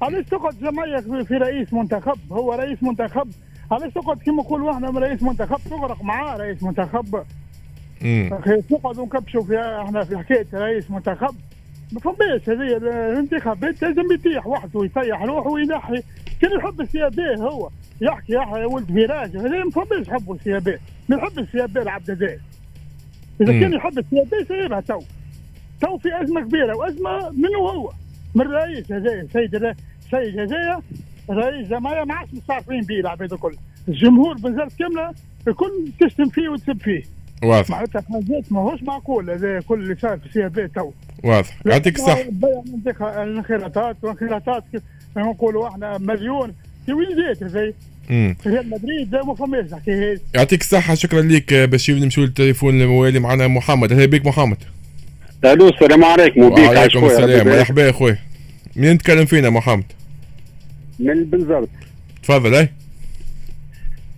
علاش 0.03 0.25
تقعد 0.25 0.55
جمعيه 0.61 1.01
في 1.01 1.35
رئيس 1.35 1.73
منتخب 1.73 2.19
هو 2.33 2.55
رئيس 2.55 2.83
منتخب. 2.83 3.29
علاش 3.73 3.93
تقعد 3.93 4.19
كيما 4.19 4.43
نقولوا 4.43 4.73
إحنا 4.73 4.91
رئيس 4.91 5.23
منتخب. 5.23 5.71
تغرق 5.71 6.03
معاه 6.03 6.37
رئيس 6.37 6.63
منتخب. 6.63 7.23
نقعدوا 8.71 9.07
نكبشوا 9.07 9.43
فيها 9.45 9.83
إحنا 9.83 10.05
في 10.05 10.19
حكاية 10.19 10.47
رئيس 10.55 10.91
منتخب. 10.91 11.35
ما 11.93 12.01
فماش 12.01 12.49
هذه 12.49 12.77
الانتخابات 12.77 13.83
لازم 13.83 14.13
يطيح 14.15 14.47
وحده 14.47 14.85
يطيح 14.85 15.23
روحه 15.23 15.51
وينحي. 15.51 16.03
كان 16.41 16.51
يحب 16.59 16.81
السيابيه 16.81 17.35
هو. 17.37 17.71
يحكي 18.01 18.33
يحيى 18.33 18.61
يا 18.61 18.67
ولد 18.67 18.87
فيراج 18.93 19.37
هذا 19.37 19.65
ما 19.65 19.71
فماش 19.71 20.11
حبوا 20.11 20.35
السيابيه 20.35 20.79
ما 21.09 21.17
يحب 21.17 21.39
السيابيه 21.39 21.83
العبد 21.83 22.11
الجزائر 22.11 22.41
إذا 23.41 23.53
مم. 23.53 23.61
كان 23.61 23.73
يحب 23.73 23.99
السيابيه 23.99 24.45
سيبها 24.49 24.81
تو. 24.81 25.01
تو 25.81 25.99
في 25.99 26.23
أزمة 26.23 26.41
كبيرة 26.41 26.77
وأزمة 26.77 27.31
منه 27.31 27.59
هو. 27.59 27.93
من 28.35 28.47
رئيس 28.47 28.93
هذايا 28.93 29.27
سيد 29.33 29.55
الر- 29.55 29.75
سيد 30.11 30.39
هذايا 30.41 30.81
رئيس 31.31 31.69
جمعيه 31.69 32.05
ما 32.05 32.15
عادش 32.15 32.35
مستعرفين 32.35 32.81
به 32.81 33.01
العباد 33.01 33.33
الكل. 33.33 33.55
الجمهور 33.89 34.35
بنزرت 34.35 34.73
كاملة 34.79 35.15
الكل 35.49 35.89
تشتم 36.01 36.29
فيه 36.29 36.49
وتسب 36.49 36.79
فيه. 36.83 37.03
واضح. 37.43 37.71
معناتها 37.71 38.03
حاجات 38.13 38.53
ماهوش 38.53 38.83
معقول 38.83 39.31
هذا 39.31 39.61
كل 39.61 39.81
اللي 39.81 39.97
صار 40.03 40.19
في 40.19 40.33
CAB 40.33 40.69
تو. 40.69 40.91
واضح. 41.25 41.59
يعطيك 41.67 41.97
الصحة. 41.97 42.25
الانخراطات 43.23 43.97
والانخراطات 44.03 44.65
كيف 44.73 44.83
نقولوا 45.17 45.69
إحنا 45.69 45.99
مليون. 45.99 46.53
في 46.87 46.93
وين 46.93 47.09
جات 47.17 47.75
امم 48.11 48.37
ريال 48.47 48.71
مدريد 48.71 49.15
ما 49.15 49.35
فماش 49.35 49.67
هذه 49.89 50.21
يعطيك 50.35 50.61
الصحة. 50.61 50.95
شكرا 50.95 51.21
ليك 51.21 51.55
بشير 51.55 51.99
نمشيو 51.99 52.25
للتليفون 52.25 52.81
الموالي 52.81 53.21
معنا 53.21 53.49
محمد. 53.49 53.93
أهلا 53.93 54.07
بك 54.07 54.27
محمد. 54.27 54.57
ألو 55.45 55.69
السلام 55.69 56.05
عليكم. 56.05 56.43
وبيك 56.43 56.71
وعليكم 56.71 57.01
خويا 57.01 57.19
السلام. 57.19 57.49
مرحبا 57.49 57.83
يا 57.83 57.91
أخوي. 57.91 58.17
منين 58.77 58.93
نتكلم 58.93 59.25
فينا 59.25 59.51
محمد؟ 59.51 59.85
من 60.99 61.25
بنزرت 61.25 61.69
تفضل 62.23 62.55
اي 62.55 62.69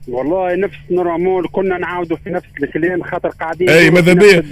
والله 0.09 0.55
نفس 0.57 0.77
normal 0.91 1.53
كنا 1.53 1.79
نعاودوا 1.79 2.17
في 2.17 2.31
نفس 2.31 2.47
الكلام 2.63 3.03
خاطر 3.03 3.29
قاعدين 3.29 3.71
اي 3.71 3.91
ماذا 3.91 4.13
بيا. 4.13 4.43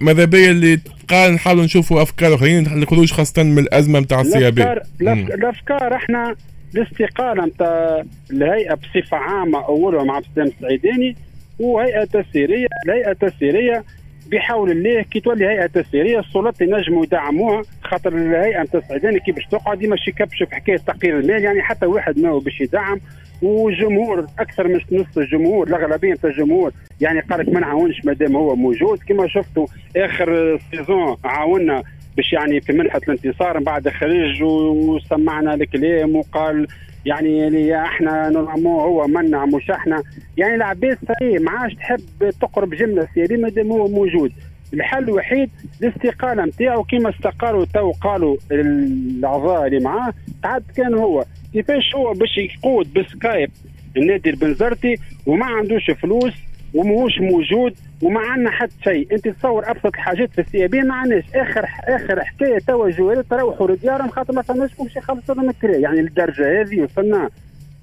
ماذا- 0.00 0.24
بيا 0.24 0.50
اللي 0.50 0.80
قال 1.08 1.32
نحاولوا 1.32 1.64
نشوفوا 1.64 2.02
أفكار 2.02 2.34
أخرين 2.34 2.66
الخروج 2.66 3.12
خاصة 3.12 3.42
من 3.42 3.58
الأزمة 3.58 4.00
نتاع 4.00 4.20
الافكار 4.20 4.78
الأف- 4.80 5.32
الأفكار 5.34 5.94
إحنا 5.96 6.36
الاستقالة 6.74 7.44
نتاع 7.46 8.02
الهيئة 8.30 8.74
بصفة 8.74 9.16
عامة 9.16 9.64
اولها 9.66 10.04
مع 10.04 10.16
عبد 10.16 10.24
السلام 10.30 10.46
السعيداني 10.58 11.16
وهيئة 11.58 12.04
تسييريه 12.04 12.66
الهيئة 12.86 13.10
التسييرية 13.10 13.84
بحول 14.32 14.70
الله 14.70 15.02
كي 15.02 15.20
تولي 15.20 15.46
هيئة 15.46 15.66
تسييرية 15.66 16.18
السلطات 16.18 16.60
ينجموا 16.60 17.04
يدعموها 17.04 17.62
خاطر 17.82 18.16
الهيئة 18.16 18.62
نتاع 18.62 18.80
السعيداني 18.80 19.20
كي 19.20 19.32
باش 19.32 19.44
تقعد 19.46 19.94
شي 20.04 20.12
كبش 20.12 20.42
في 20.42 20.54
حكاية 20.54 20.76
تقرير 20.76 21.18
المال 21.18 21.44
يعني 21.44 21.62
حتى 21.62 21.86
واحد 21.86 22.18
ما 22.18 22.28
هو 22.28 22.38
باش 22.38 22.60
يدعم 22.60 23.00
والجمهور 23.42 24.26
أكثر 24.38 24.68
من 24.68 24.80
نصف 24.92 25.18
الجمهور 25.18 25.68
الأغلبية 25.68 26.12
نتاع 26.12 26.30
الجمهور 26.30 26.72
يعني 27.00 27.20
قال 27.20 27.40
لك 27.40 27.48
ما 27.48 27.60
نعاونش 27.60 28.04
مادام 28.04 28.36
هو 28.36 28.56
موجود. 28.56 28.98
كما 29.08 29.28
شفتوا 29.28 29.66
آخر 29.96 30.58
saison 30.70 31.16
عاونا 31.24 31.82
باش 32.16 32.32
يعني 32.32 32.60
في 32.60 32.72
منحه 32.72 33.00
الانتصار 33.08 33.58
من 33.58 33.64
بعد 33.64 33.88
خرج 33.88 34.42
وسمعنا 34.42 35.54
الكلام 35.54 36.16
وقال 36.16 36.66
يعني 37.06 37.46
اللي 37.48 37.82
إحنا 37.82 38.28
normalement 38.28 38.80
هو 38.80 39.06
منع 39.06 39.46
مش 39.46 39.70
إحنا. 39.70 40.02
يعني 40.36 40.54
العباد 40.54 40.98
صحيح 41.08 41.40
ما 41.40 41.50
عادش 41.50 41.74
تحب 41.74 42.30
تقرب 42.40 42.74
جملة 42.74 43.08
CAB 43.14 43.36
مادام 43.36 43.72
هو 43.72 43.88
موجود. 43.88 44.32
الحل 44.74 45.04
الوحيد 45.04 45.50
الاستقالة 45.82 46.44
نتاعو 46.44 46.82
كما 46.84 47.10
استقالوا 47.10 47.64
تو 47.64 47.90
قالوا 47.90 48.36
الاعضاء 48.52 49.66
اللي 49.66 49.80
معاه 49.80 50.12
عاد 50.44 50.62
كان 50.76 50.94
هو. 50.94 51.24
كيفاش 51.52 51.94
هو 51.94 52.12
باش 52.12 52.38
يقود 52.38 52.92
ب 52.92 53.02
Skype 53.02 53.50
النادي 53.96 54.30
البنزرتي 54.30 54.94
وما 55.26 55.46
عندوش 55.46 55.90
فلوس 55.90 56.32
وماهوش 56.74 57.12
موجود 57.20 57.74
وما 58.02 58.20
عندنا 58.20 58.50
حتى 58.50 58.74
شيء. 58.84 59.08
انت 59.12 59.28
تصور 59.28 59.70
ابسط 59.70 59.86
الحاجات 59.86 60.30
في 60.32 60.40
ال 60.40 60.66
CAB 60.66 60.80
ما 60.80 60.94
عندناش. 60.94 61.24
آخر 61.34 61.66
آخر 61.88 62.24
حكاية 62.24 62.58
توا 62.58 62.90
joueur 62.90 63.19
ات 63.19 63.24
تروحوا 63.30 63.70
لديارهم 63.70 64.08
خاطر 64.08 64.34
ما 64.34 64.42
فماش 64.42 64.70
يخلصوا 64.96 65.34
لهم 65.34 65.50
الكرا 65.50 65.76
يعني 65.76 66.00
للدرجة 66.02 66.60
هذه 66.60 66.82
وصلنا. 66.82 67.30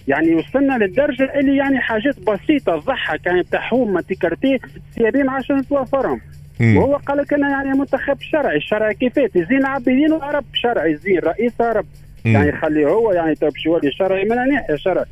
يعني 0.08 0.36
وصلنا 0.36 0.78
للدرجة 0.78 1.40
اللي 1.40 1.58
يعني 1.58 1.80
حاجات 1.80 2.16
بسيطة 2.20 2.80
تضحك 2.80 3.26
يعني 3.26 3.42
بتاع 3.42 3.60
حومه 3.60 4.02
تيكارتي 4.02 4.56
السي 4.56 5.12
بي 5.12 5.24
ما 5.24 5.32
عادش 5.32 5.52
نتوفرهم. 5.52 6.22
وهو 6.78 6.96
قال 6.96 7.18
لك 7.18 7.34
أنا 7.34 7.50
يعني 7.50 7.70
منتخب 7.80 8.18
شرعي 8.22 8.58
الشرعي 8.58 8.94
كيفات 8.94 9.38
زين 9.38 9.66
عابدين 9.66 10.12
وعرب 10.12 10.46
شرعي 10.54 10.96
زين 10.96 11.20
رئيس 11.20 11.62
عرب. 11.62 11.86
يعني 12.26 12.52
خليه 12.52 12.88
هو 12.88 13.12
يعني 13.12 13.36
تو 13.36 13.50
باش 13.50 13.66
يولي 13.66 13.92
شرعي؟ 13.92 14.24
من 14.24 14.36
ناحيه 14.36 14.76
شرعي. 14.76 15.06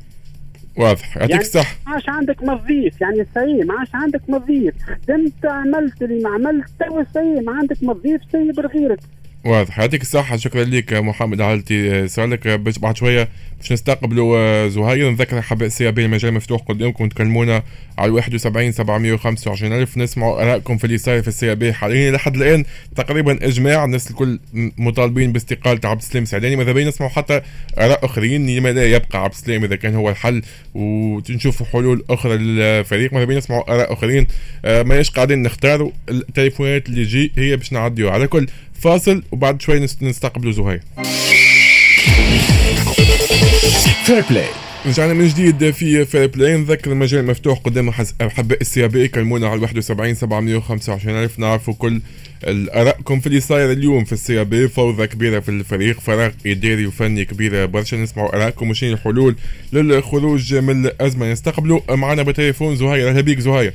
واضح. 0.77 1.17
يعطيك 1.17 1.29
يعني 1.29 1.41
الصحة 1.41 1.75
ما 1.87 1.93
عادش 1.93 2.09
عندك 2.09 2.43
مضيف 2.43 3.01
يعني 3.01 3.25
سيء. 3.33 3.65
ما 3.65 3.79
عادش 3.79 3.89
عندك 3.95 4.21
مضيف 4.29 4.73
خدمت 4.85 5.45
عملت 5.45 6.01
اللي 6.01 6.23
ما 6.23 6.29
عملت 6.29 6.69
توا 6.79 7.03
سيء. 7.13 7.41
ما 7.41 7.51
عندك 7.51 7.83
مضيف 7.83 8.21
سيء 8.31 8.51
بغيرك 8.51 8.99
واضح. 9.43 9.79
يعطيك 9.79 10.01
الصحة. 10.01 10.37
شكرا 10.37 10.63
لك 10.63 10.93
محمد. 10.93 11.41
على 11.41 11.63
سؤالك 12.07 12.47
باش 12.47 12.79
بعد 12.79 12.97
شوية 12.97 13.29
باش 13.57 13.71
نستقبلوا 13.71 14.37
آه، 14.37 14.67
زهير. 14.67 15.11
نذكر 15.11 15.41
حباء 15.41 15.67
السيابي 15.67 16.05
المجال 16.05 16.33
مفتوح 16.33 16.61
قدامكم 16.61 17.09
تكلمونا 17.09 17.63
على 17.97 18.11
71 18.11 18.71
725 18.71 19.73
ألف. 19.73 19.97
نسمعوا 19.97 20.41
آرائكم 20.41 20.77
في 20.77 20.83
اللي 20.83 20.97
صاير 20.97 21.21
في 21.21 21.27
السيابي 21.27 21.73
حاليا 21.73 22.11
لحد 22.11 22.35
الآن 22.35 22.63
تقريبا 22.95 23.47
إجماع 23.47 23.85
الناس 23.85 24.11
الكل 24.11 24.39
مطالبين 24.77 25.31
باستقالة 25.31 25.79
عبد 25.83 26.01
السلام 26.01 26.23
السعداني 26.23 26.55
ماذا 26.55 26.71
بينا؟ 26.71 26.89
نسمعوا 26.89 27.11
حتى 27.11 27.41
آراء 27.77 28.05
آخرين. 28.05 28.49
لما 28.57 28.69
لا 28.69 28.85
يبقى 28.85 29.23
عبد 29.23 29.33
السلام 29.33 29.63
إذا 29.63 29.75
كان 29.75 29.95
هو 29.95 30.09
الحل 30.09 30.41
ونشوفوا 30.75 31.65
حلول 31.65 32.05
أخرى 32.09 32.37
للفريق. 32.37 33.13
ماذا 33.13 33.25
بينا؟ 33.25 33.39
نسمعوا 33.39 33.73
آراء 33.75 33.93
آخرين. 33.93 34.27
آه، 34.65 34.83
ماناش 34.83 35.09
قاعدين 35.09 35.43
نختاروا 35.43 35.91
التليفونات 36.09 36.89
اللي 36.89 37.03
جي 37.03 37.31
هي 37.37 37.55
باش 37.55 37.73
نعديوا 37.73 38.11
على 38.11 38.27
كل 38.27 38.47
فاصل 38.81 39.23
وبعد 39.31 39.61
شوي 39.61 39.79
نست- 39.87 40.03
نستقبلوا 40.03 40.51
زهير. 40.51 40.81
Fair 44.05 44.21
Play 44.29 44.45
رجعنا 44.85 45.13
من 45.13 45.27
جديد 45.27 45.71
في 45.71 46.05
Fair 46.05 46.27
Play 46.27 46.57
نذكر 46.57 46.91
المجال 46.91 47.25
مفتوح 47.25 47.59
قدام 47.59 47.91
حس- 47.91 48.13
حباء 48.21 48.61
ال 48.61 48.72
CAB 48.72 49.03
يكلمونا 49.03 49.47
على 49.47 49.61
71 49.61 50.13
725 50.15 51.15
ألف. 51.23 51.39
نعرفوا 51.39 51.73
كل 51.73 52.01
آرائكم 52.47 53.19
في 53.19 53.27
اللي 53.27 53.39
صاير 53.39 53.71
اليوم 53.71 54.03
في 54.05 54.13
ال 54.13 54.27
CAB 54.27 54.67
فوضى 54.67 55.07
كبيرة 55.07 55.39
في 55.39 55.49
الفريق 55.49 55.99
فراغ 55.99 56.31
إداري 56.45 56.85
وفني 56.87 57.25
كبيرة 57.25 57.65
برشا 57.65 57.95
نسمعوا 57.95 58.35
آرائكم 58.35 58.69
وشين 58.69 58.93
الحلول 58.93 59.35
للخروج 59.73 60.55
من 60.55 60.85
الأزمة. 60.85 61.31
نستقبلوا 61.31 61.79
معنا 61.95 62.23
بتليفون 62.23 62.75
زهير. 62.75 63.09
أهلا 63.09 63.21
بيك 63.21 63.39
زهير. 63.39 63.73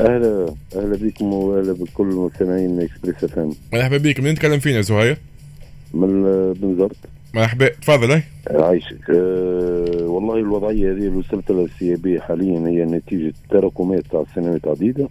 أهلا 0.00 0.54
أهلا 0.76 0.96
بكم 0.96 1.32
وأهلا 1.34 1.72
بكل 1.72 2.06
مستمعين 2.06 2.80
Express 2.80 3.24
FM. 3.24 3.50
مرحبا 3.72 3.96
بيك 3.96 4.20
منين 4.20 4.32
نتكلم 4.32 4.58
فينا 4.58 4.80
زهير؟ 4.80 5.18
من 5.94 6.22
بنزرت 6.52 6.96
مرحبا. 7.34 7.68
تفضل. 7.68 8.10
أي. 8.12 8.22
عايشك. 8.50 9.10
أه 9.10 10.06
والله 10.06 10.34
الوضعية 10.36 10.92
هذه 10.92 10.96
اللي 10.96 11.08
وصلت 11.18 11.50
لها 11.50 11.64
السي 11.64 11.94
بي 11.94 12.20
حاليا 12.20 12.68
هي 12.68 12.84
نتيجة 12.84 13.34
تراكمات 13.50 14.04
تاع 14.10 14.24
سنوات 14.34 14.68
عديده 14.68 15.08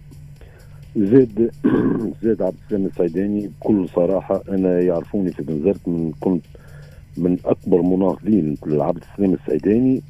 زاد 0.96 1.50
زاد 2.22 2.42
عبد 2.42 2.56
السلام 2.64 2.86
السعيداني 2.86 3.50
بكل 3.60 3.88
صراحة 3.94 4.42
أنا 4.48 4.80
يعرفوني 4.80 5.32
في 5.32 5.42
بنزرت 5.42 5.88
من 5.88 6.12
كنت 6.20 6.44
من 7.16 7.36
أكبر 7.44 7.82
مناهضين 7.82 8.56
لعبد 8.66 9.02
السلام 9.12 9.34
السعيداني 9.34 10.02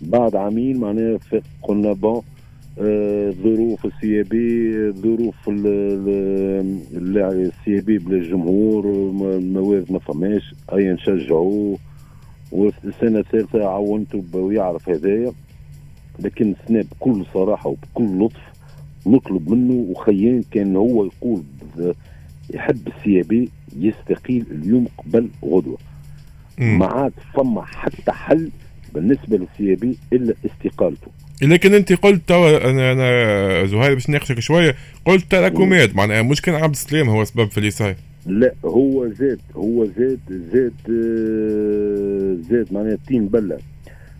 بعد 0.00 0.36
عامين 0.36 0.80
معناها 0.80 1.18
قلنا 1.62 1.92
bon 1.92 2.22
ظروف 3.42 3.86
السي 3.86 4.22
بي 4.22 4.90
ظروف 4.92 5.48
ال- 5.48 5.66
ال- 5.66 6.80
اللاعب 6.96 7.32
السي 7.32 7.80
بي 7.80 7.98
بلا 7.98 8.16
الجمهور 8.16 8.84
الموارد 9.36 9.92
ما 9.92 9.98
فماش 9.98 10.54
اي 10.72 10.92
نشجعوه 10.92 11.78
والسنة 12.52 13.18
الثالثة 13.18 13.68
عاونته 13.68 14.24
ب- 14.32 14.36
ويعرف 14.36 14.88
هذايا. 14.88 15.32
لكن 16.18 16.54
السنة 16.62 16.84
بكل 16.90 17.24
صراحة 17.34 17.70
وبكل 17.70 18.24
لطف 18.24 18.42
نطلب 19.06 19.50
منه 19.50 19.86
وخيان 19.90 20.42
كان 20.50 20.76
هو 20.76 21.04
يقول 21.04 21.42
يحب 22.54 22.88
السي 22.88 23.22
بي 23.22 23.48
يستقيل 23.78 24.46
اليوم 24.50 24.86
قبل 24.98 25.28
غدوة. 25.44 25.78
ما 26.78 26.86
عاد 26.86 27.12
فما 27.34 27.62
حتى 27.62 28.12
حل 28.12 28.50
بالنسبة 28.94 29.36
للسي 29.36 29.74
بي 29.74 29.96
إلا 30.12 30.34
استقالته. 30.46 31.08
لكن 31.42 31.74
انت 31.74 31.92
قلت 31.92 32.28
توا 32.28 32.70
أنا 32.70 32.92
أنا 32.92 33.66
زهير 33.66 33.94
باش 33.94 34.10
ناقشك 34.10 34.40
شوية 34.40 34.74
قلت 35.04 35.30
تراكمات 35.30 35.96
معناها 35.96 36.22
مش 36.22 36.42
كان 36.42 36.54
عبد 36.54 36.74
السلام 36.74 37.08
هو 37.08 37.24
سبب 37.24 37.50
في 37.50 37.58
اللي 37.58 37.70
صاير 37.70 37.96
لا 38.26 38.52
هو 38.64 39.08
زاد 39.08 39.40
هو 39.56 39.84
زاد 39.86 40.18
زاد 40.52 40.72
زاد 42.50 42.66
معناها 42.72 42.98
الطين 43.08 43.26
بلة. 43.28 43.58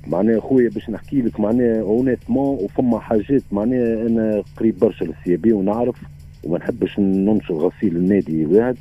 معناها 0.06 0.40
خويا 0.40 0.68
باش 0.70 0.90
نحكي 0.90 1.22
لك 1.22 1.40
معناها 1.40 1.80
honnêtement 1.80 2.58
وفما 2.64 3.00
حاجات 3.00 3.42
معناها 3.52 4.06
أنا 4.06 4.42
قريب 4.56 4.78
برشا 4.78 5.04
للسي 5.04 5.36
بي 5.36 5.52
ونعرف 5.52 5.96
وما 6.44 6.58
نحبش 6.58 6.98
ننشر 6.98 7.54
غسيل 7.54 7.96
النادي 7.96 8.46
واحد. 8.46 8.76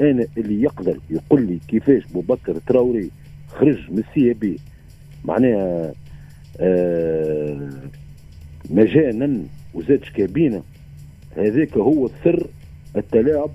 أنا 0.00 0.26
اللي 0.38 0.62
يقدر 0.62 0.98
يقول 1.10 1.42
لي 1.46 1.58
كيفاش 1.68 2.02
بوبكر 2.14 2.54
تراوري 2.66 3.10
خرج 3.48 3.78
من 3.90 3.98
السي 4.08 4.32
بي 4.32 4.58
معناها 5.24 5.92
مجانا 8.70 9.40
وزاد 9.74 10.04
شكابينه 10.04 10.62
هذاك 11.36 11.76
هو 11.76 12.10
سر 12.24 12.46
التلاعب 12.96 13.50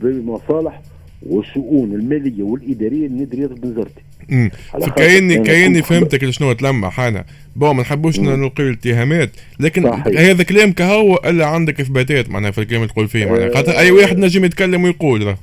بالمصالح 0.00 0.82
والشؤون 1.22 1.92
المالية 1.92 2.42
والإدارية 2.42 3.08
لنادي 3.08 3.36
رياض 3.36 3.60
بنزرتي 3.60 4.00
امم 4.32 4.50
كايني 4.96 5.36
كنت- 5.80 5.84
فهمتك 5.86 6.30
شنو 6.30 6.52
تلمح 6.52 7.00
أنا 7.00 7.24
bon 7.56 7.76
ما 7.76 7.82
نحبوش. 7.82 8.20
نلقي 8.20 8.62
الاتهامات 8.62 9.30
لكن 9.60 9.90
صحيح. 9.90 10.20
هذا 10.20 10.42
كلام 10.42 10.72
كهو 10.72 11.14
إلا 11.16 11.46
عندك 11.46 11.80
اثباتات 11.80 12.30
معناها 12.30 12.50
في 12.50 12.58
الكلام 12.60 12.82
اللي 12.82 12.92
تقول 12.92 13.08
فيه 13.08 13.26
معناها 13.26 13.46
آه. 13.50 13.54
خاطر 13.54 13.78
أي 13.78 13.90
واحد 13.90 14.18
نجم 14.18 14.44
يتكلم 14.44 14.84
ويقول 14.84 15.26
راه. 15.26 15.38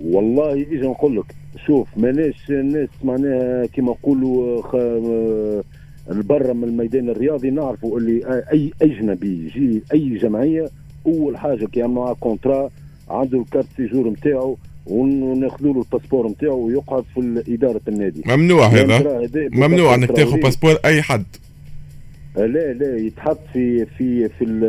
والله 0.00 0.52
أجي 0.52 0.76
نقول 0.76 1.16
لك 1.16 1.24
شوف 1.66 1.88
ماناش 1.96 2.34
الناس 2.50 2.88
معناها 3.04 3.66
كما 3.66 3.90
نقولوا 3.90 4.62
البرة 6.10 6.52
من 6.52 6.64
الميدان 6.64 7.08
الرياضي 7.08 7.50
نعرفوا 7.50 7.98
اللي 7.98 8.44
اي 8.52 8.72
أجنبي 8.82 9.46
يجي 9.46 9.82
أي 9.92 10.18
جمعية 10.18 10.70
أول 11.06 11.36
حاجة 11.36 11.66
كي 11.66 11.82
معاه 11.82 12.16
contrat 12.20 12.70
عنده 13.10 13.38
ال 13.38 13.43
carte 13.43 13.66
séjour 13.76 14.08
نتاعو 14.08 14.56
وناخذوا 14.86 15.74
له 15.74 15.80
ال 15.80 15.85
passeport 15.85 16.28
نتاعو 16.28 16.66
ويقعد 16.66 17.04
في 17.14 17.44
اداره 17.48 17.80
النادي. 17.88 18.22
ممنوع 18.26 18.66
هذا؟ 18.66 19.28
ممنوع 19.34 19.94
إنك 19.94 20.12
تاخذ 20.12 20.40
passeport 20.40 20.76
أي 20.84 21.02
حد. 21.02 21.24
لا 22.36 22.72
لا 22.72 22.96
يتحط 22.96 23.38
في 23.52 23.86
في 23.98 24.28
في 24.28 24.68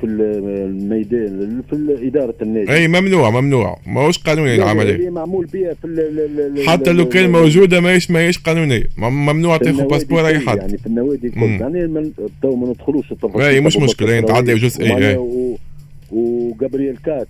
في 0.00 0.04
الميدان 0.06 1.62
في 1.70 2.06
إدارة 2.08 2.34
النادي. 2.42 2.72
أي 2.72 2.88
ممنوع 2.88 3.30
ممنوع. 3.30 3.78
ماهوش 3.86 4.18
قانوني 4.18 4.54
العملية. 4.54 4.94
اللي 4.94 5.10
معمول 5.10 5.46
بها 5.46 5.74
في 5.74 5.84
ال- 5.84 6.00
ال- 6.00 6.58
ال- 6.58 6.68
حتى 6.68 6.92
لو 6.92 7.08
كان 7.08 7.30
موجودة 7.32 7.80
ماهيش 7.80 8.10
ماهيش 8.10 8.38
قانونية. 8.38 8.82
مم- 8.96 9.26
ممنوع 9.26 9.56
تاخذ 9.56 9.86
passeport 9.88 10.26
أي 10.26 10.38
حد. 10.38 10.56
يعني 10.58 10.78
في 10.78 10.86
النوادي. 10.86 11.32
يعني 11.36 12.12
تو 12.42 12.56
ما 12.56 12.68
ندخلوش 12.68 13.12
التفاصيل 13.12 13.42
أي، 13.42 13.60
مش 13.60 13.76
أبو 13.76 13.84
بكر 13.84 13.92
مشكلة، 13.92 14.18
أنت 14.18 14.28
تراوري 14.28 14.50
عدي 14.52 14.60
جزئي، 14.60 14.90
ومعناها 14.90 15.10
أي. 15.10 15.16
و- 15.16 15.58
وجابرييل 16.10 16.96
كاك 16.96 17.28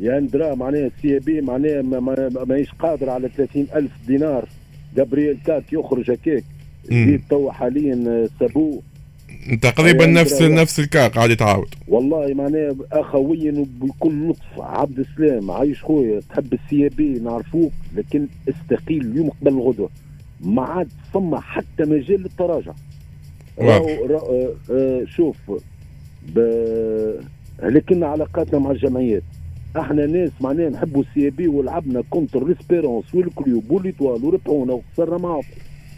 يعني 0.00 0.26
درا 0.26 0.54
معناها 0.54 0.90
السي 0.96 1.18
بي 1.18 1.40
معناها 1.40 1.82
ما- 1.82 2.00
ما- 2.00 2.44
ماهيش 2.48 2.68
قادر 2.78 3.10
على 3.10 3.28
30 3.36 3.66
ألف 3.74 3.90
دينار. 4.08 4.48
جابرييل 4.96 5.36
كاك 5.46 5.72
يخرج 5.72 6.10
هكاك. 6.10 6.44
زيد 6.90 7.20
تو 7.30 7.50
حاليا 7.50 8.28
سابوه. 8.40 8.82
تقريبا 9.62 10.06
نفس 10.06 10.42
نفس 10.42 10.80
ال 10.80 10.89
cas 10.89 11.14
قاعد 11.14 11.30
يتعاود 11.30 11.74
والله 11.88 12.34
معناها 12.34 12.74
اخويا 12.92 13.52
وبكل 13.52 14.28
لطف 14.28 14.60
عبد 14.60 14.98
السلام 14.98 15.50
عايش 15.50 15.82
خويا 15.82 16.20
تحب 16.20 16.52
السي 16.52 16.88
بي 16.88 17.18
نعرفوك 17.18 17.72
لكن 17.96 18.26
استقيل 18.48 19.00
اليوم 19.00 19.30
قبل 19.30 19.48
الغدوة. 19.52 19.90
ما 20.40 20.62
عاد 20.62 20.88
فما 21.14 21.40
حتى 21.40 21.82
مجال 21.84 22.22
للتراجع. 22.22 22.72
آه 23.60 24.54
آه 24.70 25.04
شوف 25.16 25.36
ب... 26.34 26.38
لكن 27.62 28.04
علاقاتنا 28.04 28.58
مع 28.58 28.70
الجمعيات. 28.70 29.22
إحنا 29.76 30.06
ناس 30.06 30.30
معناها 30.40 30.70
نحبوا 30.70 31.02
السي 31.02 31.30
بي 31.30 31.48
ولعبنا 31.48 32.02
contre 32.10 32.48
l'Espérance 32.48 33.14
وال 33.14 33.33
Club 33.33 33.70
وال 33.70 33.84
Étoile 33.84 34.24
وربحونا 34.24 34.72
وخسرنا 34.72 35.18
معهم 35.18 35.42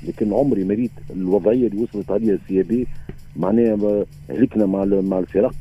لكن 0.07 0.33
عمري 0.33 0.65
ما 0.65 0.75
ريت 0.75 0.91
الوضعية 1.11 1.67
اللي 1.67 1.83
وصلت 1.83 2.11
عليها 2.11 2.35
السي 2.35 2.63
بي. 2.63 2.87
معناها 3.37 4.05
هلكنا 4.31 4.67
مع 4.67 4.85
مع 4.85 5.19
الفرق. 5.19 5.55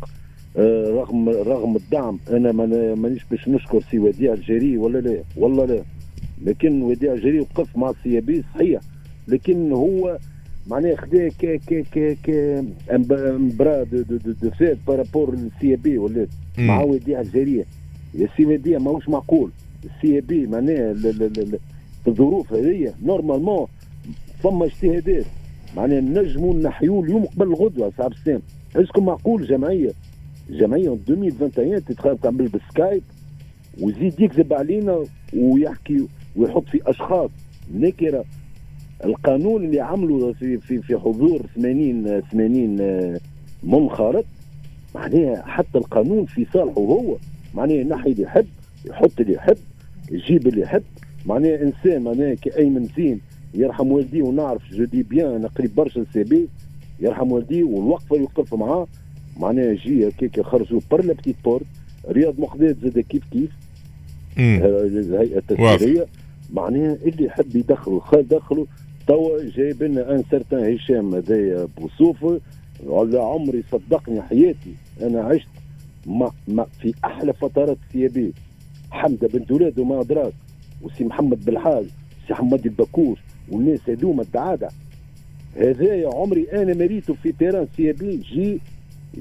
آه، 0.58 0.89
رغم 0.89 1.30
رغم 1.30 1.76
الدعم 1.76 2.20
أنا 2.30 2.52
ما- 2.52 2.96
مانيش 2.96 3.26
باش 3.32 3.48
نشكر 3.50 3.82
سي 3.91 4.00
وديع 4.00 4.34
الجري 4.34 4.78
ولا 4.78 5.00
لا؟ 5.00 5.24
والله 5.38 5.66
لا. 5.66 5.82
لكن 6.46 6.82
وديع 6.82 7.14
الجري 7.14 7.39
وقف 7.39 7.78
مع 7.78 7.89
السي 7.89 8.20
بي 8.20 8.43
صحيح. 8.56 8.82
لكن 9.28 9.72
هو 9.72 10.18
معناها 10.68 10.96
خدا 10.96 11.28
ك 11.30 11.46
ك 11.68 11.86
ك 11.93 12.18
ك 12.24 12.30
مبرا 12.91 13.84
دو 13.84 14.02
دو 14.02 14.18
دو, 14.18 14.32
دو 14.41 14.50
فات 14.50 14.78
بارابور 14.88 15.36
للسي 15.36 15.76
بي 15.76 15.98
ولا. 15.98 16.28
مع 16.58 16.84
وديع 16.84 17.22
الجريه 17.22 17.66
يا 18.14 18.28
سي 18.38 18.46
وديع 18.46 18.80
ماهوش 18.80 19.10
معقول. 19.10 19.52
السي 19.86 20.22
بي 20.22 20.48
معناها 20.48 20.96
الظروف 22.08 22.54
هذيا 22.54 22.93
normalement 23.03 23.68
فما 24.43 24.65
اجتهادات. 24.65 25.25
معناها 25.77 26.01
نجموا 26.01 26.53
نحيوا 26.53 27.03
اليوم 27.03 27.25
قبل 27.25 27.47
الغدوة 27.47 27.91
عبد 27.97 28.11
السلام. 28.11 28.41
اسكم 28.75 29.05
معقول 29.05 29.47
جمعية. 29.47 29.91
جمعية 30.49 30.93
2021 30.93 31.86
تتخيل 31.86 32.17
تعمل 32.17 32.47
بال 32.47 32.63
Skype 32.63 33.01
ويزيد 33.81 34.19
يكذب 34.19 34.53
علينا 34.53 35.03
ويحكي 35.33 36.07
ويحط 36.36 36.69
في 36.69 36.81
أشخاص. 36.86 37.29
نكرة. 37.73 38.25
القانون 39.05 39.63
اللي 39.65 39.79
عملوا 39.79 40.33
في 40.33 40.57
في 40.57 40.81
في 40.81 40.97
حضور 40.97 41.41
80 41.55 42.21
80 42.21 42.77
آه، 42.81 43.19
منخرط. 43.63 44.25
معناها 44.95 45.43
حتى 45.47 45.77
القانون 45.77 46.25
في 46.25 46.45
صالحه 46.53 46.81
هو. 46.81 47.17
معناها 47.53 47.75
ينحي 47.77 48.11
اللي 48.11 48.23
يحب 48.23 48.45
يحط 48.86 49.19
اللي 49.19 49.33
يحب 49.33 49.57
يجيب 50.11 50.47
اللي 50.47 50.61
يحب. 50.61 50.83
معناها 51.25 51.61
إنسان 51.63 52.01
معناها 52.03 52.33
كأيمن 52.34 52.88
زين 52.97 53.21
يرحم 53.56 53.91
والديه 53.91 54.22
ونعرف 54.22 54.62
je 54.74 54.84
dis 54.86 55.03
bien 55.03 55.36
أنا 55.36 55.47
قريب 55.47 55.76
برشا 55.76 56.01
السي 56.01 56.24
بي 56.24 56.47
يرحم 56.99 57.32
والديه 57.32 57.64
والوقفة 57.64 58.16
اللي 58.16 58.28
وقف 58.36 58.53
معاه. 58.53 58.88
معناها 59.39 59.74
جي 59.74 60.08
هكاك 60.08 60.41
خرجوا 60.41 60.80
par 60.91 61.05
la 61.05 61.13
petite 61.13 61.36
porte. 61.45 61.66
رياض 62.10 62.39
مقداد 62.39 62.78
زاد 62.84 62.99
كيف 62.99 63.24
كيف. 63.32 63.49
الهيئة 64.38 65.38
التسجيلية. 65.38 66.06
معناها 66.53 66.93
اللي 67.06 67.26
يحب 67.26 67.56
يدخلوا 67.56 67.99
خ- 67.99 68.16
دخلوا. 68.16 68.66
توا 69.08 69.43
جايب 69.43 69.84
لنا 69.84 70.16
un 70.16 70.24
certain 70.32 70.74
هشام 70.74 71.16
هذايا 71.16 71.68
بوصوف 71.78 72.26
ولا 72.86 73.24
عمري 73.24 73.64
صدقني 73.72 74.22
حياتي. 74.22 74.74
أنا 75.01 75.22
عشت 75.22 75.47
ما 76.06 76.32
ما 76.47 76.66
في 76.82 76.93
أحلى 77.06 77.34
فترات 77.34 77.78
سي 77.93 78.08
بي. 78.08 78.34
حمزه 78.91 79.28
بنت 79.28 79.51
ولاد 79.51 79.80
وما 79.80 80.01
أدراك. 80.01 80.34
وسي 80.82 81.03
محمد 81.03 81.45
بالحاج 81.45 81.86
سي 82.28 82.34
حماد 82.34 82.66
البكوش 82.66 83.18
والناس 83.50 83.80
هذوما 83.88 84.22
الدعاده 84.22 84.70
هذايا 85.58 86.10
عمري 86.14 86.48
أنا 86.54 86.74
مريته 86.74 87.14
في 87.24 87.32
تيران 87.32 87.68
سي 87.78 87.91
بي 87.91 88.18
جي. 88.18 88.60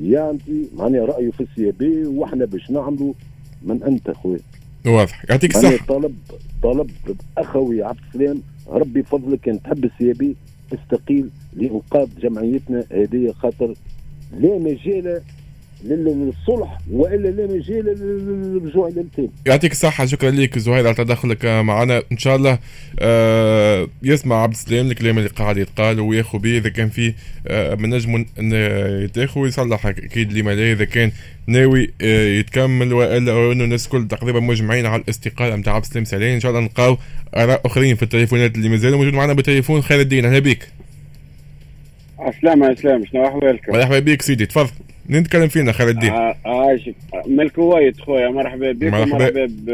يعطي 0.02 0.68
معناها 0.76 1.04
رايه 1.04 1.30
في 1.30 1.40
السي 1.40 1.70
بي 1.70 2.06
وإحنا 2.06 2.44
باش 2.44 2.70
نعملوا 2.70 3.12
من 3.62 3.82
أنت 3.82 4.10
خويا 4.10 4.38
واضح. 4.86 5.24
يعطيك 5.30 5.56
الصحة. 5.56 5.86
طلب 5.86 6.14
طلب 6.62 6.90
أخوي 7.38 7.82
عبد 7.82 7.98
السلام 8.08 8.42
ربي 8.68 9.02
فضلك 9.02 9.40
كان 9.40 9.62
تحب 9.62 9.84
السي 9.84 10.12
بي 10.12 10.36
استقيل 10.74 11.30
لإنقاذ 11.56 12.08
جمعيتنا. 12.22 12.84
هذه 12.92 13.32
خاطر 13.32 13.74
لا 14.40 14.58
مجال 14.58 15.20
للصلح 15.84 16.78
وإلا 16.90 17.28
لا 17.28 17.46
مجال 17.46 17.84
لل- 17.84 18.52
للرجوع 18.54 18.88
إلى 18.88 19.00
التالي 19.00 19.28
يعطيك 19.46 19.72
الصحة 19.72 20.06
شكرا 20.06 20.30
لك 20.30 20.58
زهير 20.58 20.86
على 20.86 20.94
تدخلك 20.94 21.44
معنا. 21.46 22.02
إن 22.12 22.18
شاء 22.18 22.36
الله 22.36 22.58
آه 22.98 23.88
يسمع 24.02 24.42
عبد 24.42 24.52
السلام 24.52 24.90
الكلام 24.90 25.18
اللي 25.18 25.28
قاعد 25.28 25.56
يتقال 25.56 26.00
وياخذ 26.00 26.38
به 26.38 26.56
إذا 26.58 26.68
كان 26.68 26.88
فيه 26.88 27.14
آه 27.46 27.74
من 27.74 27.90
نجم 27.90 28.24
يتاخذ 29.04 29.40
ويصلح 29.40 29.86
أكيد 29.86 30.32
لما 30.32 30.50
لا 30.54 30.72
إذا 30.72 30.84
كان 30.84 31.12
ناوي 31.46 31.90
آه 32.02 32.26
يتكمل 32.26 32.92
وإلا 32.92 33.32
أو 33.32 33.52
إنه 33.52 33.64
الناس 33.64 33.84
الكل 33.86 34.08
تقريبا 34.08 34.40
مجمعين 34.40 34.86
على 34.86 35.02
الاستقالة 35.02 35.56
نتاع 35.56 35.74
عبد 35.74 35.84
السلام 35.84 36.04
سالين 36.04 36.34
إن 36.34 36.40
شاء 36.40 36.50
الله 36.50 36.62
نلقاو 36.62 36.96
آراء 37.36 37.60
أخرين 37.66 37.96
في 37.96 38.02
التليفونات 38.02 38.56
اللي 38.56 38.68
مازالوا 38.68 38.98
موجود 38.98 39.12
معنا. 39.14 39.32
بالتليفون 39.32 39.82
خير 39.82 40.00
الدين 40.00 40.24
أهلا 40.24 40.38
بك 40.38 40.68
عسلامة 42.18 42.66
عسلامة 42.66 43.04
شنو 43.12 43.26
أحوالكم؟ 43.26 43.72
مرحبا 43.72 43.98
بك 43.98 44.22
سيدي 44.22 44.46
تفضل. 44.46 44.70
نتكلم 45.10 45.48
فينا 45.48 45.72
خالد. 45.72 45.88
الدين 45.88 46.10
ع- 46.10 46.34
عايشك. 46.44 46.94
من 47.26 47.40
الكويت 47.40 48.00
خويا 48.00 48.28
مرحبا 48.28 48.72
بك 48.72 48.92
مرحبا. 48.92 49.46
ب 49.48 49.70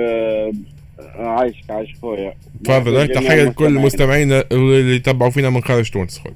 عايشك 1.15 1.71
عايش 1.71 1.95
خويا. 2.03 2.33
تفضل 2.65 3.13
جميع 3.13 3.35
لكل 3.35 3.73
مستمعينا 3.75 4.45
اللي 4.53 4.97
يتبعوا 4.97 5.31
فينا 5.31 5.51
من 5.51 5.61
خارج 5.63 5.91
تونس 5.91 6.19
خويا. 6.19 6.35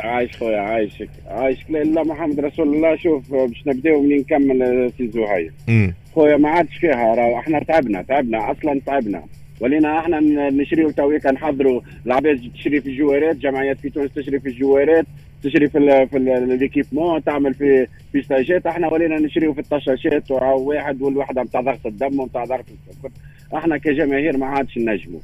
عايش 0.00 0.36
خويا 0.36 0.58
عايشك. 0.60 1.08
عايشك. 1.28 1.70
لا 1.70 1.82
اله 1.82 2.02
محمد 2.02 2.40
رسول 2.40 2.74
الله 2.76 2.96
شوف 2.96 3.30
باش 3.32 3.62
نبدأو 3.66 4.02
منين 4.02 4.18
نكمل 4.18 4.90
في 4.98 5.08
زهير. 5.08 5.52
خويا 6.14 6.36
ما 6.36 6.48
عادش 6.48 6.76
فيها 6.76 7.14
راهو 7.14 7.38
إحنا 7.38 7.62
تعبنا 7.62 8.02
تعبنا 8.02 8.50
أصلا 8.50 8.80
تعبنا. 8.86 9.22
ولينا 9.60 9.98
إحنا 9.98 10.20
نشريو 10.50 10.90
تويكا 10.90 11.30
نحضروا 11.32 11.80
العباد 12.06 12.50
تشري 12.54 12.80
في 12.80 12.88
الجوارات 12.88 13.36
جمعيات 13.36 13.80
في 13.80 13.90
تونس 13.90 14.10
تشري 14.14 14.40
في 14.40 14.48
الجوارات. 14.48 15.06
تشري 15.42 15.68
في 15.68 16.06
في 16.10 16.18
ليكيبمون 16.60 17.24
تعمل 17.24 17.54
في 17.54 17.86
في 18.12 18.22
ستاجات 18.22 18.66
إحنا 18.66 18.92
ولينا 18.92 19.16
نشريو 19.20 19.52
في 19.54 19.60
الطشاشات 19.60 20.30
واحد 20.30 21.02
والوحده 21.02 21.42
نتاع 21.42 21.60
ضغط 21.60 21.86
الدم 21.86 22.20
ونتاع 22.20 22.44
ضغط 22.44 22.64
السكر 22.90 23.10
إحنا 23.56 23.76
كجماهير 23.78 24.36
ما 24.36 24.46
عادش 24.46 24.78
نجموا 24.78 25.20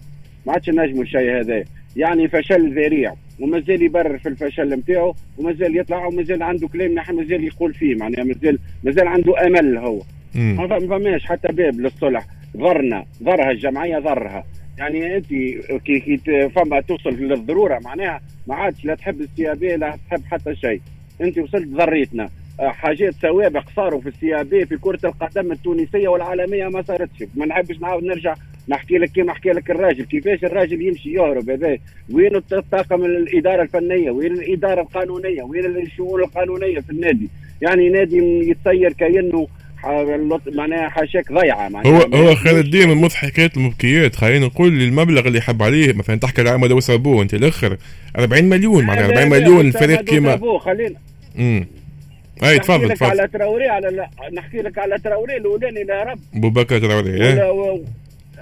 ما 0.47 0.53
عادش 0.53 0.71
نجموا 0.71 1.03
الشيء 1.03 1.41
هذا. 1.41 1.65
يعني 1.97 2.29
فشل 2.29 2.75
ذريع 2.75 3.15
ومازال 3.41 3.83
يبرر 3.83 4.19
في 4.19 4.29
الفشل 4.29 4.75
نتاعو 4.75 5.15
ومازال 5.39 5.77
يطلع 5.77 6.07
ومازال 6.07 6.43
عنده 6.43 6.69
كلام 6.69 6.93
نحن 6.95 7.15
مازال 7.17 7.45
يقول 7.45 7.75
فيه. 7.75 7.95
معناها 7.95 8.25
مازال 8.25 8.59
مازال 8.85 9.09
عنده 9.09 9.47
أمل 9.47 9.77
هو. 9.79 10.01
ما 10.35 10.67
فم- 10.69 10.89
فماش 10.89 11.25
حتى 11.27 11.49
باب 11.53 11.81
للصلح. 11.81 12.27
ضرنا 12.57 13.05
ضرها 13.23 13.51
الجمعية 13.51 13.99
ضرها. 13.99 14.45
يعني 14.79 15.17
انت 15.17 15.27
كي 15.85 16.01
كي 16.01 16.49
فما 16.49 16.81
توصل 16.81 17.11
للضرورة 17.11 17.79
معناها 17.85 18.21
ما 18.47 18.55
عادش 18.55 18.85
لا 18.85 18.95
تحب 18.95 19.21
السيابيه 19.21 19.77
لا 19.77 19.99
تحب 20.11 20.23
حتى 20.25 20.55
شيء. 20.57 20.81
انت 21.21 21.39
وصلت 21.39 21.69
ضريتنا 21.69 22.29
حاجات 22.61 23.15
سوابق 23.15 23.65
صاروا 23.77 24.01
في 24.01 24.09
السيابيه 24.09 24.65
في 24.65 24.77
كرة 24.77 24.99
القدم 25.05 25.53
التونسية 25.53 26.09
والعالمية 26.09 26.69
ما 26.69 26.83
صارتش. 26.83 27.25
ما 27.35 27.47
نحبش 27.47 27.81
نعاود 27.81 28.05
نرجع. 28.05 28.35
نحكي 28.69 28.99
لك 28.99 29.09
كيما 29.11 29.33
حكي 29.35 29.49
لك 29.49 29.71
الراجل. 29.71 30.05
كيفاش 30.05 30.45
الراجل 30.45 30.83
يمشي 30.83 31.13
يهرب 31.13 31.51
هذا؟ 31.51 31.79
وين 32.13 32.37
الط- 32.37 32.53
الطاقم 32.55 33.05
الإدارة 33.05 33.63
الفنية؟ 33.63 34.11
وين 34.11 34.33
الإدارة 34.33 34.81
القانونية؟ 34.81 35.43
وين 35.43 35.67
الشؤون 35.67 36.21
القانونية 36.25 36.81
في 36.81 36.91
النادي؟ 36.91 37.29
يعني 37.63 37.89
نادي 37.89 38.17
يتسير 38.51 38.93
كأنه 38.93 39.47
معناها 40.55 40.89
حاشاك 40.89 41.33
ضيعة 41.33 41.69
معناها 41.69 41.93
هو 41.93 42.17
هو 42.17 42.35
خالد 42.35 42.77
من 42.77 42.95
مضحكات 42.95 43.57
المبكيات. 43.57 44.17
خلينا 44.17 44.47
نقول 44.47 44.83
المبلغ 44.83 45.27
اللي 45.27 45.39
يحب 45.39 45.63
عليه 45.63 45.93
مثلا 45.93 46.17
تحكي 46.17 46.41
على 46.41 46.51
عمد 46.51 46.73
وسابوه 46.73 47.23
أنت 47.23 47.35
الأخر. 47.35 47.77
40 48.19 48.45
مليون 48.45 48.85
معناها 48.85 49.07
40 49.07 49.29
مليون 49.29 49.67
الفريق 49.67 50.01
كيما. 50.01 50.59
خلينا 50.59 50.97
امم 51.39 51.67
أي 52.45 52.59
تفضل 52.59 52.95
تفضل. 52.95 53.11
على 53.11 53.29
تراوري 53.29 53.69
على 53.69 53.89
لا 53.89 54.11
نحكي 54.33 54.59
لك 54.59 54.79
على 54.79 54.99
تراوري 54.99 55.37
الأولاني 55.37 55.85
لا 55.85 56.03
رب. 56.03 56.19
أبو 56.35 56.51
بكر 56.51 56.79
تراوري 56.79 57.11
ولا 57.11 57.45
إيه؟ 57.45 57.51
و... 57.51 57.81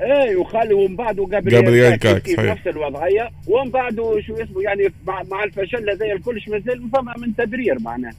إيه 0.02 0.36
وخالي 0.36 0.74
ومن 0.74 0.96
بعده 0.96 1.28
جابرييل 1.30 1.96
كاك 1.96 2.28
صحيح. 2.28 2.50
نفس 2.50 2.66
الوضعية. 2.66 3.30
ومن 3.46 3.70
بعده 3.70 4.20
شو 4.26 4.34
اسمه 4.34 4.62
يعني 4.62 4.92
مع, 5.06 5.22
مع 5.30 5.44
الفشل 5.44 5.90
هذا 5.90 6.12
الكلش 6.12 6.48
مازال 6.48 6.82
فما 6.92 7.14
من 7.18 7.36
تبرير 7.36 7.76
معناه 7.80 8.12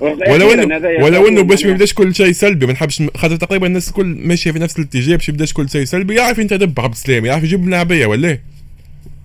ولو 0.00 0.52
انه 0.52 1.04
ولو 1.04 1.28
إنه 1.28 1.42
باش 1.42 1.64
ما. 1.64 1.70
يبداش 1.70 1.94
كل 1.94 2.14
شيء 2.14 2.32
سلبي 2.32 2.66
ما 2.66 2.72
نحبش 2.72 3.02
خاطر 3.16 3.36
تقريبا 3.36 3.66
الناس 3.66 3.88
الكل 3.88 4.06
ماشية 4.06 4.50
في 4.50 4.58
نفس 4.58 4.78
الاتجاه 4.78 5.16
باش 5.16 5.28
يبداش 5.28 5.52
كل 5.52 5.68
شيء 5.70 5.84
سلبي 5.84 6.14
يعرف 6.14 6.38
ينتدب 6.38 6.80
عبد 6.80 6.92
السلام 6.92 7.24
يعرف 7.24 7.44
يجيب 7.44 7.68
لاعبيه 7.68 8.06
ولا 8.06 8.28
إيه؟ 8.28 8.51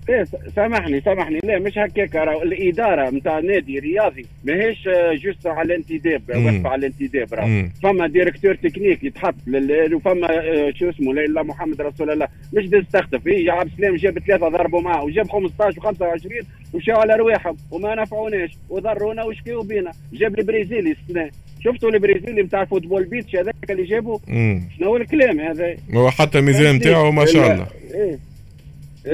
إيه 0.08 0.24
سامحني 0.56 1.00
سامحني. 1.00 1.38
لا 1.44 1.58
مش 1.58 1.78
هكاك 1.78 2.14
راهو 2.14 2.42
الإدارة 2.42 3.10
نتاع 3.10 3.38
نادي 3.38 3.78
رياضي 3.78 4.26
ماهيش 4.44 4.88
آه، 4.88 5.14
juste 5.14 5.46
على 5.46 5.74
الانتداب. 5.74 6.22
وقف 6.28 6.66
على 6.66 6.86
الانتداب 6.86 7.34
راهو. 7.34 7.68
فما 7.82 8.06
directeur 8.06 8.54
technique 8.54 9.04
يتحط 9.04 9.34
وفما 9.94 10.26
آه، 10.30 10.72
شو 10.74 10.90
اسمه 10.90 11.14
لا 11.14 11.20
إله 11.20 11.30
إلا 11.30 11.42
محمد 11.42 11.80
رسول 11.80 12.10
الله. 12.10 12.28
مش 12.52 12.66
دز 12.66 12.84
تختف 12.92 13.26
يجي 13.26 13.50
عبد 13.50 13.70
السلام 13.72 13.96
جاب 13.96 14.18
ثلاثة 14.18 14.48
ضربوا 14.48 14.80
معه 14.80 15.04
وجاب 15.04 15.30
15 15.30 15.80
و25 15.80 16.44
ومشاو 16.74 17.00
على 17.00 17.14
رواحهم 17.16 17.56
وما 17.70 17.94
نفعوناش. 17.94 18.50
وضرونا 18.68 19.22
وشكيوا 19.24 19.62
بينا. 19.62 19.92
جاب 20.12 20.38
البرازيلي 20.38 20.90
السنة 20.90 21.30
شفتوا 21.64 21.90
البرازيلي 21.90 22.42
نتاع 22.42 22.64
football 22.64 23.04
beach 23.04 23.36
هذاك 23.36 23.54
اللي 23.70 23.84
جابوه 23.84 24.20
مم. 24.28 24.62
شنو 24.78 24.88
هو 24.88 24.96
الكلام 24.96 25.40
هذا؟ 25.40 25.76
هو 25.94 26.10
حتى 26.10 26.38
الميزان 26.38 26.74
نتاعو 26.76 27.10
ما 27.12 27.24
شاء 27.24 27.52
الله. 27.52 27.66
إيه. 27.94 28.27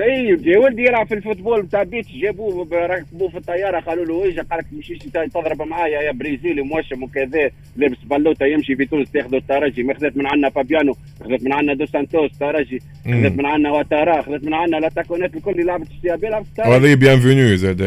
إي 0.03 0.39
يا 0.45 0.59
ولدي 0.59 0.83
يلعب 0.83 1.07
في 1.07 1.15
ال 1.15 1.20
football 1.20 1.63
بتاع 1.63 1.83
beach 1.83 2.13
جابوه 2.13 2.69
ركبوه 2.73 3.29
في 3.29 3.37
الطيارة 3.37 3.81
قالوا 3.81 4.05
له 4.05 4.29
اجا 4.29 4.43
قال 4.43 4.59
لك 4.59 4.67
تمشيش 4.71 4.99
تضرب 4.99 5.63
معايا 5.63 6.03
يا 6.03 6.13
برازيلي 6.13 6.63
موشم 6.63 7.03
وكذا 7.03 7.51
لابس 7.77 7.97
بلوطه 8.05 8.47
يمشي 8.47 8.77
في 8.77 8.85
تونس 8.85 9.11
تاخذوا 9.11 9.39
الترجي. 9.39 9.83
ما 9.83 9.95
خذت 9.95 10.17
من 10.17 10.27
عندنا 10.27 10.51
فابيانو 10.51 10.95
خذت 11.21 11.43
من 11.43 11.53
عندنا 11.53 11.75
دو 11.75 11.87
سانتوس 11.87 12.39
ترجي. 12.39 12.83
خذت 13.05 13.33
من 13.39 13.47
عندنا 13.47 13.71
واتارا 13.71 14.23
خذت 14.23 14.45
من 14.45 14.55
عندنا 14.55 14.77
لا 14.77 14.91
الكل 15.35 15.51
اللي 15.51 15.63
لعبت 15.63 15.87
السيابي 15.91 16.27
لعبت 16.27 16.59
وهذه 16.59 16.95
بيان 16.95 17.21
فينو 17.21 17.55
زاد 17.55 17.83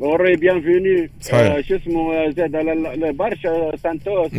اوري 0.00 0.36
بيان 0.36 0.60
فيني 0.62 1.10
صحيح. 1.20 1.40
آه 1.40 1.60
شو 1.60 1.76
اسمه 1.76 2.30
زاد 2.30 2.50
برشا 3.16 3.72
سانتوس. 3.82 4.30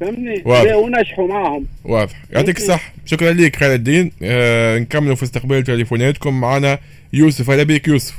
فهمني 0.00 0.42
ونجحوا 0.74 1.28
معاهم 1.28 1.66
واضح 1.84 2.22
يعطيك 2.32 2.56
الصحة 2.56 2.92
شكرا 3.06 3.32
ليك 3.32 3.56
خالد 3.56 3.72
الدين 3.72 4.12
آه 4.22 4.78
نكملوا 4.78 5.14
في 5.14 5.22
استقبال 5.22 5.62
تليفوناتكم 5.62 6.40
معنا 6.40 6.78
يوسف 7.12 7.50
هلا 7.50 7.62
بيك 7.62 7.88
يوسف 7.88 8.14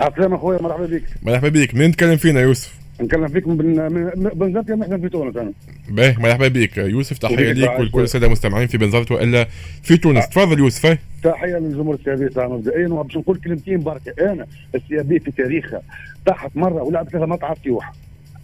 عسلامة 0.00 0.36
اخويا 0.36 0.62
مرحبا 0.62 0.86
بك 0.86 1.02
مرحبا 1.22 1.48
بيك 1.48 1.74
من 1.74 1.86
نتكلم 1.86 2.16
فينا 2.16 2.40
يوسف 2.40 2.74
نكلم 3.00 3.28
فيك 3.28 3.48
من 3.48 3.56
من 3.92 4.30
بنزرت 4.34 4.70
محنا 4.70 4.98
في 4.98 5.08
تونس 5.08 5.36
أنا 5.36 5.52
باهي 5.88 6.16
مرحبا 6.18 6.48
بيك. 6.48 6.76
يوسف 6.76 7.24
وبيك 7.24 7.56
ليك 7.56 7.70
ولكل 7.70 7.90
شوي. 7.90 8.02
السادة 8.02 8.26
المستمعين 8.26 8.66
في 8.66 8.78
بنزرت 8.78 9.12
وإلا 9.12 9.46
في 9.82 9.96
تونس. 9.96 10.28
تفضل 10.28 10.58
يوسف. 10.58 10.98
تحية 11.22 11.58
للجمهور 11.58 11.94
السيابي 11.94 12.28
تاعنا 12.28 12.54
مبدئيا 12.54 12.88
وباش 12.88 13.16
نقول 13.16 13.36
كلمتين 13.36 13.80
بركه 13.80 14.32
أنا 14.32 14.46
السيابي 14.74 15.18
في 15.18 15.30
تاريخها. 15.30 15.82
طاحت 16.26 16.50
مرة 16.54 16.82
ولعبت 16.82 17.10
ثلاث 17.10 17.28
مرات 17.28 17.44
على 17.44 17.56
التيوح 17.56 17.92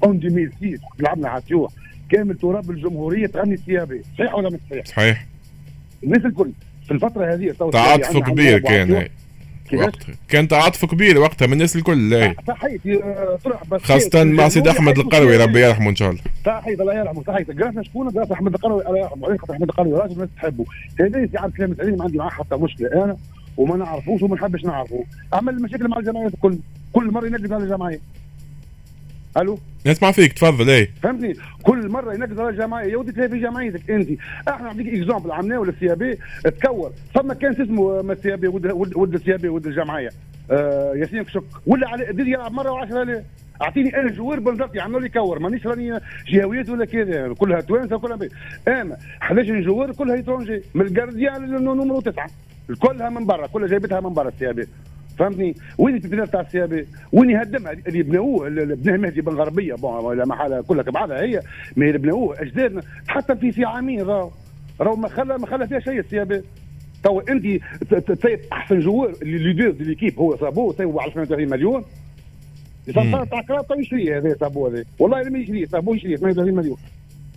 اون 0.05 0.17
2006 0.17 0.79
لعبنا 0.99 1.29
على 1.29 1.41
التيوح 1.41 1.73
كامل 2.11 2.39
تراب 2.39 2.71
الجمهورية 2.71 3.27
تغني 3.27 3.55
السيابي 3.55 4.03
صحيح 4.19 4.35
ولا 4.35 4.51
مش 4.51 4.59
صحيح؟ 4.71 4.87
صحيح. 4.87 5.27
الناس 6.05 6.25
الكل. 6.25 6.51
في 6.87 6.91
الفترة 6.91 7.35
هذه 7.35 7.55
تعاطف 7.73 8.19
كبير 8.19 8.59
كان؟ 8.59 9.09
وقتها 9.77 10.15
كان 10.29 10.49
تعاطف 10.49 10.85
كبير 10.85 11.19
وقتها 11.19 11.47
من 11.47 11.53
الناس 11.53 11.77
الكل. 11.77 12.35
تحيتي 12.47 13.03
آه، 13.03 13.39
طلع 13.45 13.61
بس 13.71 13.83
خاصة 13.83 14.25
مع 14.25 14.49
سيد 14.49 14.69
أحمد 14.69 14.99
القروي 14.99 15.37
ربي 15.37 15.61
يرحمه 15.61 15.91
إن 15.91 15.97
شاء 15.97 16.11
الله. 16.11 16.23
تحية 16.45 16.75
الله 16.75 16.95
يرحمه 16.95 17.23
تحية 17.23 17.45
قرأنا 17.45 17.83
شكون 17.83 18.11
قرأت 18.11 18.31
أحمد 18.31 18.55
القروي 18.55 18.87
الله 18.87 18.99
يرحمه 18.99 19.37
خاطر 19.39 19.55
أحمد 19.55 19.69
القروي 19.69 19.93
راجل 19.93 20.13
الناس 20.13 20.29
تحبه. 20.37 20.65
هذا 21.01 21.19
السلام 21.19 21.73
السعيد 21.73 21.99
ما 21.99 22.05
عندي 22.05 22.19
معاه 22.19 22.31
حتى 22.31 22.57
مشكلة. 22.57 23.05
أنا 23.05 23.17
وما 23.57 23.77
نعرفوش 23.77 24.23
وما 24.23 24.35
نحبش 24.35 24.65
نعرفه. 24.65 25.05
عمل 25.33 25.63
مشاكل 25.63 25.89
مع 25.89 25.99
الجمعيات 25.99 26.35
الكل 26.35 26.59
كل 26.93 27.11
مرة 27.11 27.27
ينقز 27.27 27.53
على 27.53 27.65
الجمعيه 27.65 28.01
ألو؟ 29.37 29.59
نسمع 29.87 30.11
فيك 30.11 30.33
تفضل 30.33 30.71
إيه. 30.71 30.91
فهمتني؟ 31.03 31.35
كل 31.63 31.89
مرة 31.89 32.11
على 32.11 32.49
الجمعيه 32.49 32.93
يا 32.93 32.97
ودي 32.97 33.13
تلاقي 33.13 33.29
في 33.29 33.41
جمعيتك 33.41 33.91
أنت. 33.91 34.09
أحنا 34.49 34.67
نعطيك 34.67 34.87
اكزامبل 34.87 35.33
عملناه 35.33 35.59
ولا 35.59 35.71
السيابي؟ 35.71 36.19
تكور. 36.45 36.93
فما 37.15 37.35
كان 37.35 37.53
اسمه 37.53 38.03
ما 38.03 38.13
السيابي 38.13 38.49
ولد 38.49 39.15
السيابي 39.15 39.49
ولد 39.49 39.67
الجمعية. 39.67 40.09
آه 40.51 40.93
ياسين 40.97 41.23
كشك. 41.23 41.43
ولا 41.67 41.89
على 41.89 42.31
يلعب 42.31 42.53
مرة 42.53 42.71
وعشرة 42.71 43.03
ليه؟ 43.03 43.25
أعطيني 43.63 43.97
أنا 43.97 44.11
joueurs 44.11 44.41
بنزرتي 44.41 44.81
عملوا 44.81 45.01
لي 45.01 45.09
كور. 45.09 45.39
مانيش 45.39 45.67
راني 45.67 46.01
جهويات 46.33 46.69
ولا 46.69 46.85
كذا. 46.85 47.35
كلها 47.35 47.61
توانسة 47.61 47.99
كلها 47.99 48.17
بي. 48.17 48.29
أنا 48.69 48.97
11 49.23 49.61
joueurs 49.61 49.93
كلها 49.93 50.17
étrangers 50.17 50.63
من 50.75 50.87
ال 50.87 50.94
gardien 50.94 51.47
لل 51.47 51.60
numéro 51.60 52.01
تسعة. 52.01 52.31
كلها 52.81 53.09
من 53.09 53.27
برا 53.27 53.47
كلها 53.47 53.69
جايبتها 53.69 54.01
من 54.01 54.15
برا 54.15 54.29
ال 54.29 54.37
CAB. 54.37 54.67
فهمتني؟ 55.19 55.55
وين 55.79 55.95
التدريب 55.95 56.25
تاع 56.25 56.41
ال 56.41 56.50
CAB؟ 56.50 56.87
وين 57.13 57.31
يهدمها 57.31 57.73
اللي 57.73 58.03
بناوه 58.03 58.47
اللي 58.47 58.77
بناه 58.77 58.97
مهدي 58.97 59.21
بن 59.21 59.33
غربيه 59.33 59.75
bon 59.75 60.05
ولا 60.05 60.25
محالة 60.27 60.63
كلها 60.63 60.83
بعضها 60.83 61.23
هي 61.23 61.41
ما 61.77 61.87
اللي 61.87 61.99
بناوه 61.99 62.43
اجدادنا 62.43 62.83
حتى 63.09 63.37
في 63.37 63.53
في 63.53 63.65
عامين 63.65 64.03
راهو. 64.03 64.31
راهو 64.81 64.97
ما 64.97 65.09
خلى 65.09 65.39
ما 65.39 65.47
خلى 65.47 65.69
فيها 65.69 65.81
شيء 65.81 65.99
ال 65.99 66.08
CAB. 66.08 66.43
تو 67.05 67.21
أنت 67.21 67.45
أحسن 68.53 68.81
joueur 68.81 69.15
اللي 69.23 69.39
leader 69.39 69.71
de 69.71 69.85
l'équipe 69.85 70.19
هو 70.19 70.37
صابو 70.37 70.73
تسيبه 70.73 71.03
على 71.03 71.13
38 71.13 71.51
مليون. 71.51 71.85
مم. 72.97 73.25
تاع 73.25 73.43
club 73.43 73.67
تو 73.67 73.75
يشريه 73.75 74.19
هذا 74.19 74.37
صابو 74.41 74.67
هذا 74.67 74.85
والله 74.99 75.23
لما 75.23 75.39
يشريه 75.39 75.67
صابو 75.67 75.95
يشريه 75.95 76.17
38 76.17 76.55
مليون. 76.55 76.77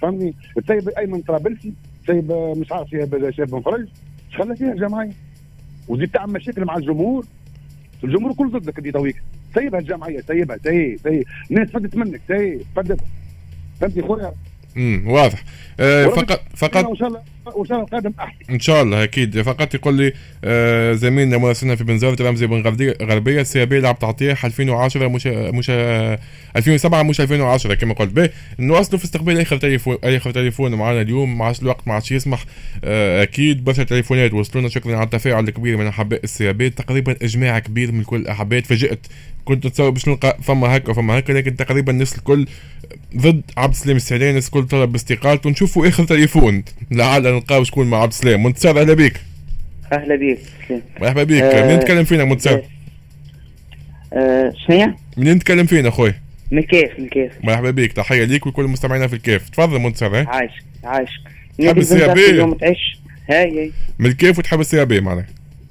فهمني 0.01 0.34
تسيب 0.67 0.89
أيمن 0.89 1.21
طرابلسي 1.21 1.73
تسيب 2.07 2.32
مش 2.32 2.71
عارف 2.71 2.89
شاب 2.89 3.30
شاب 3.32 3.47
بن 3.47 3.59
فرج 3.61 3.88
خلى 4.38 4.55
فيها 4.55 4.71
الجمعيه 4.73 5.11
وزيد 5.88 6.09
تعمل 6.11 6.34
مشاكل 6.34 6.65
مع 6.65 6.78
الجمهور. 6.78 7.26
الجمهور 8.05 8.33
كله 8.33 8.49
ضدك 8.49 8.77
انت 8.77 8.87
تويك 8.87 9.23
سيبها 9.53 9.79
الجمعية 9.79 10.21
سيبها 10.21 10.57
سيب 10.57 10.99
سيب 11.03 11.23
الناس 11.51 11.69
فدت 11.69 11.95
منك 11.95 12.21
سيب 12.27 12.61
فدت. 12.75 12.99
فهمتني 13.81 14.03
خويا؟ 14.03 14.33
امم 14.78 15.07
واضح. 15.07 15.43
آه 15.80 16.05
فقط 16.05 16.41
فقط 16.55 16.97
شاء 16.97 17.07
الله 17.07 17.21
والسنة 17.55 17.80
القادم 17.82 18.11
أحسن. 18.19 18.38
إن 18.49 18.59
شاء 18.59 18.82
الله 18.84 19.03
أكيد. 19.03 19.41
فقط 19.41 19.73
يقول 19.76 19.93
لي 19.93 20.13
آه 20.43 20.93
زميلنا 20.93 21.38
مراسلنا 21.38 21.76
في 21.76 21.84
بنزرت 21.84 22.21
رمزي 22.21 22.47
بن 22.47 22.61
غربية 23.01 23.41
ال 23.41 23.65
CAB 23.65 23.79
لعب 23.80 23.99
تعطية 23.99 24.38
2010 24.43 25.07
مش 25.07 25.28
مش 25.28 25.67
آه 25.69 26.19
2007 26.55 27.03
مش 27.03 27.21
2010 27.21 27.73
كما 27.73 27.93
قلت. 27.93 28.11
به 28.13 28.30
نواصلوا 28.59 28.99
في 28.99 29.05
استقبال 29.05 29.39
اخر 29.41 29.57
تليفون 29.57 29.97
اخر 30.03 30.32
تليفون 30.32 30.76
معنا 30.76 31.01
اليوم. 31.01 31.38
ما 31.38 31.45
عادش 31.45 31.61
الوقت 31.61 31.88
ما 31.88 31.93
عادش 31.93 32.11
يسمح. 32.11 32.45
آه 32.84 33.23
أكيد. 33.23 33.63
برشا 33.63 33.84
تليفونات 33.84 34.34
وصلونا. 34.34 34.69
شكرا 34.69 34.95
على 34.95 35.05
التفاعل 35.05 35.43
الكبير 35.47 35.78
من 35.78 35.88
أحباء 35.88 36.19
ال 36.23 36.53
CAB 36.53 36.69
تقريبا 36.69 37.15
إجماع 37.21 37.59
كبير 37.59 37.91
من 37.91 38.03
كل 38.03 38.15
الاحباء 38.17 38.59
تفاجئت 38.59 39.07
كنت 39.45 39.65
نتصور 39.67 39.89
باش 39.89 40.07
نلقى 40.07 40.37
فما 40.41 40.77
هكا 40.77 40.89
وفما 40.89 41.19
هكا 41.19 41.33
لكن 41.33 41.55
تقريبا 41.55 41.91
الناس 41.91 42.17
الكل 42.17 42.45
ضد 43.17 43.41
عبد 43.57 43.73
السلام 43.73 43.95
السعداني 43.95 44.29
الناس 44.29 44.45
الكل 44.47 44.63
طلب 44.67 44.91
باستقالته 44.91 45.47
ونشوفوا 45.47 45.87
آخر 45.87 46.03
تليفون. 46.03 46.63
لعل 46.91 47.23
نلقاو 47.23 47.63
شكون 47.63 47.89
مع 47.89 48.01
عبد 48.01 48.11
السلام. 48.11 48.43
منتصر 48.43 48.81
أهلا 48.81 48.93
بك 48.93 49.21
أهلا 49.93 50.15
بك 50.15 50.39
مرحبا 51.01 51.23
بك 51.23 51.41
آه، 51.41 51.65
منين 51.65 51.77
نتكلم 51.77 52.03
فينا 52.03 52.23
منتصر؟ 52.23 52.61
آه 54.13 54.53
شنو 54.67 54.93
منين 55.17 55.33
نتكلم 55.33 55.65
فينا 55.65 55.89
خويا 55.89 56.21
من 56.51 56.61
كيف 56.61 56.99
من 56.99 57.07
كيف؟ 57.07 57.31
مرحبا 57.43 57.71
بك 57.71 57.91
تحية 57.91 58.23
ليك 58.23 58.45
ولكل 58.45 58.63
مستمعينا 58.63 59.07
في 59.07 59.13
الكيف. 59.13 59.49
تفضل 59.49 59.79
منتصر 59.79 60.21
ها؟ 60.21 60.25
عايش 60.27 60.51
عايش 60.83 61.09
تحب 61.59 61.77
ال 61.77 62.13
CAB 62.13 62.29
اليوم 62.29 62.53
تعيش. 62.53 62.99
هاي 63.29 63.59
هاي. 63.59 63.71
من 63.99 64.05
الكيف 64.05 64.39
وتحب 64.39 64.59
ال 64.59 64.86
CAB 64.86 65.01
معناها 65.01 65.27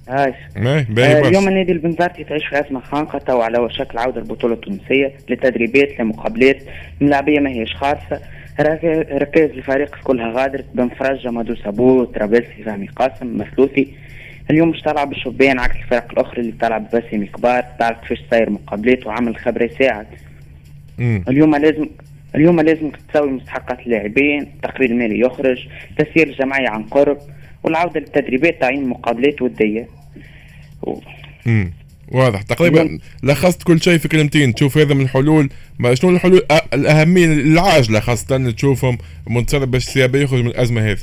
عايش. 0.09 0.35
ماي 0.57 0.87
آه 1.17 1.29
اليوم 1.29 1.49
النادي 1.49 1.73
البنزرتي 1.73 2.25
تعيش 2.25 2.47
في 2.47 2.61
ازمه 2.61 2.81
خانقه 2.81 3.19
تو 3.19 3.41
على 3.41 3.59
وشك 3.59 3.91
العودة 3.95 4.21
البطولة 4.21 4.55
التونسية 4.55 5.13
لتدريبات 5.29 6.01
لمقابلات 6.01 6.63
الملاعبيه 7.01 7.41
ما 7.41 7.51
هيش 7.51 7.75
خالصة. 7.75 8.21
رك- 8.61 9.09
ركائز 9.13 9.51
الفريق 9.51 9.97
كلها 10.05 10.33
غادرت 10.33 10.65
بن 10.75 10.89
فرجة 10.89 11.31
مدو 11.31 11.55
سابو 11.55 12.05
ترابلسي 12.05 12.63
فهمي 12.67 12.87
قاسم 12.87 13.39
مثلوثي 13.39 13.89
اليوم 14.51 14.69
مش 14.69 14.81
تلعب 14.81 15.09
بالشبان 15.09 15.59
عكس 15.59 15.77
الفرق 15.77 16.11
الأخرى 16.13 16.41
اللي 16.41 16.53
تلعب 16.61 16.91
باسم 16.93 17.25
كبار 17.25 17.65
تعرف 17.79 18.01
كيفاش 18.01 18.25
صاير 18.31 18.51
مقابلات 18.51 19.07
وعمل 19.07 19.37
خبرة 19.37 19.65
يساعد. 19.65 20.07
اليوم 21.29 21.57
لازم 21.57 21.87
اليوم 22.35 22.61
لازم 22.61 22.91
تساوي 23.11 23.31
مستحقات 23.31 23.81
اللاعبين 23.81 24.43
التقرير 24.43 24.91
المالي 24.91 25.21
يخرج 25.21 25.69
تسيير 25.99 26.27
الجمعية 26.29 26.69
عن 26.69 26.83
قرب. 26.83 27.19
والعودة 27.65 28.01
للتدريبات 28.01 28.61
تعيين 28.61 28.89
مقابلات 28.89 29.43
ودية 29.43 29.89
و... 30.83 31.01
مم. 31.47 31.73
واضح. 32.09 32.43
تقريبا 32.43 32.99
لخصت 33.23 33.62
كل 33.62 33.83
شيء 33.83 33.99
في 33.99 34.09
كلمتين. 34.09 34.55
تشوف 34.55 34.79
هذا 34.79 34.95
من 34.95 35.01
الحلول. 35.01 35.51
ما 35.79 35.95
شنو 35.95 36.11
الحلول؟ 36.11 36.43
الأهمية 36.75 37.25
العاجله 37.25 38.01
خاصة 38.01 38.51
تشوفهم 38.51 38.99
منتصر 39.27 39.65
باش 39.65 39.97
يخرج 39.97 40.41
من 40.41 40.47
الأزمة 40.47 40.91
هذه. 40.91 40.99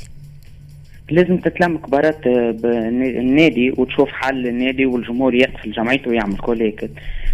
لازم 1.12 1.36
تتلم 1.36 1.78
كبارات 1.78 2.26
آه، 2.26 2.56
النادي 2.94 3.70
وتشوف 3.70 4.08
حل 4.08 4.46
النادي 4.46 4.86
والجمهور 4.86 5.34
يقفل 5.34 5.72
جمعيته 5.72 6.10
ويعمل 6.10 6.36
كل 6.36 6.62
هيك 6.62 6.90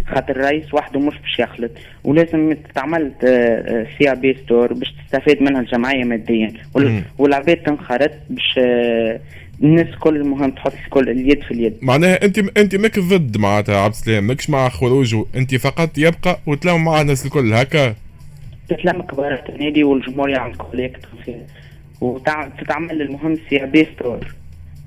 خاطر 0.07 0.29
الرئيس 0.35 0.73
وحده 0.73 0.99
مش 0.99 1.13
باش 1.17 1.39
يخلط 1.39 1.71
ولازم 2.03 2.53
تتعمل 2.53 3.11
CAB 3.99 4.37
store 4.45 4.73
باش 4.73 4.93
تستفيد 5.05 5.43
منها 5.43 5.61
الجمعية 5.61 6.03
ماديا. 6.03 6.53
والعباد 7.17 7.57
تنخرط 7.57 8.11
باش 8.29 8.55
آه، 8.57 9.19
الناس 9.63 9.87
كل 9.99 10.23
مهم 10.23 10.51
تحط 10.51 10.73
كل 10.89 11.09
اليد 11.09 11.43
في 11.43 11.51
اليد. 11.51 11.73
معناها 11.81 12.25
أنت 12.25 12.57
أنت 12.57 12.75
ماك 12.75 12.99
ضد 12.99 13.37
معناتها 13.37 13.77
عبد 13.81 13.93
السلام 13.93 14.23
ماكش 14.23 14.49
مع 14.49 14.69
خروجه 14.69 15.25
أنت 15.35 15.55
فقط 15.55 15.97
يبقى 15.97 16.39
وتلاقوا 16.47 16.79
مع 16.79 17.01
الناس 17.01 17.25
الكل 17.25 17.53
هكا؟ 17.53 17.95
تتلم 18.69 19.01
كبارات 19.01 19.49
النادي 19.49 19.83
والجمهور 19.83 20.29
يعمل 20.29 20.55
كل 20.55 20.79
هيك 20.79 20.97
وتتعمل 22.01 23.01
المهم 23.01 23.37
CAB 23.49 23.87
store 23.95 24.27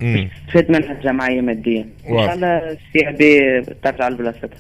مم. 0.01 0.29
تفيد 0.49 0.71
منها 0.71 0.93
الجمعية 0.93 1.41
ماديا. 1.41 1.87
إن. 2.09 2.17
شاء 2.17 2.35
الله 2.35 2.47
ال 2.59 3.13
CAB 3.19 3.61
ترجع 3.83 4.09
لبلاصتها 4.09 4.51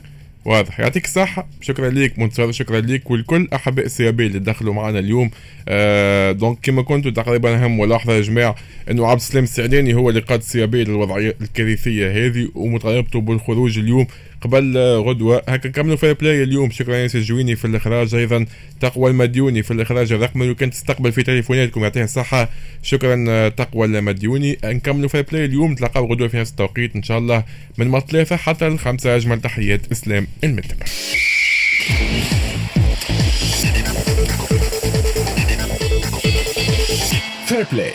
واضح. 0.45 0.81
يعطيك 0.81 1.05
الصحة. 1.05 1.49
شكرا 1.61 1.91
ليك 1.91 2.19
منتصر 2.19 2.53
شكرا 2.53 2.81
ليك 2.81 3.11
والكل 3.11 3.49
أحباء 3.55 3.85
ال 3.85 3.95
CAB 3.95 4.27
اللي 4.27 4.39
دخلوا 4.39 4.75
معنا 4.75 4.99
اليوم. 4.99 5.31
آه 5.69 6.33
donc 6.33 6.59
كما 6.63 6.83
كنتوا 6.83 7.11
تقريبا 7.11 7.55
أهم 7.65 7.81
ملاحظة 7.81 8.13
يا 8.13 8.21
جماعة 8.21 8.55
أنه 8.91 9.07
عبد 9.07 9.21
السلام 9.21 9.45
السعداني 9.45 9.95
هو 9.95 10.09
اللي 10.09 10.21
قاد 10.21 10.39
ال 10.39 10.50
CAB 10.50 10.85
للوضعية 10.85 11.35
الكارثية 11.41 12.27
هذه 12.27 12.49
ومطالبته 12.55 13.21
بالخروج 13.21 13.79
اليوم. 13.79 14.07
قبل 14.43 14.77
آه، 14.77 14.97
غدوة. 14.99 15.43
هكا 15.49 15.69
نكملوا 15.69 15.97
Fair 15.97 16.11
Play 16.11 16.43
اليوم 16.43 16.71
شكرا 16.71 16.97
ياسر 16.97 17.19
الجويني 17.19 17.57
في 17.57 17.65
الإخراج 17.65 18.15
أيضا. 18.15 18.47
تقوى 18.81 19.11
المديوني 19.11 19.63
في 19.63 19.71
الإخراج 19.71 20.13
الرقمي. 20.13 20.51
وكان 20.51 20.71
تستقبل 20.71 21.13
في 21.13 21.23
تليفوناتكم 21.23 21.83
يعطيها 21.83 22.05
الصحة. 22.05 22.49
شكرا 22.83 23.25
آه، 23.29 23.49
تقوى 23.49 23.87
المديوني. 23.87 24.59
نكملوا 24.65 25.09
Fair 25.09 25.19
Play 25.19 25.45
اليوم 25.45 25.75
تلقاو 25.75 26.13
غدوة 26.13 26.29
في 26.29 26.37
نفس 26.37 26.51
التوقيت 26.51 26.97
إن 26.97 27.03
شاء 27.03 27.19
الله. 27.19 27.45
من 27.79 27.89
ما 27.89 28.01
ثلاثة 28.01 28.37
حتى 28.37 28.67
الخمسة 28.67 29.17
أجمل 29.17 29.41
تحيات. 29.41 29.93
إسلام 29.93 30.27
المتبع 30.45 30.87
Fair 37.47 37.67
Play 37.73 37.93